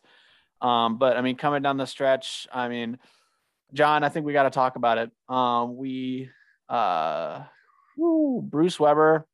Um, 0.62 0.97
but 0.97 1.17
I 1.17 1.21
mean, 1.21 1.36
coming 1.36 1.62
down 1.62 1.75
the 1.75 1.86
stretch, 1.86 2.47
I 2.53 2.69
mean, 2.69 2.99
Jon, 3.73 4.03
I 4.03 4.10
think 4.10 4.25
we 4.25 4.34
got 4.34 4.43
to 4.43 4.49
talk 4.49 4.75
about 4.75 4.97
it. 4.97 5.12
Um, 5.27 5.75
we, 5.75 6.30
uh, 6.69 7.43
woo, 7.97 8.41
Bruce 8.41 8.80
Weber. 8.80 9.25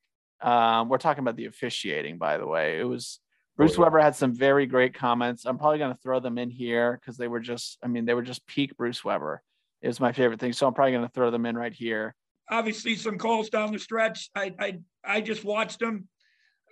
Um, 0.41 0.89
we're 0.89 0.97
talking 0.97 1.21
about 1.21 1.35
the 1.35 1.45
officiating, 1.45 2.17
by 2.17 2.37
the 2.37 2.47
way. 2.47 2.79
It 2.79 2.83
was 2.83 3.19
Bruce 3.55 3.71
oh, 3.71 3.75
yeah. 3.75 3.81
Weber 3.83 3.99
had 3.99 4.15
some 4.15 4.33
very 4.33 4.65
great 4.65 4.93
comments. 4.93 5.45
I'm 5.45 5.57
probably 5.57 5.77
going 5.77 5.93
to 5.93 6.01
throw 6.01 6.19
them 6.19 6.37
in 6.37 6.49
here 6.49 6.99
because 6.99 7.17
they 7.17 7.27
were 7.27 7.39
just, 7.39 7.77
I 7.83 7.87
mean, 7.87 8.05
they 8.05 8.13
were 8.13 8.23
just 8.23 8.45
peak 8.47 8.75
Bruce 8.75 9.05
Weber. 9.05 9.41
It 9.81 9.87
was 9.87 9.99
my 9.99 10.11
favorite 10.11 10.39
thing. 10.39 10.53
So 10.53 10.67
I'm 10.67 10.73
probably 10.73 10.93
going 10.93 11.05
to 11.05 11.13
throw 11.13 11.29
them 11.29 11.45
in 11.45 11.55
right 11.55 11.73
here. 11.73 12.15
Obviously, 12.49 12.95
some 12.95 13.17
calls 13.17 13.49
down 13.49 13.71
the 13.71 13.79
stretch. 13.79 14.29
I 14.35 14.53
I, 14.59 14.79
I 15.03 15.21
just 15.21 15.45
watched 15.45 15.79
them. 15.79 16.07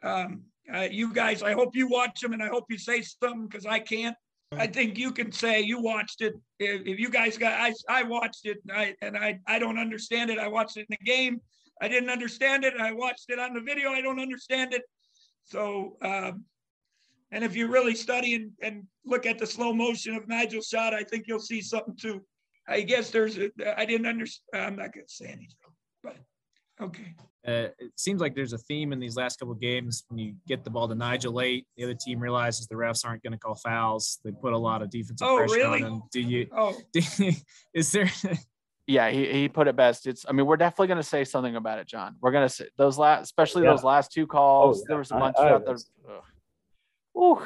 Um, 0.03 0.43
uh, 0.73 0.87
you 0.89 1.13
guys, 1.13 1.43
I 1.43 1.53
hope 1.53 1.75
you 1.75 1.87
watch 1.87 2.21
them 2.21 2.33
and 2.33 2.41
I 2.41 2.47
hope 2.47 2.65
you 2.69 2.77
say 2.77 3.01
something 3.01 3.47
because 3.47 3.65
I 3.65 3.79
can't. 3.79 4.15
I 4.53 4.67
think 4.67 4.97
you 4.97 5.11
can 5.11 5.31
say 5.31 5.61
you 5.61 5.81
watched 5.81 6.21
it. 6.21 6.33
If, 6.59 6.99
you 6.99 7.09
guys 7.09 7.37
got, 7.37 7.53
I, 7.53 7.73
I 7.89 8.03
watched 8.03 8.45
it 8.45 8.57
and 8.67 8.77
I, 8.77 8.95
and 9.01 9.17
I, 9.17 9.39
I 9.47 9.59
don't 9.59 9.79
understand 9.79 10.29
it. 10.29 10.39
I 10.39 10.47
watched 10.47 10.77
it 10.77 10.81
in 10.81 10.97
the 10.99 11.05
game. 11.05 11.39
I 11.81 11.87
didn't 11.87 12.09
understand 12.09 12.65
it. 12.65 12.73
I 12.79 12.91
watched 12.91 13.29
it 13.29 13.39
on 13.39 13.53
the 13.53 13.61
video. 13.61 13.91
I 13.91 14.01
don't 14.01 14.19
understand 14.19 14.73
it. 14.73 14.83
So, 15.45 15.97
um, 16.01 16.45
and 17.31 17.43
if 17.45 17.55
you 17.55 17.67
really 17.67 17.95
study 17.95 18.35
and, 18.35 18.51
and 18.61 18.83
look 19.05 19.25
at 19.25 19.39
the 19.39 19.47
slow 19.47 19.73
motion 19.73 20.15
of 20.15 20.27
Nijel's 20.27 20.67
shot, 20.67 20.93
I 20.93 21.03
think 21.03 21.25
you'll 21.27 21.39
see 21.39 21.61
something 21.61 21.95
too. 21.95 22.21
I 22.67 22.81
guess 22.81 23.09
there's, 23.09 23.37
a, 23.37 23.49
I 23.77 23.85
didn't 23.85 24.05
understand. 24.05 24.65
I'm 24.65 24.75
not 24.75 24.93
going 24.93 25.07
to 25.07 25.13
say 25.13 25.25
anything, 25.27 25.55
but 26.03 26.17
okay. 26.81 27.15
Uh, 27.47 27.69
it 27.79 27.91
seems 27.95 28.21
like 28.21 28.35
there's 28.35 28.53
a 28.53 28.57
theme 28.57 28.93
in 28.93 28.99
these 28.99 29.15
last 29.15 29.39
couple 29.39 29.53
of 29.53 29.59
games. 29.59 30.03
When 30.09 30.19
you 30.19 30.35
get 30.47 30.63
the 30.63 30.69
ball 30.69 30.87
to 30.87 30.93
Nijel 30.93 31.33
late, 31.33 31.65
the 31.75 31.83
other 31.83 31.95
team 31.95 32.19
realizes 32.19 32.67
the 32.67 32.75
refs 32.75 33.03
aren't 33.03 33.23
going 33.23 33.33
to 33.33 33.39
call 33.39 33.55
fouls. 33.55 34.19
They 34.23 34.31
put 34.31 34.53
a 34.53 34.57
lot 34.57 34.83
of 34.83 34.91
defensive 34.91 35.27
oh, 35.27 35.37
pressure 35.37 35.55
really? 35.55 35.83
on 35.83 35.93
him. 35.93 36.03
Do 36.11 36.21
you? 36.21 36.47
Oh, 36.55 36.77
do 36.93 37.01
you, 37.17 37.33
is 37.73 37.91
there? 37.91 38.11
yeah, 38.87 39.09
he, 39.09 39.25
he 39.31 39.49
put 39.49 39.67
it 39.67 39.75
best. 39.75 40.05
It's 40.05 40.23
I 40.29 40.33
mean, 40.33 40.45
we're 40.45 40.57
definitely 40.57 40.87
going 40.87 40.97
to 40.97 41.03
say 41.03 41.23
something 41.23 41.55
about 41.55 41.79
it, 41.79 41.87
Jon. 41.87 42.15
We're 42.21 42.31
going 42.31 42.47
to 42.47 42.53
say 42.53 42.67
those 42.77 42.99
last, 42.99 43.23
especially 43.23 43.63
yeah. 43.63 43.71
those 43.71 43.83
last 43.83 44.11
two 44.11 44.27
calls. 44.27 44.77
Oh, 44.77 44.79
yeah. 44.79 44.85
There 44.89 44.97
was 44.99 45.11
a 45.11 45.15
bunch 45.15 45.35
I, 45.39 45.43
I, 45.47 45.53
out 45.53 45.65
there. 45.65 45.77
Ooh, 47.17 47.41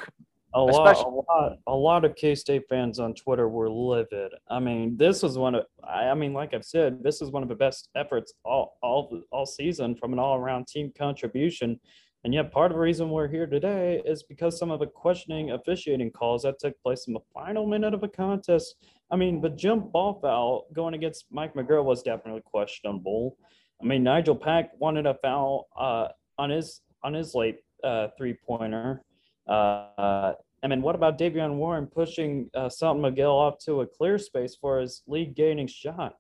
a 0.56 0.62
lot, 0.62 0.96
a 0.96 1.10
lot, 1.10 1.58
a 1.68 1.76
lot 1.76 2.06
of 2.06 2.16
K 2.16 2.34
State 2.34 2.64
fans 2.70 2.98
on 3.00 3.14
Twitter 3.14 3.50
were 3.50 3.70
livid. 3.70 4.32
I 4.50 4.60
mean, 4.60 4.96
this 4.98 5.22
was 5.22 5.38
one 5.38 5.56
of, 5.56 5.66
I 5.84 6.14
mean, 6.14 6.34
like 6.34 6.54
I've 6.54 6.66
said, 6.66 7.04
this 7.04 7.22
is 7.22 7.30
one 7.30 7.44
of 7.44 7.50
the 7.50 7.56
best 7.56 7.90
efforts 7.96 8.34
all, 8.46 8.78
all, 8.82 9.22
all 9.32 9.46
season 9.46 9.96
from 9.96 10.14
an 10.14 10.20
all-around 10.20 10.68
team 10.68 10.94
contribution. 10.98 11.80
And 12.24 12.34
yet, 12.34 12.52
part 12.52 12.72
of 12.72 12.78
the 12.78 12.82
reason 12.82 13.10
we're 13.12 13.28
here 13.28 13.46
today 13.46 14.02
is 14.04 14.24
because 14.24 14.58
some 14.58 14.72
of 14.72 14.80
the 14.80 14.88
questioning 14.88 15.52
officiating 15.52 16.10
calls 16.10 16.42
that 16.42 16.58
took 16.58 16.74
place 16.82 17.06
in 17.08 17.14
the 17.14 17.20
final 17.34 17.68
minute 17.68 17.94
of 17.94 18.02
a 18.02 18.08
contest. 18.08 18.76
I 19.12 19.16
mean, 19.16 19.42
the 19.42 19.50
jump 19.50 19.92
ball 19.92 20.20
foul 20.22 20.66
going 20.74 20.96
against 20.96 21.26
Mike 21.30 21.54
McGuirl 21.54 21.84
was 21.84 22.02
definitely 22.02 22.42
questionable. 22.44 23.38
I 23.80 23.86
mean, 23.86 24.04
Nijel 24.04 24.42
Pack 24.42 24.72
wanted 24.80 25.06
a 25.06 25.16
foul 25.22 25.68
uh, 25.78 26.08
on 26.40 26.50
his 26.50 26.82
on 27.04 27.14
his 27.14 27.36
late 27.36 27.58
uh, 27.84 28.08
three 28.18 28.34
pointer. 28.34 29.04
Uh, 29.48 30.34
I 30.64 30.68
mean, 30.68 30.82
what 30.82 30.96
about 30.96 31.20
Davion 31.20 31.56
Warren 31.56 31.86
pushing 31.86 32.50
uh, 32.56 32.70
Selton 32.70 33.02
Miguel 33.02 33.32
off 33.32 33.60
to 33.66 33.82
a 33.82 33.88
clear 33.88 34.18
space 34.18 34.56
for 34.56 34.80
his 34.80 35.04
lead 35.08 35.36
gaining 35.36 35.68
shot? 35.68 36.16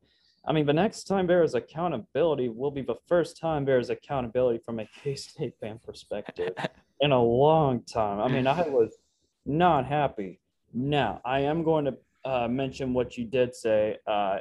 I 0.47 0.53
mean, 0.53 0.65
the 0.65 0.73
next 0.73 1.05
time 1.05 1.25
there 1.25 1.43
is 1.43 1.55
accountability 1.55 2.49
will 2.49 2.69
be 2.69 2.83
the 2.83 2.97
first 3.07 3.39
time 3.39 3.65
there 3.65 3.79
is 3.79 3.89
accountability 3.89 4.59
from 4.63 4.79
a 4.79 4.87
K 5.03 5.15
State 5.15 5.53
fan 5.59 5.79
perspective 5.83 6.53
in 7.01 7.11
a 7.11 7.21
long 7.21 7.81
time. 7.83 8.19
I 8.19 8.27
mean, 8.27 8.45
I 8.45 8.61
was 8.67 8.97
not 9.45 9.85
happy. 9.85 10.39
Now, 10.73 11.21
I 11.25 11.39
am 11.39 11.63
going 11.63 11.85
to 11.85 11.97
uh, 12.25 12.47
mention 12.47 12.93
what 12.93 13.17
you 13.17 13.25
did 13.25 13.55
say 13.55 13.97
uh, 14.07 14.39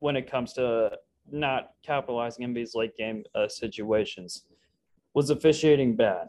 when 0.00 0.16
it 0.16 0.30
comes 0.30 0.52
to 0.54 0.92
not 1.30 1.70
capitalizing 1.82 2.44
in 2.44 2.52
these 2.52 2.74
late 2.74 2.96
game 2.96 3.24
uh, 3.34 3.48
situations. 3.48 4.44
Was 5.14 5.30
officiating 5.30 5.96
bad? 5.96 6.28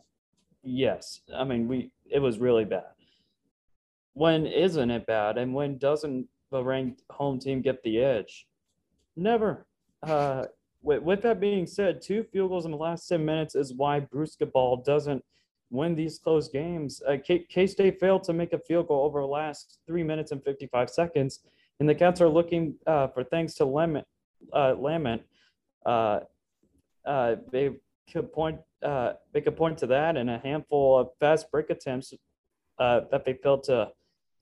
Yes. 0.64 1.22
I 1.34 1.44
mean, 1.44 1.68
we 1.68 1.92
it 2.10 2.20
was 2.20 2.40
really 2.40 2.66
bad. 2.66 2.86
When 4.14 4.46
isn't 4.46 4.92
it 4.92 5.06
bad? 5.06 5.38
And 5.38 5.54
when 5.54 5.78
doesn't 5.78 6.28
the 6.52 6.64
ranked 6.64 7.04
home 7.10 7.40
team 7.40 7.62
get 7.62 7.84
the 7.84 8.00
edge? 8.00 8.48
Never. 9.16 9.66
Uh, 10.04 10.46
with, 10.82 11.02
with 11.02 11.22
that 11.24 11.40
being 11.40 11.66
said, 11.66 12.02
two 12.02 12.24
field 12.24 12.50
goals 12.50 12.66
in 12.66 12.72
the 12.72 12.78
last 12.78 13.08
10 13.08 13.26
minutes 13.26 13.56
is 13.56 13.74
why 13.74 14.00
Bruce 14.00 14.38
Ball 14.54 14.78
doesn't 14.78 15.24
win 15.72 15.96
these 15.96 16.20
close 16.20 16.48
games. 16.48 17.02
Uh, 17.08 17.18
K 17.26 17.68
State 17.68 18.00
failed 18.00 18.24
to 18.24 18.34
make 18.34 18.54
a 18.54 18.60
field 18.60 18.88
goal 18.88 19.04
over 19.04 19.22
the 19.22 19.28
last 19.28 19.80
three 19.88 20.04
minutes 20.04 20.32
and 20.32 20.44
55 20.44 20.90
seconds. 20.90 21.40
And 21.80 21.90
the 21.90 21.96
Cats 21.96 22.22
are 22.22 22.30
looking 22.30 22.76
uh, 22.88 23.08
for 23.08 23.24
thanks 23.24 23.56
to 23.56 23.66
lament. 23.66 24.08
Uh, 24.54 24.76
Lamont 24.78 25.24
uh, 25.86 26.20
uh, 27.06 27.36
they 27.52 27.72
could 28.12 28.32
point 28.32 28.60
uh, 28.84 29.14
make 29.34 29.48
a 29.48 29.52
point 29.52 29.78
to 29.80 29.88
that 29.88 30.18
and 30.18 30.30
a 30.30 30.38
handful 30.40 31.00
of 31.00 31.10
fast 31.20 31.50
break 31.52 31.70
attempts 31.70 32.14
uh, 32.80 33.02
that 33.12 33.26
they 33.26 33.34
failed 33.34 33.64
to 33.64 33.90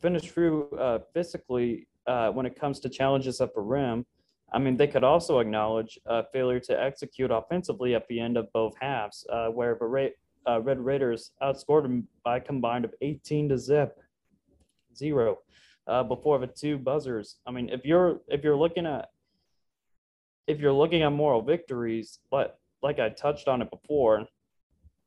finish 0.02 0.30
through 0.30 0.70
uh, 0.72 1.00
physically 1.14 1.88
uh, 2.08 2.30
when 2.30 2.46
it 2.46 2.60
comes 2.60 2.80
to 2.82 2.90
challenges 2.90 3.40
at 3.42 3.54
the 3.54 3.62
rim. 3.62 4.06
I 4.52 4.60
mean, 4.60 4.78
they 4.78 4.88
could 4.88 5.04
also 5.04 5.40
acknowledge 5.40 5.98
a 6.06 6.24
failure 6.32 6.60
to 6.62 6.80
execute 6.80 7.32
offensively 7.32 7.96
at 7.96 8.08
the 8.08 8.20
end 8.20 8.38
of 8.38 8.52
both 8.54 8.76
halves, 8.80 9.26
uh, 9.32 9.48
where 9.48 9.76
the 9.80 9.86
Ra- 9.86 10.08
uh, 10.48 10.62
Red 10.62 10.80
Raiders 10.80 11.32
outscored 11.42 11.84
them 11.84 12.08
by 12.24 12.38
a 12.38 12.42
combined 12.42 12.86
of 12.86 12.94
18 13.02 13.50
to 13.50 13.58
zip, 13.58 13.98
zero, 14.96 15.40
uh 15.88 16.04
before 16.04 16.38
the 16.40 16.48
two 16.48 16.78
buzzers. 16.78 17.38
I 17.48 17.52
mean, 17.52 17.70
if 17.70 17.84
you're 17.84 18.22
if 18.28 18.44
you're 18.44 18.56
looking 18.56 18.86
at 18.86 19.10
if 20.48 20.60
you're 20.60 20.74
looking 20.74 21.02
at 21.02 21.10
moral 21.10 21.42
victories, 21.42 22.20
but 22.30 22.60
like 22.84 23.00
I 23.00 23.10
touched 23.10 23.48
on 23.48 23.62
it 23.62 23.70
before, 23.72 24.28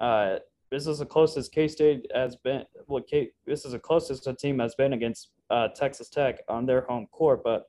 uh, 0.00 0.36
this 0.70 0.86
is 0.86 0.98
the 0.98 1.06
closest 1.06 1.52
K 1.52 1.68
State 1.68 2.10
has 2.14 2.36
been. 2.36 2.64
Well, 2.88 3.02
K, 3.02 3.30
this 3.46 3.64
is 3.64 3.72
the 3.72 3.78
closest 3.78 4.26
a 4.26 4.34
team 4.34 4.58
has 4.58 4.74
been 4.74 4.92
against 4.94 5.30
uh, 5.50 5.68
Texas 5.68 6.08
Tech 6.08 6.40
on 6.48 6.66
their 6.66 6.80
home 6.82 7.06
court. 7.12 7.42
But 7.44 7.64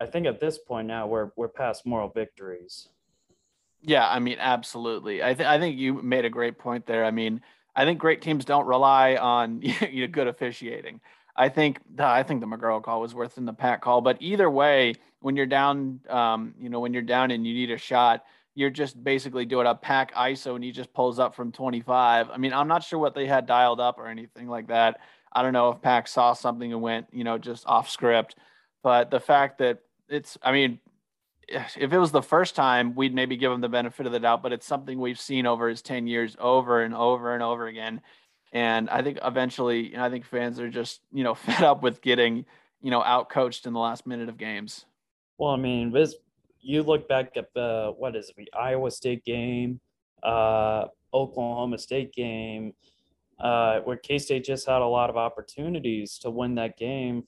I 0.00 0.06
think 0.06 0.26
at 0.26 0.38
this 0.38 0.58
point 0.58 0.86
now 0.86 1.06
we're 1.06 1.30
we're 1.36 1.48
past 1.48 1.84
moral 1.84 2.08
victories. 2.08 2.88
Yeah, 3.80 4.08
I 4.08 4.20
mean, 4.20 4.36
absolutely. 4.38 5.22
I 5.22 5.34
think 5.34 5.48
I 5.48 5.58
think 5.58 5.76
you 5.76 5.94
made 6.02 6.24
a 6.24 6.30
great 6.30 6.58
point 6.58 6.86
there. 6.86 7.04
I 7.04 7.10
mean, 7.10 7.40
I 7.74 7.84
think 7.84 7.98
great 7.98 8.22
teams 8.22 8.44
don't 8.44 8.66
rely 8.66 9.16
on 9.16 9.60
you 9.90 10.02
know, 10.02 10.06
good 10.06 10.28
officiating. 10.28 11.00
I 11.34 11.48
think 11.48 11.80
I 11.98 12.22
think 12.22 12.40
the 12.40 12.46
McGuirl 12.46 12.82
call 12.82 13.00
was 13.00 13.14
worse 13.14 13.34
than 13.34 13.44
the 13.44 13.52
Pack 13.52 13.80
call. 13.80 14.00
But 14.02 14.18
either 14.20 14.48
way, 14.48 14.94
when 15.20 15.34
you're 15.34 15.46
down, 15.46 16.00
um, 16.08 16.54
you 16.60 16.68
know, 16.68 16.78
when 16.80 16.92
you're 16.92 17.02
down 17.02 17.30
and 17.30 17.46
you 17.46 17.54
need 17.54 17.70
a 17.70 17.78
shot, 17.78 18.24
you're 18.54 18.70
just 18.70 19.02
basically 19.02 19.46
doing 19.46 19.66
a 19.66 19.74
pack 19.74 20.14
ISO 20.14 20.54
and 20.54 20.64
he 20.64 20.72
just 20.72 20.92
pulls 20.92 21.18
up 21.18 21.34
from 21.34 21.52
25. 21.52 22.30
I 22.30 22.36
mean, 22.36 22.52
I'm 22.52 22.68
not 22.68 22.84
sure 22.84 22.98
what 22.98 23.14
they 23.14 23.26
had 23.26 23.46
dialed 23.46 23.80
up 23.80 23.98
or 23.98 24.08
anything 24.08 24.48
like 24.48 24.68
that. 24.68 25.00
I 25.32 25.42
don't 25.42 25.54
know 25.54 25.70
if 25.70 25.80
Pack 25.80 26.08
saw 26.08 26.34
something 26.34 26.72
and 26.72 26.82
went, 26.82 27.06
you 27.12 27.24
know, 27.24 27.38
just 27.38 27.66
off 27.66 27.88
script. 27.88 28.36
But 28.82 29.10
the 29.10 29.20
fact 29.20 29.58
that 29.58 29.78
it's, 30.08 30.36
I 30.42 30.52
mean, 30.52 30.78
if 31.48 31.92
it 31.92 31.98
was 31.98 32.12
the 32.12 32.22
first 32.22 32.54
time, 32.54 32.94
we'd 32.94 33.14
maybe 33.14 33.36
give 33.36 33.52
him 33.52 33.60
the 33.60 33.68
benefit 33.68 34.06
of 34.06 34.12
the 34.12 34.20
doubt, 34.20 34.42
but 34.42 34.52
it's 34.52 34.66
something 34.66 34.98
we've 34.98 35.18
seen 35.18 35.46
over 35.46 35.68
his 35.68 35.82
10 35.82 36.06
years 36.06 36.36
over 36.38 36.82
and 36.82 36.94
over 36.94 37.34
and 37.34 37.42
over 37.42 37.66
again. 37.66 38.00
And 38.52 38.90
I 38.90 39.02
think 39.02 39.18
eventually, 39.24 39.90
you 39.90 39.96
know, 39.96 40.04
I 40.04 40.10
think 40.10 40.26
fans 40.26 40.60
are 40.60 40.68
just, 40.68 41.00
you 41.12 41.24
know, 41.24 41.34
fed 41.34 41.62
up 41.62 41.82
with 41.82 42.02
getting, 42.02 42.44
you 42.82 42.90
know, 42.90 43.02
out 43.02 43.30
coached 43.30 43.66
in 43.66 43.72
the 43.72 43.80
last 43.80 44.06
minute 44.06 44.28
of 44.28 44.36
games. 44.36 44.84
Well, 45.38 45.50
I 45.50 45.56
mean, 45.56 45.90
this, 45.90 46.14
you 46.62 46.82
look 46.82 47.08
back 47.08 47.36
at 47.36 47.52
the, 47.54 47.92
what 47.96 48.16
is 48.16 48.30
it, 48.30 48.36
the 48.36 48.52
Iowa 48.58 48.90
State 48.90 49.24
game, 49.24 49.80
uh, 50.22 50.86
Oklahoma 51.12 51.76
State 51.76 52.12
game, 52.12 52.72
uh, 53.40 53.80
where 53.80 53.96
K 53.96 54.18
State 54.18 54.44
just 54.44 54.66
had 54.66 54.80
a 54.80 54.86
lot 54.86 55.10
of 55.10 55.16
opportunities 55.16 56.18
to 56.18 56.30
win 56.30 56.54
that 56.54 56.78
game, 56.78 57.24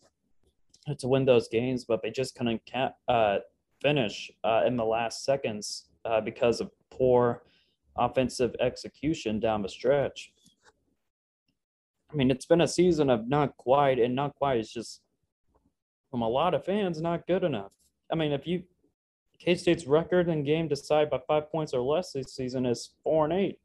to 0.98 1.08
win 1.08 1.24
those 1.24 1.48
games, 1.48 1.84
but 1.84 2.02
they 2.02 2.10
just 2.10 2.36
couldn't 2.36 2.62
uh, 3.08 3.38
finish 3.82 4.30
uh, 4.44 4.62
in 4.66 4.76
the 4.76 4.84
last 4.84 5.24
seconds 5.24 5.86
uh, 6.04 6.20
because 6.20 6.60
of 6.60 6.70
poor 6.90 7.42
offensive 7.96 8.54
execution 8.60 9.40
down 9.40 9.62
the 9.62 9.68
stretch. 9.68 10.32
I 12.12 12.16
mean, 12.16 12.30
it's 12.30 12.46
been 12.46 12.60
a 12.60 12.68
season 12.68 13.10
of 13.10 13.28
not 13.28 13.56
quite, 13.56 13.98
and 13.98 14.14
not 14.14 14.34
quite 14.36 14.60
is 14.60 14.72
just 14.72 15.00
from 16.10 16.22
a 16.22 16.28
lot 16.28 16.54
of 16.54 16.64
fans 16.64 17.00
not 17.00 17.26
good 17.26 17.42
enough. 17.42 17.72
I 18.12 18.14
mean, 18.14 18.30
if 18.30 18.46
you 18.46 18.62
K 19.38 19.54
State's 19.54 19.86
record 19.86 20.28
in 20.28 20.44
game 20.44 20.68
decided 20.68 21.10
by 21.10 21.20
five 21.26 21.50
points 21.50 21.74
or 21.74 21.82
less 21.82 22.12
this 22.12 22.34
season 22.34 22.66
is 22.66 22.90
four 23.02 23.24
and 23.24 23.32
eight. 23.32 23.58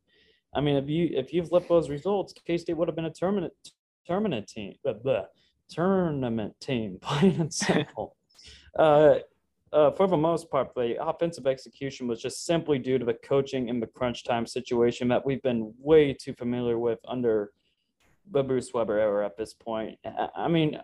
I 0.54 0.62
mean, 0.62 0.76
if 0.76 0.90
you 0.90 1.10
if 1.12 1.34
you've 1.34 1.50
flipped 1.50 1.70
those 1.70 1.90
results, 1.90 2.34
K 2.46 2.58
State 2.58 2.78
would 2.78 2.88
have 2.88 2.96
been 2.96 3.06
a 3.06 3.14
tournament 3.14 3.54
tournament 4.06 4.48
team, 4.48 4.74
blah, 4.84 4.94
blah, 4.94 5.26
tournament 5.70 6.56
team, 6.60 6.98
plain 7.02 7.40
and 7.40 7.54
simple. 7.54 8.16
uh, 8.78 9.16
uh, 9.72 9.92
for 9.92 10.08
the 10.08 10.18
most 10.18 10.50
part, 10.50 10.74
the 10.74 10.96
offensive 11.04 11.46
execution 11.46 12.08
was 12.08 12.20
just 12.20 12.46
simply 12.46 12.80
due 12.80 12.98
to 12.98 13.06
the 13.06 13.14
coaching 13.14 13.70
in 13.70 13.80
the 13.80 13.86
crunch 13.86 14.24
time 14.24 14.48
situation 14.48 15.08
that 15.08 15.24
we've 15.24 15.44
been 15.44 15.72
way 15.78 16.12
too 16.12 16.34
familiar 16.34 16.80
with 16.80 17.00
under 17.08 17.52
the 18.32 18.42
Bruce 18.42 18.74
Weber 18.74 18.98
era 18.98 19.26
at 19.26 19.38
this 19.38 19.54
point. 19.54 19.98
I 20.36 20.48
mean, 20.48 20.80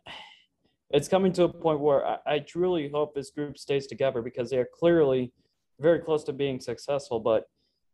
it's 0.91 1.07
coming 1.07 1.31
to 1.33 1.43
a 1.43 1.49
point 1.49 1.79
where 1.79 2.05
I, 2.05 2.17
I 2.25 2.39
truly 2.39 2.89
hope 2.89 3.13
this 3.13 3.31
group 3.31 3.57
stays 3.57 3.87
together 3.87 4.21
because 4.21 4.49
they 4.49 4.57
are 4.57 4.69
clearly 4.73 5.33
very 5.79 5.99
close 5.99 6.23
to 6.25 6.33
being 6.33 6.59
successful, 6.59 7.19
but 7.19 7.45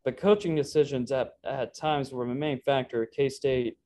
the 0.05 0.11
coaching 0.11 0.55
decisions 0.55 1.11
at, 1.11 1.33
at 1.45 1.75
times 1.75 2.11
were 2.11 2.27
the 2.27 2.33
main 2.33 2.59
factor. 2.61 3.05
K 3.05 3.29
State 3.29 3.77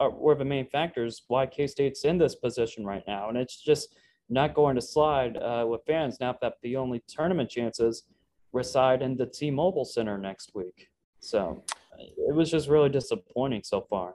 uh, 0.00 0.08
were 0.08 0.34
the 0.34 0.44
main 0.44 0.66
factors 0.68 1.22
why 1.28 1.46
K 1.46 1.66
State's 1.66 2.04
in 2.04 2.18
this 2.18 2.36
position 2.36 2.84
right 2.84 3.02
now, 3.06 3.28
and 3.28 3.38
it's 3.38 3.60
just 3.60 3.96
not 4.28 4.54
going 4.54 4.74
to 4.74 4.80
slide 4.80 5.36
uh, 5.36 5.66
with 5.68 5.82
fans 5.86 6.18
now 6.20 6.36
that 6.40 6.54
the 6.62 6.76
only 6.76 7.02
tournament 7.06 7.50
chances 7.50 8.04
reside 8.52 9.02
in 9.02 9.16
the 9.16 9.26
T-Mobile 9.26 9.84
Center 9.84 10.16
next 10.16 10.52
week. 10.54 10.88
So 11.20 11.62
it 11.98 12.34
was 12.34 12.50
just 12.50 12.68
really 12.68 12.88
disappointing 12.88 13.62
so 13.64 13.82
far. 13.82 14.14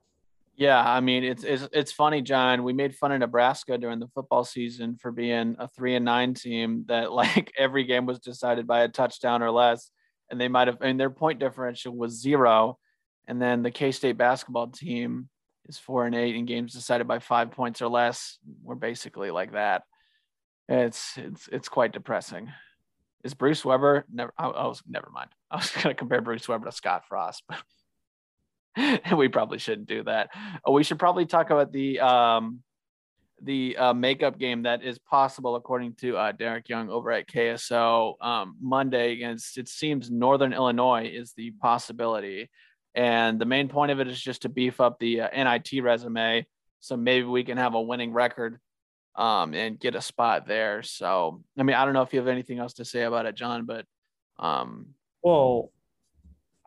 Yeah, 0.59 0.79
I 0.79 0.99
mean 0.99 1.23
it's 1.23 1.43
it's 1.43 1.67
it's 1.71 1.91
funny, 1.91 2.21
Jon. 2.21 2.63
We 2.63 2.73
made 2.73 2.95
fun 2.95 3.13
of 3.13 3.19
Nebraska 3.19 3.77
during 3.77 3.99
the 3.99 4.09
football 4.09 4.43
season 4.43 4.97
for 4.97 5.11
being 5.11 5.55
a 5.57 5.67
three 5.69 5.95
and 5.95 6.03
nine 6.03 6.33
team 6.33 6.83
that 6.87 7.11
like 7.21 7.51
every 7.57 7.85
game 7.85 8.05
was 8.05 8.19
decided 8.19 8.67
by 8.67 8.81
a 8.81 8.89
touchdown 8.89 9.41
or 9.41 9.51
less 9.51 9.89
and 10.29 10.39
they 10.39 10.47
might 10.47 10.67
have, 10.67 10.77
and 10.81 10.99
their 10.99 11.09
point 11.09 11.39
differential 11.39 11.95
was 11.95 12.19
zero. 12.19 12.77
And 13.27 13.41
then 13.41 13.61
the 13.61 13.71
K 13.71 13.91
State 13.91 14.17
basketball 14.17 14.67
team 14.67 15.29
is 15.67 15.77
four 15.77 16.05
and 16.05 16.15
eight 16.15 16.35
in 16.35 16.45
games 16.45 16.73
decided 16.73 17.07
by 17.07 17.19
five 17.19 17.51
points 17.51 17.81
or 17.81 17.87
less. 17.87 18.37
We're 18.63 18.75
basically 18.75 19.31
like 19.31 19.53
that. 19.53 19.83
It's 20.67 21.17
it's 21.17 21.47
it's 21.51 21.69
quite 21.69 21.93
depressing. 21.93 22.51
Is 23.23 23.33
Bruce 23.33 23.65
Weber 23.65 24.05
never? 24.11 24.33
Oh, 24.39 24.45
oh, 24.45 24.51
I, 24.51 24.59
I 24.63 24.67
was 24.67 24.81
never 24.87 25.09
mind. 25.11 25.29
I 25.51 25.57
was 25.57 25.71
going 25.71 25.87
to 25.87 25.93
compare 25.93 26.21
Bruce 26.21 26.47
Weber 26.47 26.65
to 26.65 26.71
Scott 26.71 27.03
Frost, 27.07 27.43
but 27.47 27.59
we 29.15 29.27
probably 29.27 29.57
shouldn't 29.57 29.87
do 29.87 30.03
that. 30.03 30.29
Oh, 30.65 30.71
we 30.71 30.83
should 30.83 30.99
probably 30.99 31.25
talk 31.25 31.49
about 31.49 31.71
the 31.71 31.99
um, 31.99 32.61
the 33.41 33.77
uh, 33.77 33.93
makeup 33.93 34.37
game 34.37 34.63
that 34.63 34.83
is 34.83 34.99
possible, 34.99 35.55
according 35.55 35.95
to 35.95 36.17
uh, 36.17 36.31
Derek 36.31 36.69
Young 36.69 36.89
over 36.89 37.11
at 37.11 37.27
KSO 37.27 38.15
um, 38.23 38.57
Monday 38.61 39.13
against, 39.13 39.57
it 39.57 39.67
seems, 39.67 40.11
Northern 40.11 40.53
Illinois 40.53 41.09
is 41.11 41.33
the 41.33 41.51
possibility. 41.51 42.49
And 42.95 43.39
the 43.39 43.45
main 43.45 43.69
point 43.69 43.91
of 43.91 43.99
it 43.99 44.07
is 44.07 44.19
just 44.19 44.41
to 44.43 44.49
beef 44.49 44.81
up 44.81 44.99
the 44.99 45.21
uh, 45.21 45.29
NIT 45.31 45.83
resume. 45.83 46.45
So 46.79 46.97
maybe 46.97 47.25
we 47.25 47.43
can 47.43 47.57
have 47.57 47.75
a 47.75 47.81
winning 47.81 48.13
record 48.13 48.59
um, 49.15 49.53
and 49.53 49.79
get 49.79 49.95
a 49.95 50.01
spot 50.01 50.47
there. 50.47 50.81
So, 50.83 51.41
I 51.57 51.63
mean, 51.63 51.75
I 51.75 51.85
don't 51.85 51.93
know 51.93 52.01
if 52.01 52.13
you 52.13 52.19
have 52.19 52.27
anything 52.27 52.59
else 52.59 52.73
to 52.75 52.85
say 52.85 53.03
about 53.03 53.25
it, 53.25 53.35
Jon, 53.35 53.65
but. 53.65 53.85
Um, 54.37 54.95
well, 55.21 55.71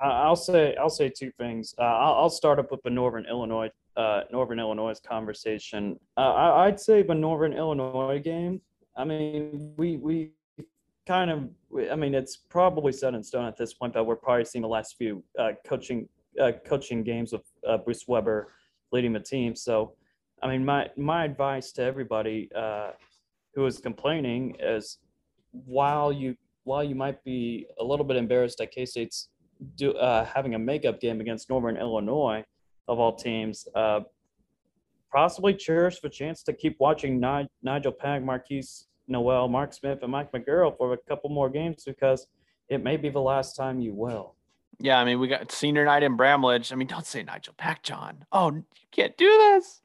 I'll 0.03 0.37
say 0.37 0.75
I'll 0.77 0.91
say 0.91 1.09
two 1.09 1.31
things. 1.39 1.75
Uh, 1.79 1.83
I'll, 1.83 2.15
I'll 2.15 2.31
start 2.31 2.59
up 2.59 2.71
with 2.71 2.83
the 2.83 2.91
Northern 2.91 3.27
Illinois 3.27 3.71
uh, 3.97 4.23
Northern 4.31 4.59
Illinois 4.59 4.99
conversation. 5.01 5.99
Uh, 6.17 6.33
I, 6.33 6.67
would 6.67 6.81
say 6.81 7.03
the 7.03 7.15
Northern 7.15 7.53
Illinois 7.53 8.21
game. 8.23 8.61
I 8.97 9.05
mean, 9.05 9.75
we 9.77 9.97
we 9.97 10.31
kind 11.07 11.31
of. 11.31 11.49
I 11.91 11.97
mean, 11.97 12.15
it's 12.15 12.37
probably 12.37 12.93
set 12.93 13.15
in 13.15 13.23
stone 13.23 13.47
at 13.47 13.57
this 13.57 13.75
point 13.75 13.95
that 13.95 14.05
we're 14.05 14.17
probably 14.17 14.45
seeing 14.45 14.63
the 14.63 14.69
last 14.69 14.97
few 14.97 15.23
uh, 15.39 15.53
coaching 15.67 16.09
uh, 16.41 16.53
coaching 16.67 17.03
games 17.03 17.33
of 17.33 17.43
uh, 17.67 17.79
Bruce 17.79 18.07
Weber 18.09 18.49
leading 18.93 19.13
the 19.13 19.21
team. 19.21 19.55
So, 19.55 19.95
I 20.43 20.49
mean, 20.49 20.65
my 20.65 20.91
my 20.97 21.25
advice 21.25 21.73
to 21.73 21.83
everybody 21.83 22.51
who 23.55 23.67
is 23.67 23.79
complaining 23.79 24.57
is, 24.59 24.99
while 25.53 26.13
you 26.13 26.37
while 26.65 26.85
you 26.85 26.95
might 26.95 27.23
be 27.25 27.67
a 27.79 27.85
little 27.85 28.05
bit 28.05 28.17
embarrassed 28.17 28.61
at 28.61 28.71
K 28.71 28.87
State's 28.87 29.29
do, 29.77 29.93
uh, 29.95 30.25
having 30.25 30.55
a 30.55 30.59
makeup 30.59 31.01
game 31.01 31.21
against 31.21 31.49
Northern 31.51 31.77
Illinois 31.77 32.45
of 32.89 32.99
all 32.99 33.15
teams. 33.15 33.67
Uh, 33.75 34.01
possibly 35.13 35.55
cherish 35.55 36.01
the 36.01 36.09
chance 36.09 36.43
to 36.43 36.53
keep 36.53 36.77
watching 36.81 37.21
Nijel 37.21 37.97
Pack, 37.99 38.23
Markquis 38.23 38.85
Nowell, 39.09 39.49
Mark 39.49 39.73
Smith, 39.73 39.99
and 40.03 40.11
Mike 40.11 40.33
McGuirl 40.33 40.77
for 40.77 40.95
a 40.95 40.99
couple 41.09 41.31
more 41.31 41.51
games 41.51 41.85
because 41.85 42.27
it 42.69 42.83
may 42.83 42.97
be 42.97 43.11
the 43.11 43.21
last 43.21 43.55
time 43.55 43.81
you 43.81 43.95
will. 43.95 44.35
Yeah, 44.79 44.99
I 44.99 45.05
mean, 45.05 45.21
we 45.21 45.29
got 45.29 45.53
senior 45.53 45.85
night 45.85 46.03
in 46.03 46.17
Bramlage. 46.17 46.73
I 46.73 46.77
mean, 46.77 46.89
don't 46.89 47.07
say 47.07 47.23
Nijel 47.23 47.57
Pack, 47.57 47.83
John. 47.83 48.25
Oh, 48.33 48.51
you 48.51 48.65
can't 48.91 49.17
do 49.17 49.29
this. 49.29 49.83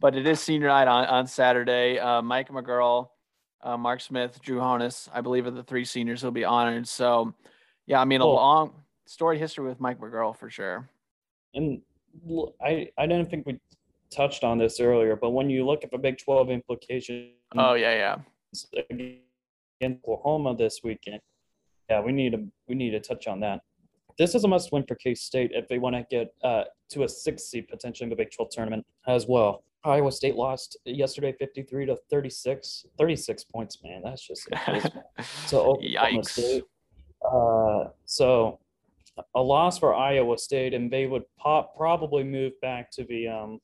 But 0.00 0.16
it 0.16 0.26
is 0.26 0.40
senior 0.40 0.68
night 0.68 0.88
on, 0.88 1.06
on 1.06 1.26
Saturday. 1.26 1.98
Uh, 1.98 2.20
Mike 2.20 2.50
McGuirl, 2.50 3.08
uh, 3.62 3.76
Mark 3.78 4.00
Smith, 4.00 4.38
Drew 4.42 4.58
Honas, 4.58 5.08
I 5.14 5.20
believe, 5.20 5.46
are 5.46 5.50
the 5.50 5.62
three 5.62 5.84
seniors 5.84 6.20
who'll 6.20 6.30
be 6.30 6.44
honored. 6.44 6.88
So, 6.88 7.32
yeah, 7.86 8.00
I 8.00 8.04
mean, 8.04 8.20
a 8.20 8.26
long 8.26 8.74
story 9.06 9.38
history 9.38 9.66
with 9.66 9.80
Mike 9.80 10.00
McGuirl 10.00 10.36
for 10.36 10.50
sure. 10.50 10.88
And 11.54 11.80
I 12.62 12.88
I 12.98 13.06
didn't 13.06 13.30
think 13.30 13.46
we 13.46 13.58
touched 14.10 14.44
on 14.44 14.58
this 14.58 14.80
earlier, 14.80 15.16
but 15.16 15.30
when 15.30 15.50
you 15.50 15.66
look 15.66 15.84
at 15.84 15.90
the 15.90 15.98
Big 15.98 16.18
12 16.18 16.50
implications, 16.50 17.32
oh 17.56 17.74
yeah, 17.74 17.94
yeah, 17.94 18.80
against 18.90 20.04
Oklahoma 20.04 20.56
this 20.56 20.80
weekend, 20.82 21.20
yeah, 21.90 22.00
we 22.00 22.12
need 22.12 22.32
to 22.32 22.46
we 22.68 22.74
need 22.74 22.90
to 22.90 23.00
touch 23.00 23.26
on 23.26 23.40
that. 23.40 23.60
This 24.16 24.34
is 24.34 24.44
a 24.44 24.48
must 24.48 24.72
win 24.72 24.84
for 24.86 24.94
K 24.94 25.14
State 25.14 25.50
if 25.54 25.68
they 25.68 25.78
want 25.78 25.96
to 25.96 26.06
get 26.10 26.34
uh, 26.42 26.64
to 26.90 27.02
a 27.02 27.08
six 27.08 27.44
seed 27.44 27.68
potentially 27.68 28.04
in 28.04 28.10
the 28.10 28.16
Big 28.16 28.30
12 28.30 28.50
tournament 28.50 28.86
as 29.06 29.26
well. 29.26 29.64
Iowa 29.84 30.10
State 30.12 30.34
lost 30.34 30.78
yesterday 30.86 31.34
53 31.38 31.86
to 31.86 31.96
36. 32.10 32.86
36 32.96 33.44
points, 33.44 33.78
man. 33.84 34.00
That's 34.02 34.26
just 34.26 34.48
so 35.46 35.60
Oklahoma 35.60 36.22
Yikes. 36.22 36.28
State. 36.28 36.64
Uh, 37.22 37.84
so 38.06 38.58
a 39.34 39.42
loss 39.42 39.78
for 39.78 39.94
Iowa 39.94 40.38
State, 40.38 40.74
and 40.74 40.90
they 40.90 41.06
would 41.06 41.24
pop, 41.38 41.76
probably 41.76 42.24
move 42.24 42.52
back 42.60 42.90
to 42.92 43.04
the 43.04 43.28
um, 43.28 43.60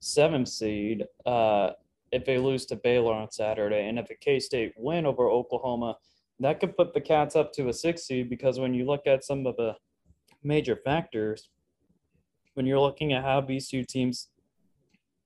seventh 0.00 0.48
seed 0.48 1.04
uh, 1.26 1.70
if 2.12 2.24
they 2.24 2.38
lose 2.38 2.66
to 2.66 2.76
Baylor 2.76 3.14
on 3.14 3.30
Saturday. 3.30 3.88
And 3.88 3.98
if 3.98 4.10
a 4.10 4.14
K 4.14 4.40
State 4.40 4.72
win 4.76 5.06
over 5.06 5.30
Oklahoma, 5.30 5.96
that 6.40 6.60
could 6.60 6.76
put 6.76 6.94
the 6.94 7.00
Cats 7.00 7.36
up 7.36 7.52
to 7.54 7.68
a 7.68 7.72
six 7.72 8.04
seed 8.04 8.30
because 8.30 8.58
when 8.58 8.74
you 8.74 8.84
look 8.86 9.06
at 9.06 9.24
some 9.24 9.46
of 9.46 9.56
the 9.56 9.74
major 10.42 10.76
factors, 10.76 11.50
when 12.54 12.66
you're 12.66 12.80
looking 12.80 13.12
at 13.12 13.24
how 13.24 13.40
these 13.40 13.68
two 13.68 13.84
teams 13.84 14.28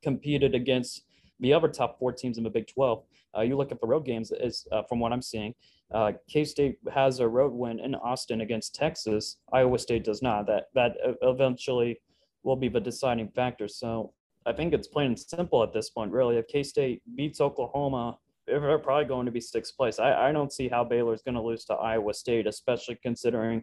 competed 0.02 0.54
against 0.54 1.04
the 1.40 1.52
other 1.52 1.68
top 1.68 1.98
four 1.98 2.12
teams 2.12 2.38
in 2.38 2.44
the 2.44 2.50
Big 2.50 2.66
12, 2.66 3.04
uh, 3.36 3.40
you 3.40 3.56
look 3.56 3.72
at 3.72 3.80
the 3.80 3.86
road 3.86 4.04
games, 4.04 4.30
as 4.32 4.66
uh, 4.72 4.82
from 4.82 5.00
what 5.00 5.12
I'm 5.12 5.22
seeing, 5.22 5.54
uh, 5.92 6.12
K 6.28 6.44
State 6.44 6.78
has 6.92 7.20
a 7.20 7.28
road 7.28 7.52
win 7.52 7.80
in 7.80 7.94
Austin 7.94 8.40
against 8.40 8.74
Texas. 8.74 9.36
Iowa 9.52 9.78
State 9.78 10.04
does 10.04 10.22
not. 10.22 10.46
That 10.46 10.64
that 10.74 10.96
eventually 11.22 12.00
will 12.42 12.56
be 12.56 12.68
the 12.68 12.80
deciding 12.80 13.28
factor. 13.28 13.68
So 13.68 14.12
I 14.46 14.52
think 14.52 14.72
it's 14.72 14.88
plain 14.88 15.08
and 15.08 15.18
simple 15.18 15.62
at 15.62 15.72
this 15.72 15.90
point, 15.90 16.12
really. 16.12 16.36
If 16.36 16.48
K 16.48 16.62
State 16.62 17.02
beats 17.14 17.40
Oklahoma, 17.40 18.18
they're 18.46 18.78
probably 18.78 19.04
going 19.04 19.26
to 19.26 19.32
be 19.32 19.40
sixth 19.40 19.76
place. 19.76 19.98
I, 19.98 20.28
I 20.28 20.32
don't 20.32 20.52
see 20.52 20.68
how 20.68 20.84
Baylor 20.84 21.14
is 21.14 21.22
going 21.22 21.34
to 21.34 21.42
lose 21.42 21.64
to 21.66 21.74
Iowa 21.74 22.14
State, 22.14 22.46
especially 22.46 22.98
considering 23.02 23.62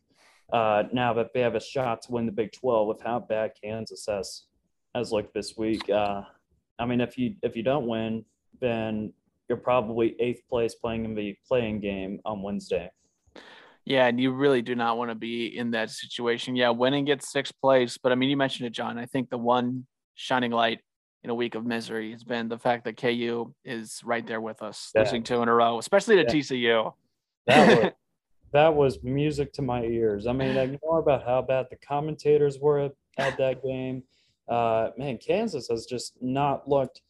uh, 0.54 0.84
now 0.94 1.14
that 1.14 1.34
they 1.34 1.42
have 1.42 1.56
a 1.56 1.62
shot 1.62 2.02
to 2.04 2.12
win 2.12 2.26
the 2.26 2.32
Big 2.32 2.52
12 2.54 2.88
with 2.88 3.02
how 3.02 3.20
bad 3.20 3.52
Kansas 3.62 4.06
has 4.08 4.44
has 4.96 5.12
looked 5.12 5.34
this 5.34 5.56
week. 5.58 5.90
Uh, 5.90 6.22
I 6.80 6.86
mean, 6.86 7.02
if 7.02 7.18
you 7.18 7.36
if 7.44 7.56
you 7.56 7.64
don't 7.64 7.88
win, 7.88 8.24
then 8.62 9.14
you're 9.50 9.58
probably 9.58 10.16
eighth 10.20 10.42
place 10.48 10.76
playing 10.76 11.06
in 11.06 11.16
the 11.16 11.36
playing 11.48 11.80
game 11.82 12.20
on 12.24 12.42
Wednesday. 12.44 12.90
Yeah, 13.84 14.06
and 14.06 14.20
you 14.20 14.32
really 14.32 14.62
do 14.62 14.76
not 14.76 14.98
want 14.98 15.10
to 15.10 15.16
be 15.16 15.58
in 15.58 15.72
that 15.72 15.90
situation. 15.90 16.56
Yeah, 16.56 16.70
winning 16.70 17.06
gets 17.06 17.32
sixth 17.32 17.56
place, 17.60 17.98
but 17.98 18.12
I 18.12 18.16
mean, 18.16 18.30
you 18.30 18.38
mentioned 18.38 18.68
it, 18.68 18.70
Jon. 18.72 19.00
I 19.00 19.08
think 19.08 19.30
the 19.30 19.38
one 19.38 19.88
shining 20.14 20.52
light 20.52 20.80
in 21.24 21.30
a 21.30 21.36
week 21.36 21.56
of 21.56 21.66
misery 21.66 22.12
has 22.12 22.24
been 22.24 22.48
the 22.48 22.60
fact 22.60 22.86
that 22.86 22.98
KU 22.98 23.54
is 23.66 24.02
right 24.04 24.26
there 24.26 24.42
with 24.42 24.62
us, 24.62 24.92
yeah. 24.94 25.02
losing 25.02 25.24
two 25.24 25.42
in 25.42 25.50
a 25.50 25.54
row, 25.54 25.80
especially 25.80 26.16
to 26.18 26.22
yeah. 26.22 26.30
TCU. 26.30 26.94
That 27.48 27.84
was, 27.84 27.92
that 28.54 28.76
was 28.76 29.04
music 29.04 29.54
to 29.54 29.62
my 29.62 29.84
ears. 29.84 30.28
I 30.28 30.34
mean, 30.34 30.56
ignore 30.56 31.00
about 31.00 31.26
how 31.26 31.42
bad 31.42 31.68
the 31.72 31.78
commentators 31.78 32.60
were 32.60 32.92
at 33.18 33.38
that 33.38 33.64
game. 33.64 34.04
Uh, 34.48 34.90
man, 34.98 35.18
Kansas 35.18 35.68
has 35.70 35.86
just 35.86 36.14
not 36.22 36.68
looked 36.68 37.02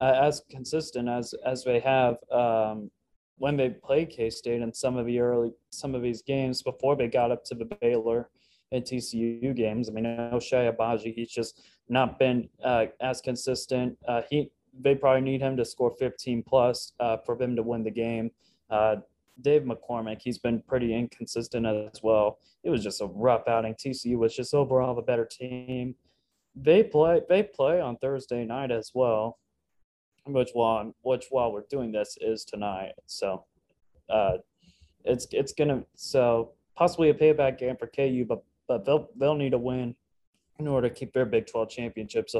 uh, 0.00 0.18
as 0.22 0.42
consistent 0.50 1.08
as 1.08 1.34
as 1.44 1.64
they 1.64 1.80
have 1.80 2.16
um, 2.30 2.90
when 3.38 3.56
they 3.56 3.70
played 3.70 4.10
K 4.10 4.30
State 4.30 4.62
in 4.62 4.72
some 4.72 4.96
of 4.96 5.06
the 5.06 5.18
early 5.18 5.52
some 5.70 5.94
of 5.94 6.02
these 6.02 6.22
games 6.22 6.62
before 6.62 6.96
they 6.96 7.08
got 7.08 7.30
up 7.30 7.44
to 7.44 7.54
the 7.54 7.64
Baylor 7.80 8.28
and 8.72 8.84
TCU 8.84 9.54
games. 9.54 9.88
I 9.88 9.92
mean, 9.92 10.04
Ochai 10.04 10.74
Agbaji, 10.74 11.14
he's 11.14 11.30
just 11.30 11.60
not 11.88 12.18
been 12.18 12.48
uh, 12.62 12.86
as 13.00 13.20
consistent. 13.20 13.98
Uh, 14.06 14.22
he 14.30 14.50
they 14.78 14.94
probably 14.94 15.22
need 15.22 15.40
him 15.40 15.56
to 15.56 15.64
score 15.64 15.90
15 15.98 16.44
plus 16.44 16.92
uh, 17.00 17.16
for 17.26 17.36
them 17.36 17.56
to 17.56 17.62
win 17.62 17.82
the 17.82 17.90
game. 17.90 18.30
Uh, 18.70 18.96
Dave 19.40 19.62
McCormack, 19.62 20.20
he's 20.22 20.38
been 20.38 20.62
pretty 20.62 20.94
inconsistent 20.94 21.66
as 21.66 22.02
well. 22.02 22.38
It 22.62 22.70
was 22.70 22.82
just 22.82 23.00
a 23.00 23.06
rough 23.06 23.48
outing. 23.48 23.74
TCU 23.74 24.16
was 24.16 24.36
just 24.36 24.54
overall 24.54 24.94
the 24.94 25.02
better 25.02 25.24
team. 25.24 25.94
They 26.54 26.82
play 26.82 27.22
they 27.28 27.42
play 27.42 27.80
on 27.80 27.96
Thursday 27.96 28.44
night 28.44 28.70
as 28.70 28.92
well, 28.94 29.38
which 30.32 30.50
while 30.52 30.94
which 31.02 31.26
while 31.30 31.52
we're 31.52 31.64
doing 31.70 31.92
this 31.92 32.16
is 32.20 32.44
tonight. 32.44 32.92
So, 33.06 33.44
uh, 34.08 34.38
it's 35.04 35.26
it's 35.32 35.52
gonna 35.52 35.84
so 35.94 36.52
possibly 36.76 37.10
a 37.10 37.14
payback 37.14 37.58
game 37.58 37.76
for 37.76 37.86
KU, 37.86 38.24
but 38.28 38.42
but 38.68 38.84
they'll 38.84 39.08
they'll 39.16 39.34
need 39.34 39.54
a 39.54 39.58
win 39.58 39.94
in 40.58 40.68
order 40.68 40.88
to 40.88 40.94
keep 40.94 41.12
their 41.12 41.26
Big 41.26 41.46
12 41.46 41.70
championships 41.70 42.34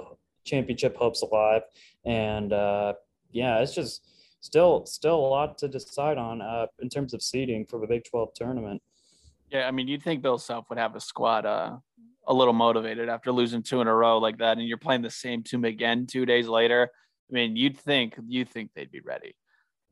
championship 0.45 0.97
hopes 0.97 1.23
alive. 1.23 1.63
And 2.05 2.53
uh, 2.53 2.95
yeah, 3.31 3.59
it's 3.59 3.75
just 3.75 4.07
still 4.41 4.87
still 4.87 5.17
a 5.17 5.29
lot 5.29 5.59
to 5.59 5.69
decide 5.69 6.19
on 6.19 6.41
uh, 6.41 6.67
in 6.81 6.89
terms 6.89 7.15
of 7.15 7.23
seeding 7.23 7.67
for 7.67 7.81
the 7.81 7.87
Big 7.87 8.05
12 8.05 8.35
tournament. 8.35 8.83
Yeah, 9.51 9.67
I 9.67 9.71
mean, 9.73 9.89
you'd 9.89 10.03
think 10.03 10.23
Bill 10.23 10.39
Self 10.39 10.69
would 10.71 10.79
have 10.79 10.95
a 10.95 11.01
squad 11.01 11.45
uh, 11.45 11.77
a 12.27 12.35
little 12.35 12.55
motivated 12.55 13.09
after 13.09 13.33
losing 13.33 13.63
two 13.63 13.81
in 13.81 13.89
a 13.89 13.95
row 13.95 14.19
like 14.19 14.39
that, 14.39 14.59
and 14.59 14.67
you're 14.67 14.79
playing 14.79 15.03
the 15.03 15.11
same 15.11 15.43
team 15.43 15.65
again 15.65 16.07
two 16.07 16.25
days 16.25 16.47
later. 16.47 16.91
I 17.31 17.35
mean, 17.35 17.57
you'd 17.57 17.79
think 17.79 18.15
you 18.27 18.45
think 18.45 18.71
they'd 18.75 18.91
be 18.91 19.01
ready. 19.01 19.35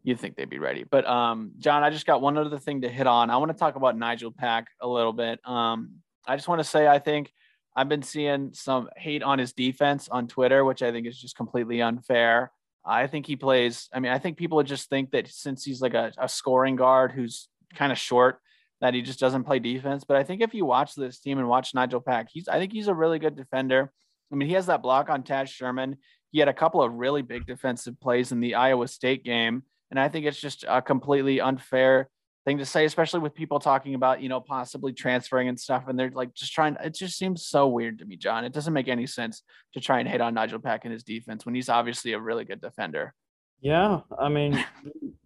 You 0.03 0.17
think 0.17 0.37
they'd 0.37 0.49
be 0.49 0.59
ready, 0.59 0.85
but 0.89 1.07
um, 1.07 1.53
Jon, 1.59 1.83
I 1.83 1.91
just 1.91 2.07
got 2.07 2.23
one 2.23 2.39
other 2.39 2.59
thing 2.59 2.83
to 2.83 2.89
hit 2.89 3.07
on. 3.07 3.31
I 3.31 3.37
want 3.37 3.51
to 3.51 3.59
talk 3.59 3.77
about 3.77 3.97
Nijel 3.97 4.35
Pack 4.35 4.69
a 4.81 4.89
little 4.89 5.13
bit. 5.13 5.41
Um, 5.45 5.97
I 6.27 6.37
just 6.37 6.49
want 6.49 6.61
to 6.61 6.65
say 6.65 6.87
I 6.87 6.99
think 6.99 7.33
I've 7.75 7.89
been 7.89 8.03
seeing 8.03 8.51
some 8.55 8.89
hate 8.97 9.23
on 9.23 9.39
his 9.39 9.53
defense 9.53 10.09
on 10.09 10.29
Twitter, 10.29 10.65
which 10.65 10.83
I 10.83 10.93
think 10.93 11.07
is 11.07 11.19
just 11.19 11.37
completely 11.37 11.83
unfair. 11.83 12.53
I 12.85 13.07
think 13.07 13.27
he 13.27 13.37
plays. 13.37 13.89
I 13.93 14.01
mean, 14.01 14.13
I 14.13 14.19
think 14.19 14.37
people 14.37 14.63
just 14.63 14.89
think 14.89 15.11
that 15.11 15.29
since 15.29 15.65
he's 15.65 15.83
like 15.83 15.95
a, 15.95 16.13
a 16.17 16.29
scoring 16.29 16.77
guard 16.77 17.13
who's 17.13 17.49
kind 17.75 17.93
of 17.93 17.99
short, 17.99 18.39
that 18.81 18.95
he 18.95 19.03
just 19.03 19.21
doesn't 19.21 19.45
play 19.45 19.59
defense. 19.59 20.05
But 20.05 20.17
I 20.17 20.25
think 20.25 20.41
if 20.41 20.55
you 20.55 20.65
watch 20.65 20.95
this 20.95 21.19
team 21.19 21.39
and 21.39 21.49
watch 21.49 21.73
Nijel 21.73 22.05
Pack, 22.05 22.29
he's 22.31 22.49
I 22.49 22.59
think 22.59 22.73
he's 22.73 22.89
a 22.89 22.95
really 22.95 23.19
good 23.19 23.37
defender. 23.37 23.93
I 24.33 24.37
mean, 24.37 24.49
he 24.49 24.55
has 24.55 24.67
that 24.67 24.83
block 24.83 25.09
on 25.09 25.23
Taz 25.23 25.49
Sherman. 25.49 25.97
He 26.31 26.39
had 26.39 26.49
a 26.49 26.55
couple 26.55 26.83
of 26.83 26.93
really 26.93 27.23
big 27.23 27.47
defensive 27.47 27.99
plays 28.01 28.33
in 28.33 28.41
the 28.41 28.55
Iowa 28.55 28.89
State 28.89 29.25
game. 29.25 29.63
And 29.91 29.99
I 29.99 30.09
think 30.09 30.27
it's 30.27 30.41
just 30.41 30.65
a 30.69 30.83
completely 30.83 31.41
unfair 31.41 32.09
thing 32.45 32.59
to 32.59 32.67
say, 32.67 32.85
especially 32.85 33.21
with 33.21 33.35
people 33.35 33.59
talking 33.59 33.95
about, 33.95 34.23
you 34.23 34.29
know, 34.29 34.41
possibly 34.41 34.93
transferring 34.93 35.49
and 35.49 35.59
stuff. 35.59 35.85
And 35.89 35.99
they're 35.99 36.11
like 36.11 36.35
just 36.35 36.53
trying, 36.53 36.77
it 36.83 36.95
just 36.95 37.17
seems 37.17 37.47
so 37.47 37.69
weird 37.69 37.99
to 37.99 38.05
me, 38.05 38.17
Jon. 38.17 38.45
It 38.45 38.53
doesn't 38.53 38.73
make 38.73 38.89
any 38.89 39.07
sense 39.07 39.43
to 39.75 39.81
try 39.81 40.01
and 40.01 40.09
hit 40.09 40.21
on 40.21 40.35
Nijel 40.35 40.63
Pack 40.63 40.85
and 40.85 40.93
his 40.93 41.05
defense 41.05 41.47
when 41.47 41.55
he's 41.55 41.69
obviously 41.69 42.13
a 42.13 42.21
really 42.21 42.45
good 42.45 42.61
defender. 42.61 43.15
Yeah. 43.61 44.01
I 44.19 44.29
mean, 44.29 44.65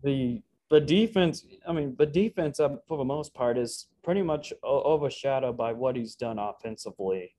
the, 0.02 0.42
the 0.70 0.80
defense, 0.80 1.44
I 1.66 1.72
mean, 1.72 1.94
the 1.98 2.06
defense 2.06 2.60
uh, 2.60 2.76
for 2.88 2.96
the 2.96 3.04
most 3.04 3.34
part 3.34 3.58
is 3.58 3.88
pretty 4.02 4.22
much 4.22 4.52
overshadowed 4.64 5.56
by 5.56 5.72
what 5.72 5.96
he's 5.96 6.14
done 6.14 6.38
offensively 6.38 7.34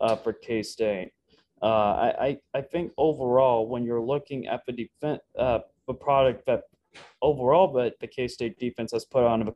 uh, 0.00 0.16
for 0.16 0.32
K 0.32 0.62
State. 0.62 1.12
Uh, 1.62 2.12
I, 2.18 2.38
I 2.54 2.60
think 2.62 2.92
overall, 2.96 3.68
when 3.68 3.84
you're 3.84 4.00
looking 4.00 4.46
at 4.46 4.64
the 4.66 4.72
defense, 4.72 5.20
uh, 5.38 5.60
the 5.86 5.94
product 5.94 6.46
that 6.46 6.62
overall, 7.20 7.66
but 7.68 7.98
the 8.00 8.06
K 8.06 8.28
State 8.28 8.58
defense 8.58 8.92
has 8.92 9.04
put 9.04 9.24
on 9.24 9.44
the 9.44 9.54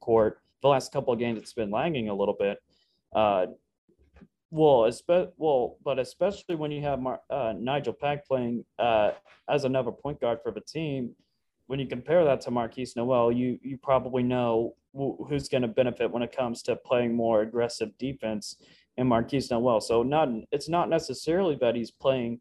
court. 0.00 0.40
The 0.62 0.68
last 0.68 0.92
couple 0.92 1.12
of 1.12 1.18
games, 1.18 1.38
it's 1.38 1.54
been 1.54 1.70
lagging 1.70 2.08
a 2.08 2.14
little 2.14 2.36
bit. 2.38 2.58
Uh, 3.14 3.46
well, 4.50 4.82
espe- 4.82 5.30
well, 5.36 5.78
but 5.84 5.98
especially 5.98 6.56
when 6.56 6.70
you 6.70 6.82
have 6.82 7.00
Mar- 7.00 7.22
uh, 7.30 7.54
Nijel 7.54 7.98
Pack 7.98 8.26
playing 8.26 8.64
uh, 8.78 9.12
as 9.48 9.64
another 9.64 9.92
point 9.92 10.20
guard 10.20 10.40
for 10.42 10.50
the 10.50 10.60
team, 10.60 11.14
when 11.68 11.78
you 11.78 11.86
compare 11.86 12.24
that 12.24 12.40
to 12.42 12.50
Markquis 12.50 12.96
Nowell, 12.96 13.30
you 13.30 13.58
you 13.62 13.78
probably 13.78 14.24
know 14.24 14.74
who's 14.92 15.48
going 15.48 15.62
to 15.62 15.68
benefit 15.68 16.10
when 16.10 16.22
it 16.22 16.36
comes 16.36 16.62
to 16.62 16.74
playing 16.74 17.14
more 17.14 17.42
aggressive 17.42 17.96
defense 17.96 18.56
in 19.00 19.08
Markquis 19.08 19.50
Nowell. 19.50 19.80
So 19.80 20.02
not 20.02 20.28
it's 20.52 20.68
not 20.68 20.90
necessarily 20.90 21.56
that 21.60 21.74
he's 21.74 21.90
playing 21.90 22.40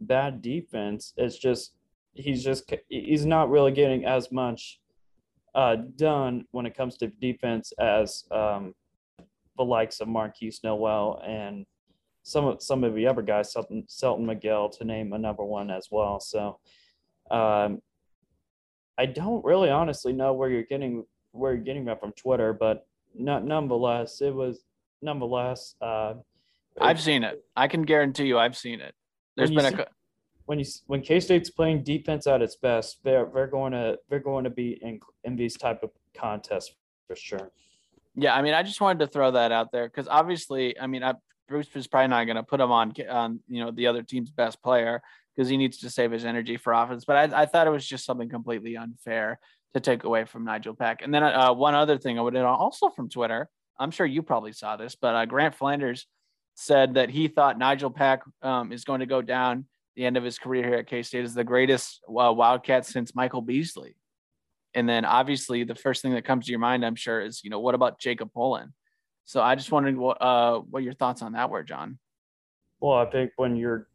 bad 0.00 0.42
defense. 0.42 1.14
It's 1.16 1.38
just 1.38 1.72
he's 2.14 2.42
just 2.42 2.70
he's 2.88 3.24
not 3.24 3.48
really 3.48 3.72
getting 3.72 4.04
as 4.04 4.32
much 4.32 4.80
uh, 5.54 5.76
done 5.96 6.44
when 6.50 6.66
it 6.66 6.76
comes 6.76 6.96
to 6.98 7.06
defense 7.06 7.72
as 7.78 8.24
um, 8.32 8.74
the 9.56 9.64
likes 9.64 10.00
of 10.00 10.08
Markquis 10.08 10.64
Nowell 10.64 11.22
and 11.24 11.64
some 12.24 12.46
of 12.46 12.62
some 12.62 12.82
of 12.82 12.94
the 12.94 13.06
other 13.06 13.22
guys, 13.22 13.52
Selton, 13.52 13.84
Selton 13.88 14.26
Miguel 14.26 14.68
to 14.70 14.84
name 14.84 15.12
another 15.12 15.44
one 15.44 15.70
as 15.70 15.88
well. 15.92 16.18
So 16.18 16.58
um, 17.30 17.80
I 18.98 19.06
don't 19.06 19.44
really 19.44 19.70
honestly 19.70 20.12
know 20.12 20.32
where 20.32 20.50
you're 20.50 20.64
getting 20.64 21.04
where 21.30 21.54
you're 21.54 21.62
getting 21.62 21.84
that 21.84 22.00
from 22.00 22.12
Twitter, 22.12 22.52
but 22.52 22.88
not 23.14 23.44
nonetheless, 23.44 24.20
it 24.20 24.34
was 24.34 24.64
nonetheless. 25.02 25.74
Uh, 25.80 26.14
I've 26.80 27.00
seen 27.00 27.24
it. 27.24 27.44
I 27.56 27.68
can 27.68 27.82
guarantee 27.82 28.26
you, 28.26 28.38
I've 28.38 28.56
seen 28.56 28.80
it. 28.80 28.94
There's 29.36 29.50
been 29.50 29.64
see, 29.64 29.82
a 29.82 29.86
when 30.46 30.58
you 30.58 30.64
when 30.86 31.00
K 31.00 31.20
State's 31.20 31.50
playing 31.50 31.84
defense 31.84 32.26
at 32.26 32.42
its 32.42 32.56
best, 32.56 32.98
they're 33.04 33.28
they're 33.32 33.46
going 33.46 33.72
to 33.72 33.98
they're 34.08 34.18
going 34.18 34.44
to 34.44 34.50
be 34.50 34.78
in 34.82 34.98
in 35.24 35.36
these 35.36 35.56
type 35.56 35.82
of 35.82 35.90
contests 36.14 36.74
for 37.06 37.16
sure. 37.16 37.52
Yeah, 38.16 38.34
I 38.34 38.42
mean, 38.42 38.54
I 38.54 38.62
just 38.62 38.80
wanted 38.80 38.98
to 39.00 39.06
throw 39.06 39.30
that 39.30 39.52
out 39.52 39.70
there 39.70 39.86
because 39.86 40.08
obviously, 40.08 40.78
I 40.78 40.88
mean, 40.88 41.04
I, 41.04 41.14
Bruce 41.48 41.68
is 41.74 41.86
probably 41.86 42.08
not 42.08 42.24
going 42.24 42.36
to 42.36 42.42
put 42.42 42.60
him 42.60 42.72
on 42.72 42.92
on 43.08 43.40
you 43.46 43.64
know 43.64 43.70
the 43.70 43.86
other 43.86 44.02
team's 44.02 44.30
best 44.30 44.60
player 44.62 45.00
because 45.34 45.48
he 45.48 45.56
needs 45.56 45.78
to 45.78 45.90
save 45.90 46.10
his 46.10 46.24
energy 46.24 46.56
for 46.56 46.72
offense. 46.72 47.04
But 47.04 47.32
I, 47.32 47.42
I 47.42 47.46
thought 47.46 47.66
it 47.66 47.70
was 47.70 47.86
just 47.86 48.04
something 48.04 48.28
completely 48.28 48.76
unfair 48.76 49.38
to 49.74 49.80
take 49.80 50.04
away 50.04 50.24
from 50.24 50.44
Nijel 50.44 50.76
Pack. 50.76 51.02
And 51.02 51.14
then 51.14 51.22
uh, 51.22 51.52
one 51.52 51.74
other 51.74 51.96
thing 51.96 52.18
I 52.18 52.22
would 52.22 52.36
add 52.36 52.44
also 52.44 52.90
from 52.90 53.08
Twitter, 53.08 53.48
I'm 53.80 53.90
sure 53.90 54.06
you 54.06 54.22
probably 54.22 54.52
saw 54.52 54.76
this, 54.76 54.94
but 54.94 55.16
uh, 55.16 55.24
Grant 55.24 55.54
Flanders 55.56 56.06
said 56.54 56.94
that 56.94 57.10
he 57.10 57.26
thought 57.28 57.58
Nijel 57.58 57.94
Pack 57.94 58.22
um, 58.42 58.70
is 58.70 58.84
going 58.84 59.00
to 59.00 59.06
go 59.06 59.22
down 59.22 59.64
the 59.96 60.04
end 60.04 60.16
of 60.16 60.22
his 60.22 60.38
career 60.38 60.64
here 60.64 60.76
at 60.76 60.86
K 60.86 61.02
State 61.02 61.24
is 61.24 61.34
the 61.34 61.42
greatest 61.42 62.00
uh, 62.08 62.32
Wildcat 62.32 62.86
since 62.86 63.14
Michael 63.14 63.40
Beasley. 63.40 63.96
And 64.74 64.88
then 64.88 65.04
obviously 65.04 65.64
the 65.64 65.74
first 65.74 66.02
thing 66.02 66.12
that 66.12 66.24
comes 66.24 66.46
to 66.46 66.50
your 66.52 66.60
mind, 66.60 66.84
I'm 66.84 66.94
sure, 66.94 67.20
is 67.20 67.42
you 67.42 67.50
know 67.50 67.58
what 67.58 67.74
about 67.74 67.98
Jacob 67.98 68.32
Pullen? 68.32 68.72
So 69.24 69.40
I 69.40 69.54
just 69.54 69.72
wondered 69.72 69.96
what 69.96 70.20
uh, 70.20 70.58
what 70.58 70.82
your 70.82 70.92
thoughts 70.92 71.22
on 71.22 71.32
that 71.32 71.50
were, 71.50 71.62
Jon. 71.62 71.98
Well, 72.80 72.96
I 72.96 73.06
think 73.06 73.32
when 73.36 73.56
you're, 73.56 73.88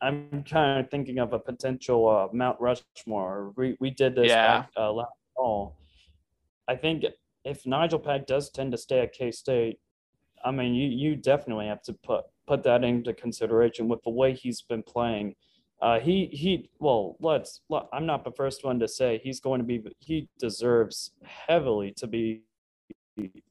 I'm 0.00 0.44
kind 0.48 0.80
of 0.80 0.90
thinking 0.90 1.18
of 1.18 1.32
a 1.32 1.38
potential 1.38 2.08
uh, 2.08 2.28
Mount 2.32 2.60
Rushmore. 2.60 3.52
We 3.56 3.76
we 3.80 3.90
did 3.90 4.14
this 4.14 4.28
yeah. 4.28 4.60
back, 4.60 4.70
uh, 4.76 4.92
last 4.92 5.12
fall. 5.34 5.76
I 6.68 6.76
think 6.76 7.04
if 7.48 7.64
Nijel 7.64 8.02
Pack 8.02 8.26
does 8.26 8.50
tend 8.50 8.72
to 8.72 8.78
stay 8.78 9.00
at 9.00 9.12
K 9.12 9.30
State, 9.30 9.78
I 10.44 10.50
mean, 10.50 10.74
you 10.74 10.88
you 10.88 11.16
definitely 11.16 11.66
have 11.66 11.82
to 11.82 11.92
put 11.92 12.24
put 12.46 12.62
that 12.64 12.84
into 12.84 13.12
consideration 13.12 13.88
with 13.88 14.02
the 14.04 14.10
way 14.10 14.34
he's 14.34 14.62
been 14.62 14.82
playing. 14.82 15.34
Uh, 15.80 16.00
he 16.00 16.26
he 16.26 16.70
well 16.78 17.16
let's 17.20 17.60
I'm 17.92 18.06
not 18.06 18.24
the 18.24 18.32
first 18.32 18.64
one 18.64 18.78
to 18.80 18.88
say 18.88 19.20
he's 19.22 19.40
going 19.40 19.60
to 19.60 19.64
be 19.64 19.82
he 20.00 20.28
deserves 20.38 21.12
heavily 21.24 21.92
to 21.98 22.06
be 22.06 22.42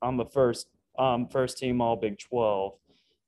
on 0.02 0.18
the 0.18 0.26
first 0.26 0.68
um 1.00 1.28
first 1.28 1.58
team 1.58 1.82
all 1.82 1.96
Big 1.96 2.18
12 2.20 2.74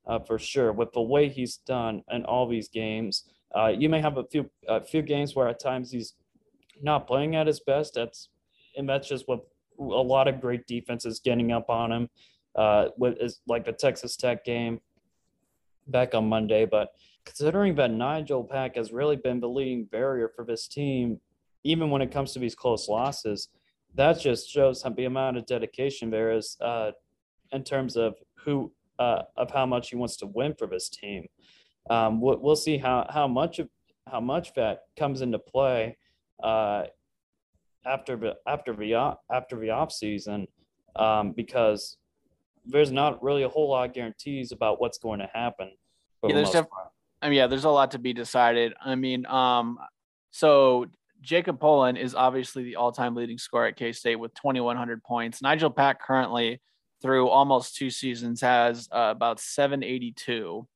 uh, 0.07 0.19
for 0.19 0.37
sure 0.37 0.71
with 0.73 0.91
the 0.93 1.01
way 1.01 1.29
he's 1.29 1.57
done 1.57 2.03
in 2.11 2.25
all 2.25 2.47
these 2.47 2.67
games. 2.67 3.29
Uh, 3.55 3.67
you 3.67 3.89
may 3.89 4.01
have 4.01 4.17
a 4.17 4.25
few 4.25 4.49
a 4.67 4.83
few 4.83 5.01
games 5.01 5.35
where 5.35 5.47
at 5.47 5.59
times 5.59 5.91
he's 5.91 6.15
not 6.81 7.07
playing 7.07 7.35
at 7.35 7.47
his 7.47 7.59
best. 7.59 7.93
That's 7.95 8.29
and 8.75 8.87
that's 8.87 9.07
just 9.07 9.27
what 9.27 9.45
a 9.79 9.83
lot 9.83 10.27
of 10.27 10.41
great 10.41 10.67
defenses 10.67 11.19
getting 11.19 11.51
up 11.51 11.69
on 11.69 11.91
him. 11.91 12.09
Uh, 12.55 12.89
with 12.97 13.15
is 13.21 13.41
like 13.47 13.63
the 13.63 13.71
Texas 13.71 14.17
Tech 14.17 14.43
game 14.43 14.81
back 15.87 16.13
on 16.13 16.27
Monday. 16.27 16.65
But 16.65 16.89
considering 17.25 17.75
that 17.75 17.91
Nijel 17.91 18.49
Pack 18.49 18.75
has 18.75 18.91
really 18.91 19.15
been 19.15 19.39
the 19.39 19.49
leading 19.49 19.85
barrier 19.85 20.29
for 20.35 20.43
this 20.43 20.67
team, 20.67 21.19
even 21.63 21.89
when 21.89 22.01
it 22.01 22.11
comes 22.11 22.33
to 22.33 22.39
these 22.39 22.55
close 22.55 22.87
losses, 22.89 23.49
that 23.95 24.19
just 24.19 24.49
shows 24.49 24.83
the 24.83 25.05
amount 25.05 25.37
of 25.37 25.45
dedication 25.45 26.09
there 26.09 26.31
is 26.31 26.57
uh, 26.61 26.91
in 27.51 27.63
terms 27.63 27.95
of 27.95 28.15
who 28.43 28.71
uh, 28.99 29.23
of 29.37 29.49
how 29.51 29.65
much 29.65 29.89
he 29.89 29.95
wants 29.95 30.17
to 30.17 30.27
win 30.27 30.53
for 30.57 30.67
this 30.67 30.89
team. 30.89 31.25
Um, 31.89 32.19
we'll, 32.19 32.37
we'll 32.39 32.55
see 32.55 32.77
how 32.77 33.07
how 33.09 33.27
much 33.27 33.59
of 33.59 33.69
how 34.09 34.19
much 34.19 34.53
that 34.55 34.83
comes 34.97 35.21
into 35.21 35.39
play 35.39 35.97
uh, 36.43 36.83
after 37.85 38.15
the 38.15 38.35
after 38.47 38.73
the 38.73 39.15
after 39.31 39.55
the 39.57 39.69
off 39.69 39.91
season 39.91 40.47
um, 40.95 41.31
because 41.31 41.97
there's 42.65 42.91
not 42.91 43.21
really 43.23 43.43
a 43.43 43.49
whole 43.49 43.69
lot 43.69 43.89
of 43.89 43.95
guarantees 43.95 44.51
about 44.51 44.79
what's 44.81 44.97
going 44.97 45.19
to 45.19 45.29
happen. 45.33 45.71
Yeah, 46.23 46.35
there's 46.35 46.51
def- 46.51 46.67
I 47.21 47.29
mean, 47.29 47.37
yeah, 47.37 47.47
there's 47.47 47.65
a 47.65 47.69
lot 47.69 47.91
to 47.91 47.99
be 47.99 48.13
decided. 48.13 48.73
I 48.81 48.95
mean, 48.95 49.25
um, 49.25 49.77
so 50.31 50.85
Jacob 51.21 51.59
Pullen 51.59 51.97
is 51.97 52.15
obviously 52.15 52.63
the 52.63 52.77
all-time 52.77 53.15
leading 53.15 53.37
scorer 53.37 53.67
at 53.67 53.75
K-State 53.75 54.15
with 54.15 54.33
2,100 54.35 55.03
points. 55.03 55.41
Nijel 55.41 55.75
Pack 55.75 56.01
currently, 56.01 56.61
through 57.01 57.27
almost 57.27 57.75
two 57.75 57.89
seasons, 57.89 58.41
has 58.41 58.87
uh, 58.91 59.11
about 59.11 59.39
782. 59.39 60.67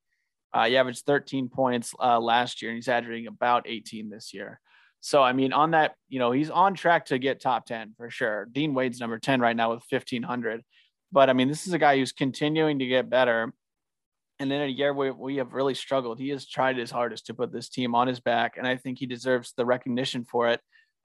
Uh, 0.53 0.65
he 0.65 0.77
averaged 0.77 1.05
13 1.05 1.49
points 1.49 1.93
uh, 1.99 2.19
last 2.19 2.61
year, 2.61 2.71
and 2.71 2.77
he's 2.77 2.87
averaging 2.87 3.27
about 3.27 3.67
18 3.67 4.09
this 4.09 4.33
year. 4.33 4.59
So, 5.05 5.21
I 5.21 5.33
mean, 5.33 5.51
on 5.51 5.71
that, 5.71 5.95
you 6.07 6.17
know, 6.17 6.31
he's 6.31 6.49
on 6.49 6.75
track 6.75 7.07
to 7.07 7.19
get 7.19 7.41
top 7.41 7.65
10 7.65 7.93
for 7.97 8.09
sure. 8.09 8.47
Dean 8.49 8.73
Wade's 8.73 9.01
number 9.01 9.19
10 9.19 9.41
right 9.41 9.55
now 9.55 9.73
with 9.73 9.83
1,500. 9.89 10.63
But 11.11 11.29
I 11.29 11.33
mean, 11.33 11.49
this 11.49 11.67
is 11.67 11.73
a 11.73 11.77
guy 11.77 11.97
who's 11.97 12.13
continuing 12.13 12.79
to 12.79 12.85
get 12.85 13.09
better. 13.09 13.53
And 14.39 14.53
in 14.53 14.61
a 14.61 14.65
year 14.65 14.93
where 14.93 15.13
we 15.13 15.35
have 15.35 15.51
really 15.51 15.73
struggled, 15.73 16.19
he 16.19 16.29
has 16.29 16.47
tried 16.47 16.77
his 16.77 16.89
hardest 16.89 17.25
to 17.25 17.33
put 17.33 17.51
this 17.51 17.67
team 17.67 17.95
on 17.95 18.07
his 18.07 18.21
back. 18.21 18.53
And 18.57 18.65
I 18.65 18.77
think 18.77 18.97
he 18.97 19.05
deserves 19.05 19.51
the 19.57 19.65
recognition 19.65 20.23
for 20.23 20.47
it. 20.47 20.61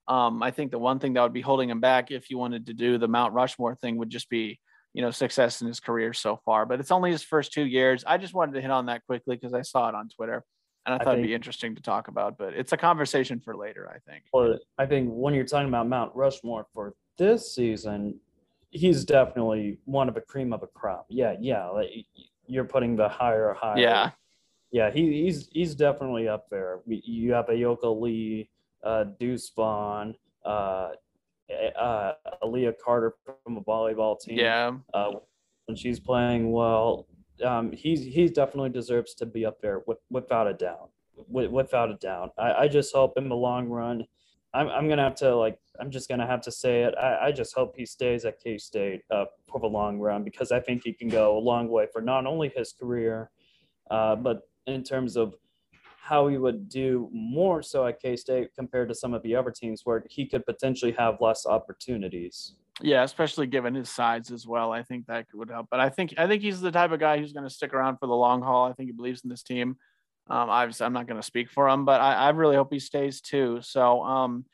Um, 0.07 0.45
I 0.45 0.53
think 0.53 0.71
the 0.71 0.79
one 0.79 1.01
thing 1.01 1.15
that 1.15 1.23
would 1.23 1.33
be 1.33 1.41
holding 1.41 1.69
him 1.69 1.81
back 1.81 2.13
if 2.13 2.31
you 2.31 2.39
wanted 2.39 2.67
to 2.67 2.75
do 2.75 2.99
the 2.99 3.09
Mount 3.09 3.33
Rushmore 3.33 3.75
thing 3.75 3.97
would 3.97 4.11
just 4.11 4.31
be, 4.31 4.61
you 4.95 5.03
know, 5.03 5.11
success 5.11 5.61
in 5.61 5.67
his 5.67 5.81
career 5.81 6.13
so 6.13 6.39
far. 6.45 6.67
But 6.67 6.79
it's 6.79 6.93
only 6.93 7.11
his 7.11 7.25
first 7.25 7.53
two 7.53 7.67
years. 7.67 8.05
I 8.07 8.17
just 8.17 8.33
wanted 8.33 8.55
to 8.55 8.61
hit 8.61 8.71
on 8.71 8.87
that 8.87 9.05
quickly 9.07 9.35
because 9.35 9.55
I 9.55 9.63
saw 9.63 9.89
it 9.89 9.97
on 9.97 10.09
Twitter 10.09 10.45
and 10.89 10.95
I 10.95 11.05
thought 11.05 11.09
I 11.09 11.15
think, 11.17 11.19
it'd 11.19 11.29
be 11.29 11.35
interesting 11.35 11.75
to 11.75 11.83
talk 11.83 12.09
about, 12.09 12.39
but 12.39 12.55
it's 12.55 12.73
a 12.73 12.77
conversation 12.77 13.41
for 13.41 13.55
later, 13.55 13.91
I 13.95 13.99
think. 14.11 14.25
Well, 14.33 14.59
I 14.79 14.87
think 14.87 15.11
when 15.13 15.35
you're 15.35 15.45
talking 15.45 15.69
about 15.69 15.87
Mount 15.87 16.15
Rushmore 16.15 16.67
for 16.73 16.95
this 17.19 17.55
season, 17.55 18.19
he's 18.71 19.05
definitely 19.05 19.79
one 19.85 20.09
of 20.09 20.17
a 20.17 20.23
cream 20.23 20.53
of 20.53 20.63
a 20.63 20.67
crop. 20.67 21.07
Yeah, 21.11 21.35
yeah. 21.41 21.67
Like 21.67 21.91
you're 22.47 22.65
putting 22.65 22.97
the 22.97 23.09
higher 23.09 23.55
higher. 23.55 23.79
Yeah. 23.79 24.11
Yeah, 24.71 24.91
he, 24.91 25.25
he's 25.25 25.49
he's 25.53 25.75
definitely 25.75 26.29
up 26.29 26.49
there. 26.51 26.81
You 26.87 27.33
have 27.33 27.47
Ayoka 27.47 28.01
Lee, 28.01 28.51
uh, 28.85 29.05
Deuce 29.19 29.51
Vaughn, 29.55 30.15
uh, 30.45 30.91
uh, 31.79 32.13
Aaliyah 32.43 32.75
Carter 32.83 33.15
from 33.45 33.57
a 33.57 33.63
volleyball 33.63 34.19
team. 34.21 34.39
Yeah. 34.39 34.73
Uh, 34.93 35.13
when 35.67 35.77
she's 35.77 36.01
playing 36.01 36.51
well, 36.51 37.07
um, 37.45 37.73
he's 37.73 38.03
he 38.05 38.29
definitely 38.29 38.71
deserves 38.71 39.15
to 39.15 39.27
be 39.27 39.45
up 39.45 39.61
there 39.61 39.83
with, 39.87 39.99
without 40.11 40.47
a 40.47 40.55
doubt. 40.55 40.91
With, 41.29 41.51
without 41.51 41.91
a 41.91 41.95
doubt, 41.95 42.33
I, 42.39 42.53
I 42.53 42.69
just 42.69 42.95
hope 42.95 43.15
in 43.17 43.29
the 43.29 43.37
long 43.37 43.69
run 43.69 44.05
I'm, 44.55 44.69
I'm 44.69 44.89
gonna 44.89 45.03
have 45.03 45.15
to 45.17 45.35
like 45.37 45.59
I'm 45.81 45.91
just 45.91 46.09
gonna 46.09 46.27
have 46.27 46.41
to 46.43 46.53
say 46.53 46.83
it. 46.83 46.95
I, 46.97 47.27
I 47.27 47.33
just 47.33 47.55
hope 47.55 47.77
he 47.77 47.85
stays 47.85 48.25
at 48.25 48.41
K 48.41 48.59
State 48.59 49.03
uh, 49.11 49.27
for 49.47 49.61
the 49.61 49.67
long 49.67 49.99
run 49.99 50.25
because 50.25 50.53
I 50.53 50.61
think 50.61 50.83
he 50.85 50.93
can 50.93 51.09
go 51.09 51.37
a 51.37 51.41
long 51.41 51.69
way 51.69 51.87
for 51.93 52.01
not 52.01 52.27
only 52.27 52.51
his 52.57 52.73
career, 52.73 53.31
uh, 53.91 54.17
but 54.17 54.49
in 54.67 54.83
terms 54.83 55.17
of 55.17 55.35
how 56.01 56.29
he 56.29 56.39
would 56.39 56.69
do 56.71 57.11
more 57.13 57.63
so 57.63 57.87
at 57.87 58.01
K 58.01 58.17
State 58.17 58.55
compared 58.55 58.89
to 58.89 58.95
some 58.95 59.13
of 59.13 59.23
the 59.23 59.37
other 59.37 59.51
teams 59.51 59.83
where 59.85 60.05
he 60.09 60.27
could 60.27 60.47
potentially 60.47 60.93
have 60.93 61.21
less 61.21 61.45
opportunities. 61.45 62.55
Yeah, 62.81 63.03
especially 63.03 63.49
given 63.49 63.75
his 63.75 63.91
size 63.91 64.31
as 64.31 64.47
well. 64.47 64.73
I 64.73 64.83
think 64.83 65.07
that 65.07 65.27
would 65.35 65.51
help. 65.51 65.67
But 65.71 65.81
I 65.81 65.89
think 65.89 66.15
I 66.17 66.27
think 66.27 66.43
he's 66.43 66.61
the 66.61 66.71
type 66.71 66.93
of 66.93 67.01
guy 67.01 67.19
who's 67.19 67.33
going 67.33 67.47
to 67.49 67.55
stick 67.55 67.75
around 67.75 67.97
for 67.99 68.07
the 68.07 68.15
long 68.15 68.41
haul. 68.41 68.67
I 68.67 68.73
think 68.73 68.89
he 68.89 68.93
believes 68.93 69.23
in 69.25 69.31
this 69.31 69.43
team. 69.43 69.77
Um, 70.31 70.51
obviously, 70.51 70.87
I'm 70.87 70.93
not 70.93 71.07
going 71.07 71.21
to 71.21 71.27
speak 71.27 71.51
for 71.51 71.69
him, 71.69 71.85
but 71.85 72.01
I, 72.01 72.15
I, 72.15 72.29
really 72.31 72.55
hope 72.55 72.71
he 72.71 72.79
stays 72.79 73.23
too. 73.23 73.61
So 73.63 74.03
um, 74.03 74.45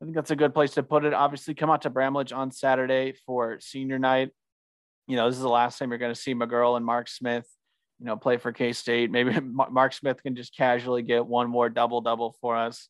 I 0.00 0.04
think 0.04 0.14
that's 0.14 0.30
a 0.30 0.36
good 0.36 0.52
place 0.52 0.72
to 0.72 0.82
put 0.82 1.06
it. 1.06 1.14
Obviously, 1.14 1.54
come 1.54 1.70
out 1.70 1.82
to 1.82 1.90
Bramlage 1.90 2.32
on 2.32 2.50
Saturday 2.50 3.14
for 3.24 3.58
senior 3.58 3.98
night. 3.98 4.30
You 5.08 5.16
know, 5.16 5.28
this 5.28 5.36
is 5.36 5.42
the 5.42 5.48
last 5.48 5.78
time 5.78 5.88
you're 5.90 5.98
going 5.98 6.14
to 6.14 6.20
see 6.20 6.34
McGuirl 6.34 6.76
and 6.76 6.84
Mark 6.84 7.08
Smith, 7.08 7.46
you 7.98 8.04
know, 8.04 8.16
play 8.16 8.36
for 8.36 8.52
K 8.52 8.74
State. 8.74 9.10
Maybe 9.10 9.40
Mark 9.40 9.94
Smith 9.94 10.22
can 10.22 10.36
just 10.36 10.54
casually 10.54 11.02
get 11.02 11.26
one 11.26 11.48
more 11.48 11.70
double 11.70 12.02
double 12.02 12.36
for 12.42 12.56
us. 12.56 12.88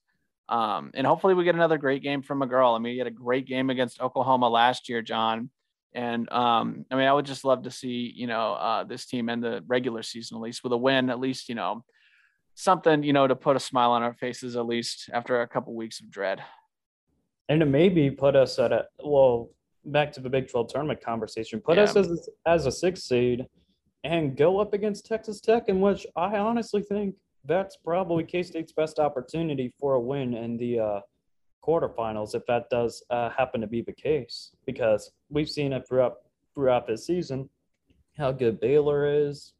Um, 0.48 0.90
and 0.94 1.06
hopefully 1.06 1.34
we 1.34 1.44
get 1.44 1.54
another 1.54 1.78
great 1.78 2.02
game 2.02 2.22
from 2.22 2.40
McGuirl. 2.40 2.76
I 2.76 2.78
mean, 2.78 2.92
he 2.92 2.98
had 2.98 3.06
a 3.06 3.12
great 3.12 3.46
game 3.46 3.70
against 3.70 4.00
Oklahoma 4.00 4.48
last 4.48 4.88
year, 4.88 5.02
Jon. 5.02 5.50
And 5.94 6.30
um, 6.32 6.86
I 6.90 6.96
mean, 6.96 7.06
I 7.06 7.12
would 7.12 7.26
just 7.26 7.44
love 7.44 7.62
to 7.64 7.70
see, 7.70 8.12
you 8.14 8.26
know, 8.26 8.54
uh, 8.54 8.84
this 8.84 9.06
team 9.06 9.28
end 9.28 9.44
the 9.44 9.62
regular 9.66 10.02
season 10.02 10.36
at 10.36 10.42
least 10.42 10.64
with 10.64 10.72
a 10.72 10.76
win, 10.76 11.10
at 11.10 11.20
least, 11.20 11.48
you 11.48 11.54
know, 11.54 11.84
something, 12.54 13.02
you 13.02 13.12
know, 13.12 13.26
to 13.26 13.36
put 13.36 13.56
a 13.56 13.60
smile 13.60 13.92
on 13.92 14.02
our 14.02 14.14
faces 14.14 14.56
at 14.56 14.66
least 14.66 15.10
after 15.12 15.42
a 15.42 15.48
couple 15.48 15.74
weeks 15.74 16.00
of 16.00 16.10
dread. 16.10 16.42
And 17.48 17.60
to 17.60 17.66
maybe 17.66 18.10
put 18.10 18.36
us 18.36 18.58
at 18.58 18.72
a 18.72 18.86
well, 19.04 19.50
back 19.84 20.12
to 20.12 20.20
the 20.20 20.30
Big 20.30 20.48
12 20.48 20.68
tournament 20.68 21.04
conversation, 21.04 21.60
put 21.60 21.76
yeah. 21.76 21.84
us 21.84 21.96
as 21.96 22.28
as 22.46 22.66
a 22.66 22.72
six 22.72 23.04
seed 23.04 23.46
and 24.04 24.36
go 24.36 24.58
up 24.58 24.72
against 24.72 25.06
Texas 25.06 25.40
Tech, 25.40 25.64
in 25.68 25.80
which 25.80 26.06
I 26.16 26.38
honestly 26.38 26.82
think 26.82 27.14
that's 27.44 27.76
probably 27.76 28.24
K 28.24 28.42
State's 28.42 28.72
best 28.72 28.98
opportunity 28.98 29.72
for 29.78 29.94
a 29.94 30.00
win 30.00 30.34
in 30.34 30.56
the 30.56 30.78
uh, 30.78 31.00
quarterfinals 31.64 32.34
if 32.34 32.44
that 32.46 32.68
does 32.70 33.02
uh, 33.10 33.30
happen 33.30 33.60
to 33.60 33.66
be 33.66 33.82
the 33.82 33.92
case, 33.92 34.50
because 34.66 35.12
we've 35.30 35.50
seen 35.50 35.72
it 35.72 35.86
throughout 35.88 36.18
throughout 36.54 36.86
this 36.86 37.06
season 37.06 37.48
how 38.18 38.30
good 38.30 38.60
Baylor 38.60 39.06
is, 39.06 39.54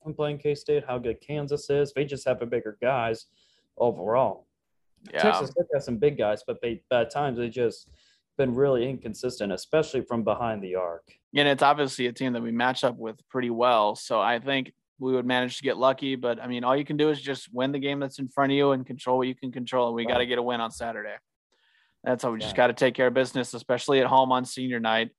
when 0.00 0.14
playing 0.14 0.38
K 0.38 0.54
State, 0.54 0.84
how 0.86 0.98
good 0.98 1.20
Kansas 1.20 1.68
is. 1.68 1.92
They 1.92 2.04
just 2.04 2.26
have 2.26 2.40
a 2.42 2.46
bigger 2.46 2.78
guys 2.80 3.26
overall. 3.76 4.46
Yeah. 5.12 5.22
Texas 5.22 5.52
Tech 5.54 5.66
has 5.74 5.84
some 5.84 5.96
big 5.96 6.16
guys, 6.16 6.42
but 6.46 6.60
they 6.62 6.82
at 6.90 7.10
times 7.10 7.38
they 7.38 7.48
just 7.48 7.88
been 8.38 8.54
really 8.54 8.88
inconsistent, 8.88 9.52
especially 9.52 10.00
from 10.00 10.24
behind 10.24 10.62
the 10.62 10.74
arc. 10.74 11.12
And 11.34 11.46
it's 11.46 11.62
obviously 11.62 12.06
a 12.06 12.12
team 12.12 12.32
that 12.32 12.42
we 12.42 12.50
match 12.50 12.82
up 12.82 12.96
with 12.96 13.16
pretty 13.28 13.50
well. 13.50 13.94
So 13.94 14.20
I 14.20 14.38
think 14.38 14.72
we 15.02 15.12
would 15.12 15.26
manage 15.26 15.56
to 15.56 15.62
get 15.64 15.76
lucky. 15.76 16.14
But 16.14 16.40
I 16.40 16.46
mean, 16.46 16.62
all 16.64 16.76
you 16.76 16.84
can 16.84 16.96
do 16.96 17.10
is 17.10 17.20
just 17.20 17.52
win 17.52 17.72
the 17.72 17.78
game 17.78 17.98
that's 17.98 18.18
in 18.18 18.28
front 18.28 18.52
of 18.52 18.56
you 18.56 18.70
and 18.70 18.86
control 18.86 19.18
what 19.18 19.26
you 19.26 19.34
can 19.34 19.50
control. 19.50 19.88
And 19.88 19.96
we 19.96 20.04
right. 20.04 20.12
got 20.12 20.18
to 20.18 20.26
get 20.26 20.38
a 20.38 20.42
win 20.42 20.60
on 20.60 20.70
Saturday. 20.70 21.16
That's 22.04 22.22
how 22.22 22.30
we 22.30 22.38
yeah. 22.38 22.46
just 22.46 22.56
got 22.56 22.68
to 22.68 22.72
take 22.72 22.94
care 22.94 23.08
of 23.08 23.14
business, 23.14 23.52
especially 23.52 24.00
at 24.00 24.06
home 24.06 24.32
on 24.32 24.44
senior 24.44 24.80
night. 24.80 25.10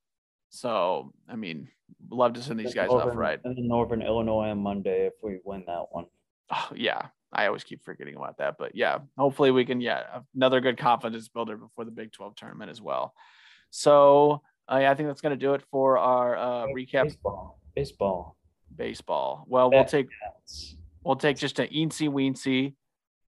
So, 0.50 1.12
I 1.28 1.36
mean, 1.36 1.68
love 2.10 2.34
to 2.34 2.42
send 2.42 2.60
these 2.60 2.74
guys 2.74 2.88
Northern, 2.88 3.10
off 3.10 3.16
right. 3.16 3.40
Northern 3.44 4.02
Illinois 4.02 4.50
on 4.50 4.58
Monday 4.58 5.06
if 5.06 5.14
we 5.22 5.40
win 5.44 5.64
that 5.66 5.86
one. 5.90 6.06
Oh 6.50 6.68
yeah, 6.74 7.08
I 7.32 7.46
always 7.46 7.64
keep 7.64 7.84
forgetting 7.84 8.16
about 8.16 8.38
that, 8.38 8.56
but 8.58 8.74
yeah, 8.74 8.98
hopefully 9.18 9.50
we 9.50 9.64
can. 9.64 9.80
Yeah, 9.80 10.20
another 10.34 10.60
good 10.60 10.78
confidence 10.78 11.28
builder 11.28 11.56
before 11.56 11.84
the 11.84 11.90
Big 11.90 12.12
Twelve 12.12 12.36
tournament 12.36 12.70
as 12.70 12.80
well. 12.80 13.14
So 13.70 14.42
uh, 14.70 14.78
yeah, 14.80 14.90
I 14.90 14.94
think 14.94 15.08
that's 15.08 15.22
going 15.22 15.38
to 15.38 15.46
do 15.46 15.54
it 15.54 15.62
for 15.70 15.98
our 15.98 16.36
uh, 16.36 16.66
recap. 16.66 17.04
Baseball. 17.04 17.58
Baseball. 17.74 18.36
Baseball. 18.76 19.44
Well, 19.48 19.70
we'll 19.70 19.84
take 19.84 20.08
we'll 21.04 21.16
take 21.16 21.36
just 21.36 21.58
an 21.58 21.68
eensy 21.68 22.08
weensy 22.08 22.74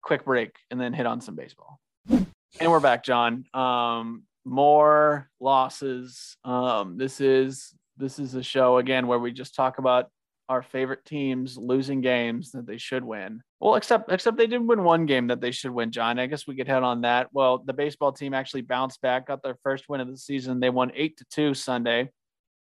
quick 0.02 0.26
break 0.26 0.56
and 0.70 0.80
then 0.80 0.94
hit 0.94 1.06
on 1.06 1.22
some 1.22 1.36
baseball. 1.36 1.80
And 2.08 2.72
we're 2.72 2.80
back, 2.80 3.04
Jon. 3.04 3.46
Um, 3.54 4.24
more 4.46 5.30
losses. 5.40 6.38
Um, 6.44 6.98
this 6.98 7.20
is 7.20 7.74
this 7.98 8.20
is 8.20 8.36
a 8.36 8.44
show 8.44 8.78
again 8.78 9.08
where 9.08 9.20
we 9.20 9.32
just 9.32 9.56
talk 9.56 9.78
about 9.78 10.10
our 10.50 10.62
favorite 10.62 11.06
teams 11.06 11.58
losing 11.58 12.02
games 12.02 12.52
that 12.52 12.68
they 12.68 12.78
should 12.78 13.04
win. 13.04 13.42
Well, 13.60 13.76
except 13.76 14.12
except 14.12 14.38
they 14.38 14.48
did 14.48 14.68
win 14.68 14.84
one 14.84 15.06
game 15.06 15.28
that 15.28 15.42
they 15.42 15.52
should 15.52 15.72
win, 15.72 15.92
Jon. 15.92 16.20
I 16.20 16.28
guess 16.28 16.46
we 16.46 16.56
could 16.56 16.68
head 16.68 16.84
on 16.84 17.02
that. 17.02 17.30
Well, 17.32 17.60
the 17.60 17.74
baseball 17.74 18.12
team 18.12 18.34
actually 18.34 18.62
bounced 18.62 19.02
back, 19.02 19.28
got 19.28 19.42
their 19.42 19.58
first 19.64 19.88
win 19.88 20.02
of 20.02 20.10
the 20.10 20.18
season. 20.18 20.60
They 20.60 20.70
won 20.70 20.92
eight 20.96 21.18
to 21.18 21.26
two 21.32 21.54
Sunday. 21.54 22.10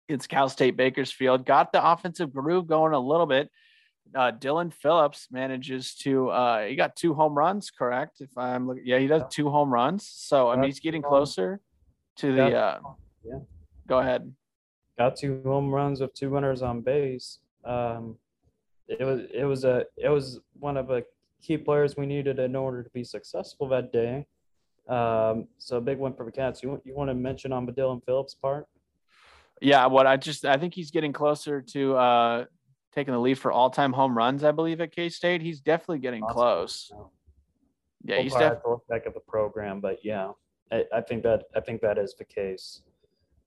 It's 0.09 0.27
Cal 0.27 0.49
State 0.49 0.77
Bakersfield. 0.77 1.45
Got 1.45 1.73
the 1.73 1.85
offensive 1.85 2.33
groove 2.33 2.67
going 2.67 2.93
a 2.93 2.99
little 2.99 3.27
bit. 3.27 3.51
Uh, 4.15 4.31
Dylan 4.31 4.73
Phillips 4.73 5.27
manages 5.33 5.95
to 5.97 6.29
uh, 6.29 6.67
he 6.67 6.77
got 6.77 6.95
two 6.95 7.13
home 7.15 7.35
runs, 7.35 7.71
correct? 7.71 8.21
If 8.21 8.31
I'm 8.37 8.69
looking, 8.69 8.85
yeah, 8.87 8.99
he 8.99 9.09
does 9.09 9.23
two 9.31 9.51
home 9.51 9.73
runs. 9.73 10.09
So 10.09 10.49
I 10.49 10.57
mean, 10.57 10.67
he's 10.67 10.81
getting 10.81 11.03
closer 11.03 11.61
to 12.19 12.35
the. 12.35 12.57
Uh, 12.57 12.79
yeah. 13.25 13.39
Go 13.89 13.99
ahead 13.99 14.33
got 14.99 15.17
two 15.17 15.41
home 15.45 15.71
runs 15.71 16.01
with 16.01 16.15
two 16.15 16.29
runners 16.29 16.63
on 16.63 16.81
base. 16.81 17.39
Um, 17.65 18.17
it 18.89 19.05
was 19.05 19.23
it 19.33 19.45
was 19.45 19.65
a 19.65 19.85
it 19.97 20.09
was 20.09 20.41
one 20.59 20.77
of 20.77 20.87
the 20.87 21.05
key 21.43 21.57
players 21.57 21.97
we 21.97 22.07
needed 22.07 22.39
in 22.39 22.57
order 22.57 22.83
to 22.83 22.91
be 22.91 23.05
successful 23.05 23.69
that 23.69 23.93
day. 23.93 24.27
Um, 24.89 25.49
so 25.59 25.79
a 25.79 25.81
big 25.81 25.99
one 25.99 26.15
for 26.15 26.25
the 26.25 26.33
Cats. 26.33 26.63
You 26.63 26.81
you 26.85 26.95
want 26.95 27.11
to 27.11 27.15
mention 27.15 27.53
on 27.53 27.67
the 27.67 27.73
Dylan 27.73 28.05
Phillips 28.05 28.35
part? 28.35 28.67
Yeah, 29.61 29.87
what 29.87 30.07
I 30.07 30.17
just 30.17 30.45
I 30.45 30.57
think 30.57 30.75
he's 30.75 30.91
getting 30.91 31.13
closer 31.13 31.63
to 31.63 31.97
uh, 31.97 32.45
taking 32.95 33.13
the 33.13 33.21
lead 33.21 33.39
for 33.39 33.51
all-time 33.51 33.93
home 33.93 34.17
runs, 34.17 34.45
I 34.45 34.53
believe, 34.53 34.81
at 34.81 34.95
K 34.95 35.09
State. 35.09 35.43
He's 35.43 35.61
definitely 35.61 36.01
getting 36.01 36.23
awesome. 36.23 36.35
close. 36.35 36.93
Yeah, 38.05 38.21
he's 38.21 38.35
definitely 38.35 38.77
back 38.89 39.07
of 39.07 39.15
the 39.15 39.21
program, 39.21 39.81
but 39.81 39.99
yeah, 40.05 40.31
I, 40.71 40.85
I, 40.95 41.01
think 41.01 41.23
that 41.25 41.45
I 41.55 41.61
think 41.61 41.81
that 41.81 41.99
is 41.99 42.15
the 42.15 42.25
case. 42.25 42.83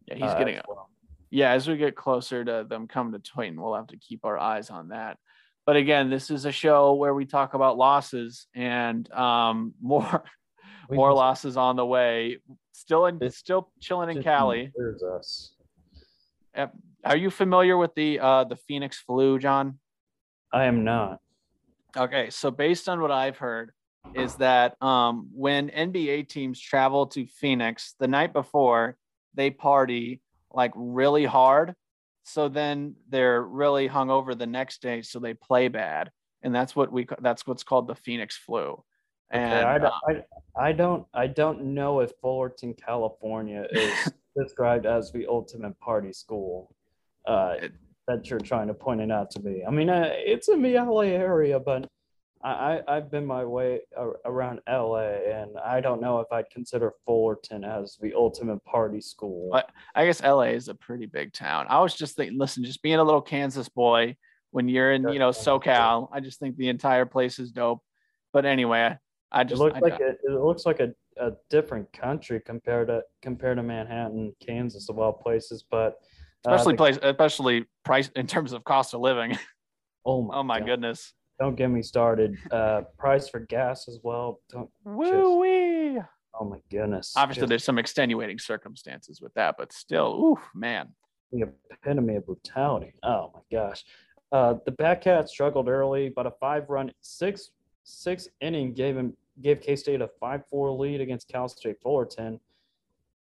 Yeah, 0.05 0.16
he's 0.16 0.24
uh, 0.24 0.38
getting. 0.38 0.60
Well. 0.68 0.89
Yeah, 1.30 1.51
as 1.51 1.68
we 1.68 1.78
get 1.78 1.95
closer 1.95 2.43
to 2.43 2.66
them 2.68 2.88
coming 2.88 3.14
to 3.14 3.20
Tointon, 3.20 3.62
we'll 3.62 3.76
have 3.76 3.88
to 3.88 3.97
keep 3.97 4.26
our 4.26 4.38
eyes 4.38 4.70
on 4.70 4.89
that. 4.89 5.18
But 5.66 5.76
again, 5.76 6.10
this 6.10 6.32
is 6.32 6.45
a 6.45 6.51
show 6.51 6.95
where 6.95 7.14
we 7.14 7.26
talk 7.26 7.53
about 7.53 7.78
losses 7.78 8.47
and 8.55 9.10
um, 9.12 9.74
more 9.82 10.24
more 10.89 11.14
losses 11.14 11.57
on 11.57 11.76
the 11.76 11.86
way. 11.86 12.39
Still 12.72 13.05
in, 13.05 13.30
still 13.30 13.72
chilling 13.80 14.18
in 14.18 14.24
Cali. 14.24 14.72
Us. 15.16 15.51
Are 16.56 17.18
you 17.18 17.30
familiar 17.30 17.78
with 17.78 17.95
the 17.95 18.20
uh, 18.20 18.43
the 18.43 18.56
Phoenix 18.56 19.00
flu, 19.00 19.39
Jon? 19.39 19.80
I 20.52 20.66
am 20.66 20.84
not. 20.84 21.20
Okay, 21.97 22.30
so 22.30 22.52
based 22.52 22.89
on 22.89 23.02
what 23.02 23.12
I've 23.12 23.38
heard, 23.38 23.72
is 24.14 24.36
that 24.36 24.82
um, 24.82 25.30
when 25.34 25.70
NBA 25.70 26.30
teams 26.30 26.60
travel 26.60 27.08
to 27.08 27.26
Phoenix 27.26 27.95
the 28.00 28.08
night 28.08 28.34
before, 28.34 28.97
they 29.34 29.50
party 29.50 30.22
like 30.52 30.72
really 30.76 31.26
hard. 31.26 31.76
So 32.24 32.47
then 32.47 32.95
they're 33.08 33.41
really 33.41 33.88
hung 33.88 34.10
over 34.10 34.36
the 34.36 34.45
next 34.45 34.82
day, 34.82 35.02
so 35.02 35.20
they 35.20 35.34
play 35.34 35.68
bad, 35.68 36.12
and 36.43 36.54
that's 36.54 36.76
what 36.76 36.91
we 36.91 37.08
that's 37.22 37.47
what's 37.47 37.64
called 37.64 37.88
the 37.88 37.95
Phoenix 37.95 38.38
flu. 38.38 38.84
And 39.32 39.54
okay, 39.54 39.64
I, 39.64 39.78
don't, 39.78 39.86
uh, 39.86 40.22
I, 40.58 40.68
I 40.68 40.72
don't 40.74 41.06
I 41.14 41.28
don't 41.28 41.64
know 41.74 42.02
if 42.02 42.12
Fullerton, 42.22 42.74
California 42.74 43.66
is 43.72 44.12
described 44.42 44.86
as 44.86 45.12
the 45.12 45.28
ultimate 45.28 45.80
party 45.80 46.14
school 46.14 46.74
uh, 47.28 47.56
that 48.08 48.30
you're 48.30 48.40
trying 48.40 48.68
to 48.68 48.74
point 48.74 49.02
it 49.02 49.12
out 49.12 49.32
to 49.32 49.42
me. 49.42 49.64
I 49.68 49.72
mean, 49.72 49.90
uh, 49.90 50.10
it's 50.12 50.50
in 50.50 50.62
the 50.62 50.74
LA 50.74 51.02
area, 51.02 51.60
but 51.60 51.88
I, 52.42 52.82
I've 52.88 53.12
been 53.12 53.26
my 53.26 53.44
way 53.44 53.82
around 54.26 54.62
LA, 54.68 55.18
and 55.30 55.58
I 55.64 55.82
don't 55.82 56.02
know 56.02 56.20
if 56.20 56.32
I'd 56.32 56.50
consider 56.50 56.94
Fullerton 57.06 57.66
as 57.66 57.98
the 58.02 58.14
ultimate 58.14 58.64
party 58.64 59.02
school. 59.02 59.50
But 59.52 59.70
I 59.94 60.06
guess 60.06 60.24
LA 60.24 60.44
is 60.44 60.70
a 60.70 60.76
pretty 60.76 61.06
big 61.06 61.34
town. 61.34 61.66
I 61.70 61.82
was 61.82 61.94
just 61.94 62.16
thinking, 62.16 62.40
listen, 62.40 62.64
just 62.64 62.82
being 62.82 62.96
a 62.96 63.04
little 63.04 63.22
Kansas 63.22 63.68
boy 63.68 64.16
when 64.52 64.70
you're 64.70 64.94
in, 64.94 65.08
you 65.10 65.20
know, 65.20 65.30
SoCal, 65.30 66.10
I 66.14 66.22
just 66.22 66.40
think 66.40 66.56
the 66.56 66.70
entire 66.70 67.06
place 67.06 67.40
is 67.40 67.52
dope. 67.52 67.84
But 68.32 68.46
anyway, 68.46 68.98
I 69.32 69.44
just 69.44 69.60
it 69.60 69.64
looks 69.64 69.76
I, 69.78 69.80
like 69.80 70.00
it, 70.00 70.18
it 70.24 70.32
looks 70.32 70.66
like 70.66 70.80
a, 70.80 70.94
a 71.20 71.32
different 71.50 71.92
country 71.94 72.40
compared 72.40 72.88
to 72.88 73.02
compared 73.22 73.58
to 73.58 73.64
Manhattan, 73.64 74.34
Kansas, 74.46 74.90
of 74.90 75.00
all 75.00 75.14
places. 75.14 75.64
But 75.70 76.00
uh, 76.48 76.54
especially 76.54 76.74
uh, 76.74 76.78
place, 76.78 77.00
especially 77.02 77.66
price 77.84 78.10
in 78.16 78.28
terms 78.28 78.54
of 78.54 78.64
cost 78.64 78.94
of 78.94 79.02
living. 79.02 79.38
Oh 80.06 80.22
my, 80.24 80.38
oh 80.38 80.44
my 80.44 80.62
goodness! 80.62 81.14
Don't 81.42 81.56
get 81.56 81.68
me 81.68 81.82
started. 81.84 82.38
Uh, 82.50 82.82
price 82.98 83.28
for 83.28 83.42
gas 83.42 83.90
as 83.90 84.00
well. 84.02 84.40
Don't. 84.50 84.70
Woo 84.86 85.40
wee! 85.40 86.00
Oh 86.40 86.46
my 86.46 86.60
goodness! 86.72 87.14
Obviously, 87.18 87.42
just, 87.42 87.50
there's 87.50 87.64
some 87.66 87.78
extenuating 87.78 88.40
circumstances 88.40 89.20
with 89.22 89.34
that, 89.34 89.56
but 89.58 89.74
still, 89.74 90.16
ooh, 90.24 90.40
man. 90.56 90.88
The 91.34 91.52
epitome 91.70 92.16
of 92.16 92.26
brutality. 92.26 92.94
Oh 93.04 93.32
my 93.36 93.42
gosh. 93.52 93.84
Uh, 94.32 94.56
the 94.66 94.72
Batcats 94.72 95.28
struggled 95.28 95.68
early, 95.68 96.12
but 96.16 96.26
a 96.26 96.32
five-run, 96.40 96.94
six 97.02 97.52
six 97.84 98.30
inning 98.40 98.74
gave 98.74 98.96
him 98.96 99.16
gave 99.42 99.62
K 99.62 99.76
State 99.76 100.02
a 100.02 100.10
five 100.20 100.44
four 100.50 100.72
lead 100.72 101.02
against 101.02 101.28
Cal 101.28 101.48
State 101.48 101.82
Fullerton 101.82 102.40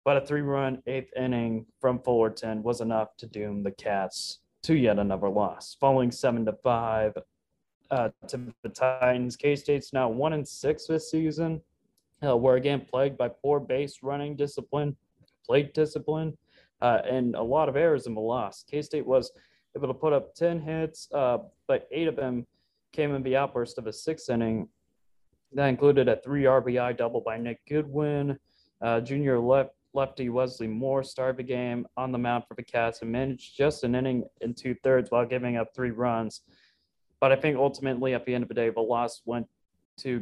but 0.04 0.16
a 0.16 0.20
three 0.26 0.40
run 0.40 0.82
eighth 0.86 1.12
inning 1.16 1.66
from 1.80 2.00
Fullerton 2.00 2.62
was 2.62 2.80
enough 2.80 3.16
to 3.18 3.26
doom 3.26 3.62
the 3.62 3.70
Cats 3.70 4.38
to 4.62 4.74
yet 4.74 4.98
another 4.98 5.28
loss. 5.28 5.76
Falling 5.78 6.10
seven 6.10 6.44
to 6.46 6.52
five 6.62 7.16
uh, 7.90 8.10
to 8.28 8.40
the 8.62 8.68
Titans, 8.68 9.36
K 9.36 9.56
State's 9.56 9.92
now 9.92 10.08
one 10.08 10.32
and 10.32 10.46
six 10.46 10.86
this 10.86 11.10
season. 11.10 11.60
Uh, 12.24 12.36
we're 12.36 12.56
again 12.56 12.80
plagued 12.80 13.16
by 13.16 13.28
poor 13.28 13.60
base 13.60 13.98
running 14.02 14.36
discipline, 14.36 14.96
plate 15.46 15.74
discipline, 15.74 16.36
uh, 16.82 16.98
and 17.08 17.34
a 17.34 17.42
lot 17.42 17.68
of 17.68 17.76
errors 17.76 18.06
in 18.06 18.14
the 18.14 18.20
loss. 18.20 18.64
K 18.68 18.82
State 18.82 19.06
was 19.06 19.32
able 19.76 19.88
to 19.88 19.94
put 19.94 20.12
up 20.12 20.34
10 20.34 20.60
hits, 20.60 21.08
uh, 21.12 21.38
but 21.66 21.88
eight 21.90 22.08
of 22.08 22.16
them 22.16 22.46
came 22.92 23.14
in 23.14 23.22
the 23.22 23.36
outburst 23.36 23.78
of 23.78 23.86
a 23.86 23.92
sixth 23.92 24.28
inning. 24.30 24.68
That 25.52 25.66
included 25.66 26.08
a 26.08 26.16
three 26.16 26.44
RBI 26.44 26.96
double 26.96 27.20
by 27.20 27.36
Nick 27.38 27.60
Goodwin, 27.68 28.38
uh, 28.80 29.00
junior 29.00 29.38
left 29.38 29.70
lefty 29.92 30.28
Wesley 30.28 30.68
Moore 30.68 31.02
started 31.02 31.36
the 31.36 31.42
game 31.42 31.86
on 31.96 32.12
the 32.12 32.18
mound 32.18 32.44
for 32.46 32.54
the 32.54 32.62
Cats 32.62 33.02
and 33.02 33.10
managed 33.10 33.56
just 33.56 33.82
an 33.84 33.94
inning 33.94 34.24
and 34.40 34.56
two 34.56 34.74
thirds 34.84 35.10
while 35.10 35.26
giving 35.26 35.56
up 35.56 35.74
three 35.74 35.90
runs. 35.90 36.42
But 37.20 37.32
I 37.32 37.36
think 37.36 37.56
ultimately, 37.56 38.14
at 38.14 38.24
the 38.24 38.34
end 38.34 38.42
of 38.42 38.48
the 38.48 38.54
day, 38.54 38.70
the 38.70 38.80
loss 38.80 39.20
went 39.24 39.46
to 39.98 40.20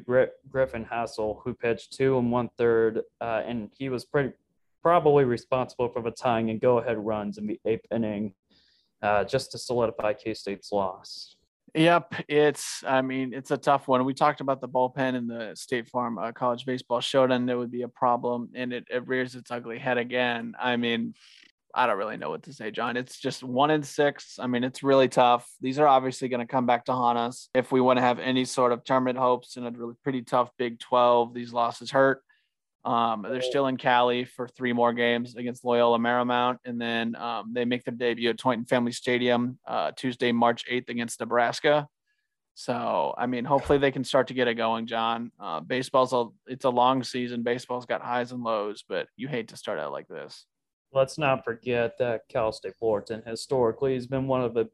Griffin 0.51 0.85
Hassel, 0.85 1.41
who 1.45 1.55
pitched 1.55 1.93
two 1.93 2.18
and 2.18 2.33
one 2.33 2.49
third, 2.59 3.03
uh, 3.20 3.43
and 3.47 3.70
he 3.76 3.89
was 3.89 4.05
pretty 4.05 4.33
probably 4.83 5.24
responsible 5.24 5.89
for 5.89 6.03
the 6.03 6.11
tying 6.11 6.51
and 6.51 6.61
go 6.61 6.79
ahead 6.79 6.99
runs 6.99 7.39
in 7.39 7.47
the 7.47 7.61
eighth 7.64 7.87
inning, 7.93 8.33
uh, 9.03 9.22
just 9.24 9.53
to 9.53 9.59
solidify 9.59 10.14
K 10.14 10.35
State's 10.35 10.72
loss. 10.72 11.37
Yep, 11.75 12.14
it's. 12.29 12.83
I 12.87 13.03
mean, 13.03 13.35
it's 13.35 13.51
a 13.51 13.57
tough 13.57 13.89
one. 13.89 14.05
We 14.05 14.14
talked 14.14 14.41
about 14.41 14.61
the 14.61 14.69
bullpen 14.69 15.14
in 15.14 15.27
the 15.27 15.53
State 15.55 15.89
Farm 15.89 16.19
uh, 16.19 16.33
College 16.33 16.64
Baseball 16.64 17.01
Showdown. 17.01 17.47
There 17.47 17.59
would 17.59 17.71
be 17.71 17.83
a 17.83 17.89
problem, 17.89 18.51
and 18.55 18.73
it, 18.73 18.87
it 18.91 19.07
rears 19.07 19.35
its 19.35 19.51
ugly 19.51 19.79
head 19.79 19.99
again. 19.99 20.55
I 20.59 20.77
mean, 20.77 21.14
I 21.75 21.87
don't 21.87 21.99
really 21.99 22.16
know 22.16 22.31
what 22.31 22.45
to 22.45 22.53
say, 22.53 22.71
Jon. 22.71 22.97
It's 22.97 23.19
just 23.19 23.43
one 23.43 23.71
in 23.71 23.83
six. 23.83 24.39
I 24.39 24.47
mean, 24.47 24.64
it's 24.64 24.83
really 24.83 25.09
tough. 25.09 25.49
These 25.61 25.79
are 25.79 25.87
obviously 25.87 26.29
going 26.29 26.41
to 26.41 26.47
come 26.47 26.66
back 26.66 26.87
to 26.87 26.93
haunt 26.93 27.19
us 27.19 27.51
if 27.55 27.71
we 27.71 27.81
want 27.81 27.99
to 27.99 28.03
have 28.03 28.19
any 28.19 28.45
sort 28.45 28.73
of 28.73 28.85
tournament 28.85 29.19
hopes 29.19 29.57
in 29.57 29.66
a 29.66 29.71
really 29.71 29.95
pretty 30.03 30.23
tough 30.23 30.51
Big 30.59 30.81
12. 30.81 31.35
These 31.35 31.53
losses 31.53 31.91
hurt. 31.91 32.23
Um, 32.89 33.26
they're 33.28 33.43
still 33.43 33.66
in 33.66 33.76
Cali 33.76 34.24
for 34.24 34.49
three 34.49 34.72
more 34.72 34.95
games 34.95 35.36
against 35.36 35.62
Loyola 35.62 35.99
Marymount, 35.99 36.57
and 36.64 36.80
then 36.80 37.14
um, 37.16 37.53
they 37.53 37.66
make 37.66 37.84
their 37.84 37.95
debut 37.95 38.30
at 38.30 38.39
Tointon 38.39 38.66
Family 38.66 38.93
Stadium 38.93 39.59
uh, 39.66 39.93
Tuesday, 39.95 40.32
March 40.32 40.64
8th 40.70 40.89
against 40.89 41.20
Nebraska. 41.20 41.86
So, 42.55 43.14
I 43.18 43.26
mean, 43.26 43.45
hopefully 43.45 43.78
they 43.78 43.91
can 43.91 44.05
start 44.05 44.28
to 44.28 44.34
get 44.34 44.49
it 44.49 44.55
going, 44.55 44.86
Jon. 44.86 45.30
Uh, 45.39 45.61
baseball's 45.61 46.14
a 46.14 46.28
it's 46.47 46.64
a 46.64 46.70
long 46.70 47.05
season. 47.05 47.43
Baseball's 47.43 47.84
got 47.84 48.01
highs 48.01 48.32
and 48.32 48.43
lows, 48.43 48.82
but 48.89 49.07
you 49.16 49.28
hate 49.28 49.49
to 49.49 49.57
start 49.59 49.78
out 49.78 49.93
like 49.93 50.09
this. 50.09 50.47
Let's 50.91 51.18
not 51.18 51.45
forget 51.45 51.99
that 51.99 52.22
Cal 52.30 52.53
State 52.53 52.76
Fullerton 52.80 53.22
historically 53.26 53.95
has 53.97 54.07
been 54.07 54.26
one 54.26 54.41
of 54.41 54.55
the 54.55 54.70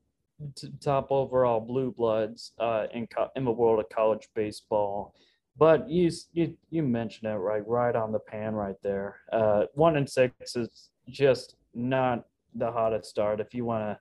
top 0.81 1.09
overall 1.11 1.59
blue 1.59 1.91
bloods 1.91 2.53
uh, 2.61 2.87
in 2.93 3.09
co- 3.09 3.31
in 3.35 3.45
the 3.45 3.51
world 3.51 3.81
of 3.81 3.89
college 3.89 4.29
baseball. 4.37 5.17
But 5.57 5.89
you 5.89 6.11
you 6.33 6.57
you 6.71 6.83
mentioned 6.83 7.31
it 7.31 7.37
right 7.37 7.67
right 7.67 7.95
on 7.95 8.11
the 8.13 8.19
pan 8.19 8.55
right 8.55 8.77
there. 8.83 9.21
Uh, 9.33 9.65
one 9.75 9.97
and 9.97 10.09
six 10.09 10.57
is 10.57 10.91
just 11.09 11.57
not 11.75 12.25
the 12.55 12.71
hottest 12.71 13.11
start 13.11 13.41
if 13.41 13.55
you 13.55 13.65
want 13.65 13.83
to 13.85 13.99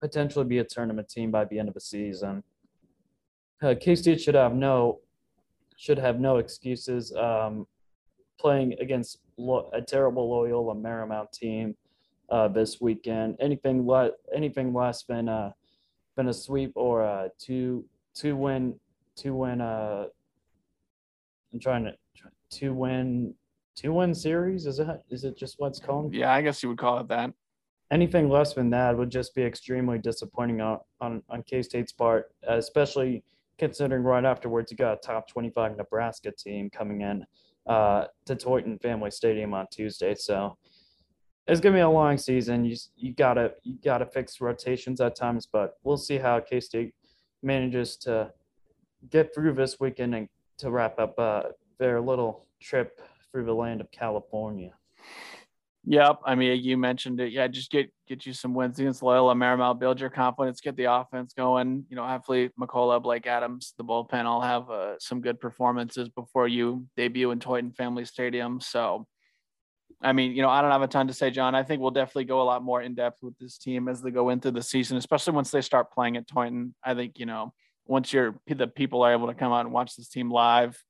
potentially 0.00 0.44
be 0.44 0.58
a 0.58 0.64
tournament 0.64 1.08
team 1.08 1.30
by 1.30 1.44
the 1.44 1.58
end 1.58 1.68
of 1.68 1.74
the 1.74 1.80
season. 1.80 2.42
Uh, 3.62 3.74
K 3.78 3.94
State 3.94 4.20
should 4.20 4.34
have 4.34 4.54
no 4.54 5.00
should 5.76 5.98
have 5.98 6.18
no 6.18 6.38
excuses 6.38 7.14
um, 7.14 7.66
playing 8.40 8.74
against 8.80 9.18
lo- 9.36 9.70
a 9.72 9.82
terrible 9.82 10.30
Loyola 10.30 10.74
Marymount 10.74 11.30
team 11.32 11.76
uh, 12.30 12.48
this 12.48 12.80
weekend. 12.80 13.36
Anything 13.40 13.86
le- 13.86 14.12
anything 14.34 14.72
less 14.72 15.02
than 15.02 15.28
a 15.28 15.54
than 16.16 16.28
a 16.28 16.32
sweep 16.32 16.72
or 16.74 17.02
a 17.02 17.30
two 17.38 17.84
two 18.14 18.34
win 18.36 18.74
two 19.14 19.34
win 19.34 19.60
uh 19.60 20.06
I'm 21.52 21.60
trying 21.60 21.84
to 21.84 21.94
two 22.50 22.74
win 22.74 23.34
two 23.76 23.92
win 23.92 24.14
series. 24.14 24.66
Is 24.66 24.78
it 24.78 24.88
is 25.10 25.24
it 25.24 25.36
just 25.36 25.56
what's 25.58 25.78
called? 25.78 26.14
Yeah, 26.14 26.32
I 26.32 26.42
guess 26.42 26.62
you 26.62 26.68
would 26.68 26.78
call 26.78 26.98
it 27.00 27.08
that. 27.08 27.30
Anything 27.90 28.28
less 28.28 28.52
than 28.52 28.68
that 28.70 28.96
would 28.96 29.10
just 29.10 29.34
be 29.34 29.42
extremely 29.42 29.98
disappointing 29.98 30.60
on 30.60 30.78
on, 31.00 31.22
on 31.28 31.42
K 31.42 31.62
State's 31.62 31.92
part, 31.92 32.32
especially 32.46 33.22
considering 33.58 34.02
right 34.02 34.24
afterwards 34.24 34.70
you 34.70 34.76
got 34.76 34.94
a 34.94 34.96
top 34.98 35.28
25 35.28 35.76
Nebraska 35.76 36.30
team 36.30 36.70
coming 36.70 37.00
in 37.00 37.24
uh, 37.66 38.04
to 38.26 38.36
Tointon 38.36 38.78
Family 38.80 39.10
Stadium 39.10 39.52
on 39.52 39.66
Tuesday. 39.70 40.14
So 40.14 40.56
it's 41.46 41.60
gonna 41.60 41.76
be 41.76 41.80
a 41.80 41.88
long 41.88 42.18
season. 42.18 42.64
You 42.64 42.76
you 42.96 43.14
gotta 43.14 43.54
you 43.62 43.78
gotta 43.82 44.06
fix 44.06 44.40
rotations 44.40 45.00
at 45.00 45.16
times, 45.16 45.48
but 45.50 45.74
we'll 45.82 45.96
see 45.96 46.18
how 46.18 46.40
K 46.40 46.60
State 46.60 46.94
manages 47.42 47.96
to 47.96 48.32
get 49.10 49.32
through 49.34 49.54
this 49.54 49.78
weekend 49.78 50.14
and 50.14 50.28
to 50.58 50.70
wrap 50.70 50.98
up 50.98 51.18
uh, 51.18 51.42
their 51.78 52.00
little 52.00 52.46
trip 52.60 53.00
through 53.30 53.44
the 53.44 53.54
land 53.54 53.80
of 53.80 53.90
California. 53.90 54.72
Yep. 55.84 56.20
I 56.26 56.34
mean, 56.34 56.62
you 56.62 56.76
mentioned 56.76 57.20
it. 57.20 57.32
Yeah, 57.32 57.46
just 57.46 57.70
get 57.70 57.90
get 58.06 58.26
you 58.26 58.32
some 58.32 58.52
wins 58.52 58.78
against 58.78 59.02
Loyola 59.02 59.34
Marymount, 59.34 59.78
build 59.78 60.00
your 60.00 60.10
confidence, 60.10 60.60
get 60.60 60.76
the 60.76 60.92
offense 60.92 61.32
going. 61.32 61.86
You 61.88 61.96
know, 61.96 62.06
hopefully 62.06 62.50
McCullough, 62.60 63.02
Blake 63.02 63.26
Adams, 63.26 63.74
the 63.78 63.84
bullpen 63.84 64.24
all 64.24 64.42
have 64.42 64.68
uh, 64.70 64.98
some 64.98 65.20
good 65.20 65.40
performances 65.40 66.08
before 66.10 66.46
you 66.46 66.86
debut 66.96 67.30
in 67.30 67.38
Tointon 67.38 67.72
Family 67.72 68.04
Stadium. 68.04 68.60
So 68.60 69.06
I 70.00 70.12
mean, 70.12 70.32
you 70.32 70.42
know, 70.42 70.48
I 70.50 70.62
don't 70.62 70.70
have 70.70 70.82
a 70.82 70.88
ton 70.88 71.08
to 71.08 71.12
say, 71.12 71.30
Jon. 71.30 71.54
I 71.54 71.62
think 71.62 71.80
we'll 71.80 71.90
definitely 71.90 72.24
go 72.24 72.40
a 72.40 72.44
lot 72.44 72.62
more 72.62 72.82
in 72.82 72.94
depth 72.94 73.18
with 73.22 73.36
this 73.38 73.58
team 73.58 73.88
as 73.88 74.00
they 74.00 74.10
go 74.10 74.28
into 74.28 74.50
the 74.50 74.62
season, 74.62 74.96
especially 74.96 75.32
once 75.32 75.50
they 75.50 75.60
start 75.60 75.92
playing 75.92 76.16
at 76.16 76.28
Tointon. 76.28 76.74
I 76.84 76.94
think, 76.94 77.18
you 77.18 77.26
know, 77.26 77.52
once 77.88 78.12
you're 78.12 78.38
the 78.46 78.68
people 78.68 79.02
are 79.02 79.12
able 79.12 79.26
to 79.26 79.34
come 79.34 79.52
out 79.52 79.64
and 79.64 79.72
watch 79.72 79.96
this 79.96 80.08
team 80.08 80.30
live, 80.30 80.80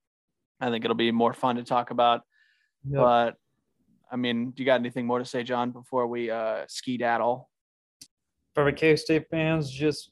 I 0.61 0.69
think 0.69 0.85
it'll 0.85 0.97
be 0.97 1.13
more 1.13 1.33
fun 1.33 1.57
to 1.57 1.63
talk 1.63 1.91
about. 1.91 2.23
Yep. 2.85 3.01
But 3.01 3.35
I 4.11 4.17
mean, 4.17 4.51
do 4.51 4.63
you 4.63 4.67
got 4.67 4.81
anything 4.81 5.07
more 5.07 5.21
to 5.21 5.25
say, 5.25 5.43
Jon, 5.45 5.71
before 5.71 6.07
we 6.07 6.31
uh 6.31 6.65
ski 6.69 6.99
daddle? 6.99 7.49
For 8.55 8.65
the 8.65 8.73
K 8.73 8.97
State 8.97 9.27
fans, 9.31 9.71
just 9.71 10.11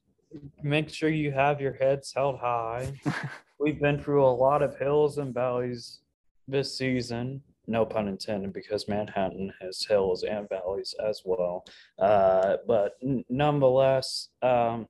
make 0.62 0.88
sure 0.88 1.08
you 1.08 1.32
have 1.32 1.60
your 1.60 1.72
heads 1.72 2.12
held 2.14 2.38
high. 2.38 2.92
We've 3.58 3.80
been 3.80 4.00
through 4.00 4.24
a 4.24 4.30
lot 4.30 4.62
of 4.62 4.76
hills 4.78 5.18
and 5.18 5.34
valleys 5.34 6.00
this 6.46 6.76
season. 6.76 7.42
No 7.66 7.84
pun 7.84 8.06
intended, 8.06 8.52
because 8.52 8.86
Manhattan 8.86 9.52
has 9.60 9.82
hills 9.82 10.22
and 10.22 10.48
valleys 10.48 10.94
as 11.04 11.22
well. 11.24 11.64
Uh, 11.98 12.58
but 12.68 12.92
n- 13.02 13.24
nonetheless, 13.28 14.28
um, 14.42 14.86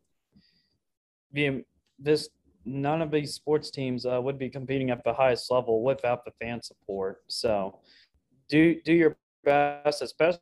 the, 1.33 1.65
this 1.99 2.29
none 2.65 3.01
of 3.01 3.11
these 3.11 3.33
sports 3.33 3.71
teams 3.71 4.05
uh, 4.05 4.21
would 4.21 4.39
be 4.39 4.51
competing 4.51 4.91
at 4.91 5.03
the 5.05 5.13
highest 5.13 5.51
level 5.51 5.83
without 5.83 6.25
the 6.25 6.33
fan 6.41 6.63
support. 6.63 7.23
So, 7.29 7.79
do 8.49 8.81
do 8.85 8.93
your 8.93 9.17
best, 9.45 10.03
especially 10.03 10.41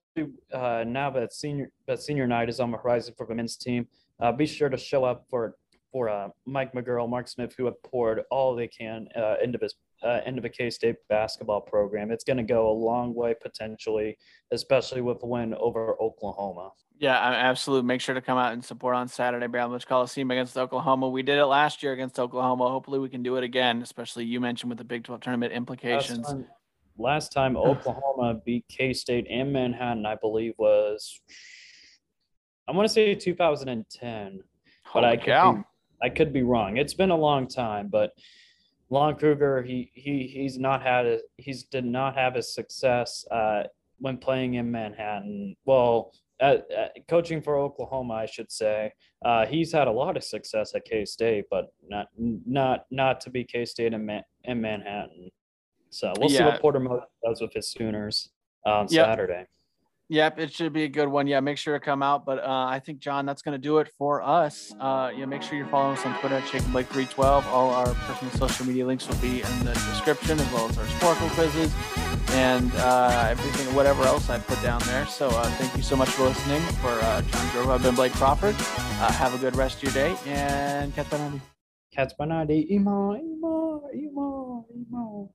uh, 0.53 0.85
now 0.87 1.11
that 1.11 1.33
senior 1.33 1.71
that 1.87 2.03
senior 2.03 2.27
night 2.27 2.49
is 2.49 2.61
on 2.61 2.71
the 2.71 2.79
horizon 2.79 3.15
for 3.17 3.27
the 3.27 3.35
men's 3.35 3.57
team. 3.57 3.87
Uh, 4.21 4.33
be 4.33 4.47
sure 4.47 4.69
to 4.69 4.77
show 4.77 5.05
up 5.05 5.27
for 5.29 5.57
for 5.93 6.09
uh, 6.09 6.29
Mike 6.45 6.73
McGuirl, 6.73 7.09
Mark 7.09 7.29
Smith, 7.29 7.55
who 7.57 7.67
have 7.67 7.81
poured 7.85 8.23
all 8.31 8.57
they 8.57 8.67
can 8.67 9.07
uh, 9.17 9.37
into 9.43 9.59
this 9.59 9.75
uh, 10.03 10.21
into 10.27 10.41
the 10.41 10.49
K 10.49 10.71
State 10.71 10.97
basketball 11.09 11.61
program. 11.61 12.11
It's 12.11 12.25
going 12.25 12.37
to 12.37 12.43
go 12.43 12.71
a 12.71 12.73
long 12.73 13.15
way 13.15 13.35
potentially, 13.41 14.19
especially 14.51 15.01
with 15.01 15.21
the 15.21 15.27
win 15.27 15.55
over 15.55 16.01
Oklahoma. 16.01 16.73
Yeah, 16.99 17.19
absolutely. 17.19 17.87
Make 17.87 18.01
sure 18.01 18.15
to 18.15 18.21
come 18.21 18.39
out 18.39 18.53
and 18.53 18.65
support 18.65 18.95
on 18.95 19.09
Saturday, 19.09 19.47
Bramlage 19.47 19.87
Coliseum 19.87 20.31
against 20.31 20.57
Oklahoma. 20.57 21.09
We 21.09 21.23
did 21.23 21.39
it 21.39 21.47
last 21.47 21.83
year 21.83 21.93
against 21.93 22.19
Oklahoma. 22.19 22.69
Hopefully, 22.69 22.99
we 22.99 23.09
can 23.09 23.23
do 23.23 23.37
it 23.37 23.45
again, 23.45 23.83
especially 23.83 24.25
you 24.25 24.41
mentioned 24.41 24.71
with 24.71 24.79
the 24.79 24.85
Big 24.85 25.05
12 25.05 25.21
tournament 25.21 25.53
implications. 25.53 26.21
Last 26.21 26.31
time, 26.31 26.47
last 26.97 27.33
time 27.33 27.57
Oklahoma 27.57 28.41
beat 28.47 28.65
K 28.69 28.93
State 28.93 29.27
and 29.29 29.53
Manhattan, 29.53 30.07
I 30.07 30.15
believe, 30.15 30.55
was 30.57 31.21
I 32.69 32.73
want 32.73 32.89
to 32.89 32.93
say 32.93 33.15
2010, 33.15 34.41
but 34.93 35.05
I 35.05 35.17
could 35.17 35.27
be, 35.27 35.63
I 36.01 36.09
could 36.09 36.33
be 36.33 36.43
wrong. 36.43 36.77
It's 36.77 36.95
been 36.95 37.11
a 37.11 37.17
long 37.17 37.49
time, 37.49 37.89
but 37.89 38.13
Lon 38.91 39.17
Kruger, 39.17 39.63
he 39.63 39.91
he 39.95 40.27
he's 40.27 40.59
not 40.59 40.83
had 40.83 41.07
a, 41.07 41.19
he's 41.37 41.65
did 41.65 41.85
not 41.85 42.15
have 42.17 42.37
a 42.37 42.43
success 42.43 43.25
uh, 43.31 43.65
when 43.99 44.19
playing 44.19 44.55
in 44.55 44.71
Manhattan. 44.71 45.57
Well, 45.65 46.13
at, 46.41 46.71
at 46.71 47.09
coaching 47.09 47.41
for 47.41 47.57
Oklahoma, 47.57 48.15
I 48.15 48.27
should 48.27 48.51
say. 48.51 48.93
Uh, 49.25 49.47
he's 49.47 49.73
had 49.73 49.89
a 49.89 49.93
lot 49.93 50.17
of 50.17 50.25
success 50.25 50.75
at 50.75 50.85
K 50.85 51.05
State, 51.05 51.47
but 51.51 51.73
not 51.89 52.09
not 52.17 52.87
not 52.91 53.21
to 53.23 53.31
be 53.31 53.45
K 53.45 53.65
State 53.65 53.93
in, 53.95 54.05
Man- 54.05 54.25
in 54.45 54.61
Manhattan. 54.61 55.31
So 55.91 56.13
we'll 56.19 56.31
yeah. 56.31 56.39
see 56.39 56.45
what 56.45 56.61
Porter 56.61 56.81
Moser 56.81 57.07
does 57.25 57.41
with 57.41 57.53
his 57.53 57.71
Sooners 57.71 58.31
on 58.67 58.89
yep. 58.91 59.07
Saturday. 59.07 59.47
Yep, 60.11 60.39
it 60.39 60.53
should 60.53 60.75
be 60.75 60.83
a 60.85 60.89
good 60.89 61.09
one. 61.09 61.27
Yeah, 61.27 61.41
make 61.41 61.57
sure 61.57 61.79
to 61.79 61.85
come 61.85 62.03
out. 62.03 62.27
But 62.27 62.45
uh, 62.45 62.67
I 62.69 62.79
think 62.79 62.99
Jon, 62.99 63.25
that's 63.25 63.41
going 63.41 63.55
to 63.55 63.59
do 63.59 63.79
it 63.79 63.89
for 63.97 64.21
us. 64.21 64.75
Uh, 64.79 65.11
yeah, 65.17 65.25
make 65.25 65.41
sure 65.41 65.57
you're 65.57 65.67
following 65.69 65.97
us 65.97 66.05
on 66.05 66.19
Twitter 66.21 66.37
at 66.37 66.47
Shake 66.47 66.65
Blake 66.67 66.87
312. 66.89 67.47
All 67.47 67.71
our 67.71 67.87
personal 67.95 68.33
social 68.35 68.67
media 68.67 68.85
links 68.85 69.09
will 69.09 69.17
be 69.17 69.41
in 69.41 69.65
the 69.65 69.73
description, 69.73 70.39
as 70.39 70.53
well 70.53 70.69
as 70.69 70.77
our 70.77 70.85
Sporcle 70.85 71.31
quizzes 71.31 71.73
and 72.33 72.71
uh, 72.77 73.29
everything, 73.31 73.75
whatever 73.75 74.03
else 74.05 74.29
I 74.29 74.39
put 74.39 74.61
down 74.63 74.83
there. 74.87 75.07
So 75.07 75.29
uh, 75.29 75.49
thank 75.53 75.75
you 75.75 75.83
so 75.83 75.97
much 75.97 76.11
for 76.11 76.25
listening. 76.25 76.61
For 76.83 76.91
uh, 76.91 77.23
Jon 77.23 77.53
Grove, 77.53 77.71
I've 77.71 77.83
been 77.83 77.95
Blake 77.95 78.13
Crawford. 78.13 78.57
Uh, 78.59 79.11
have 79.13 79.35
a 79.35 79.39
good 79.39 79.57
rest 79.57 79.83
of 79.83 79.85
your 79.85 79.93
day, 79.93 80.17
and 80.27 80.95
catch 80.95 81.09
by 81.09 81.31
Catch 81.95 82.13
by 82.19 82.27
Imo, 82.27 83.15
Imo, 83.15 83.89
Imo, 83.95 84.67
Imo. 84.75 85.35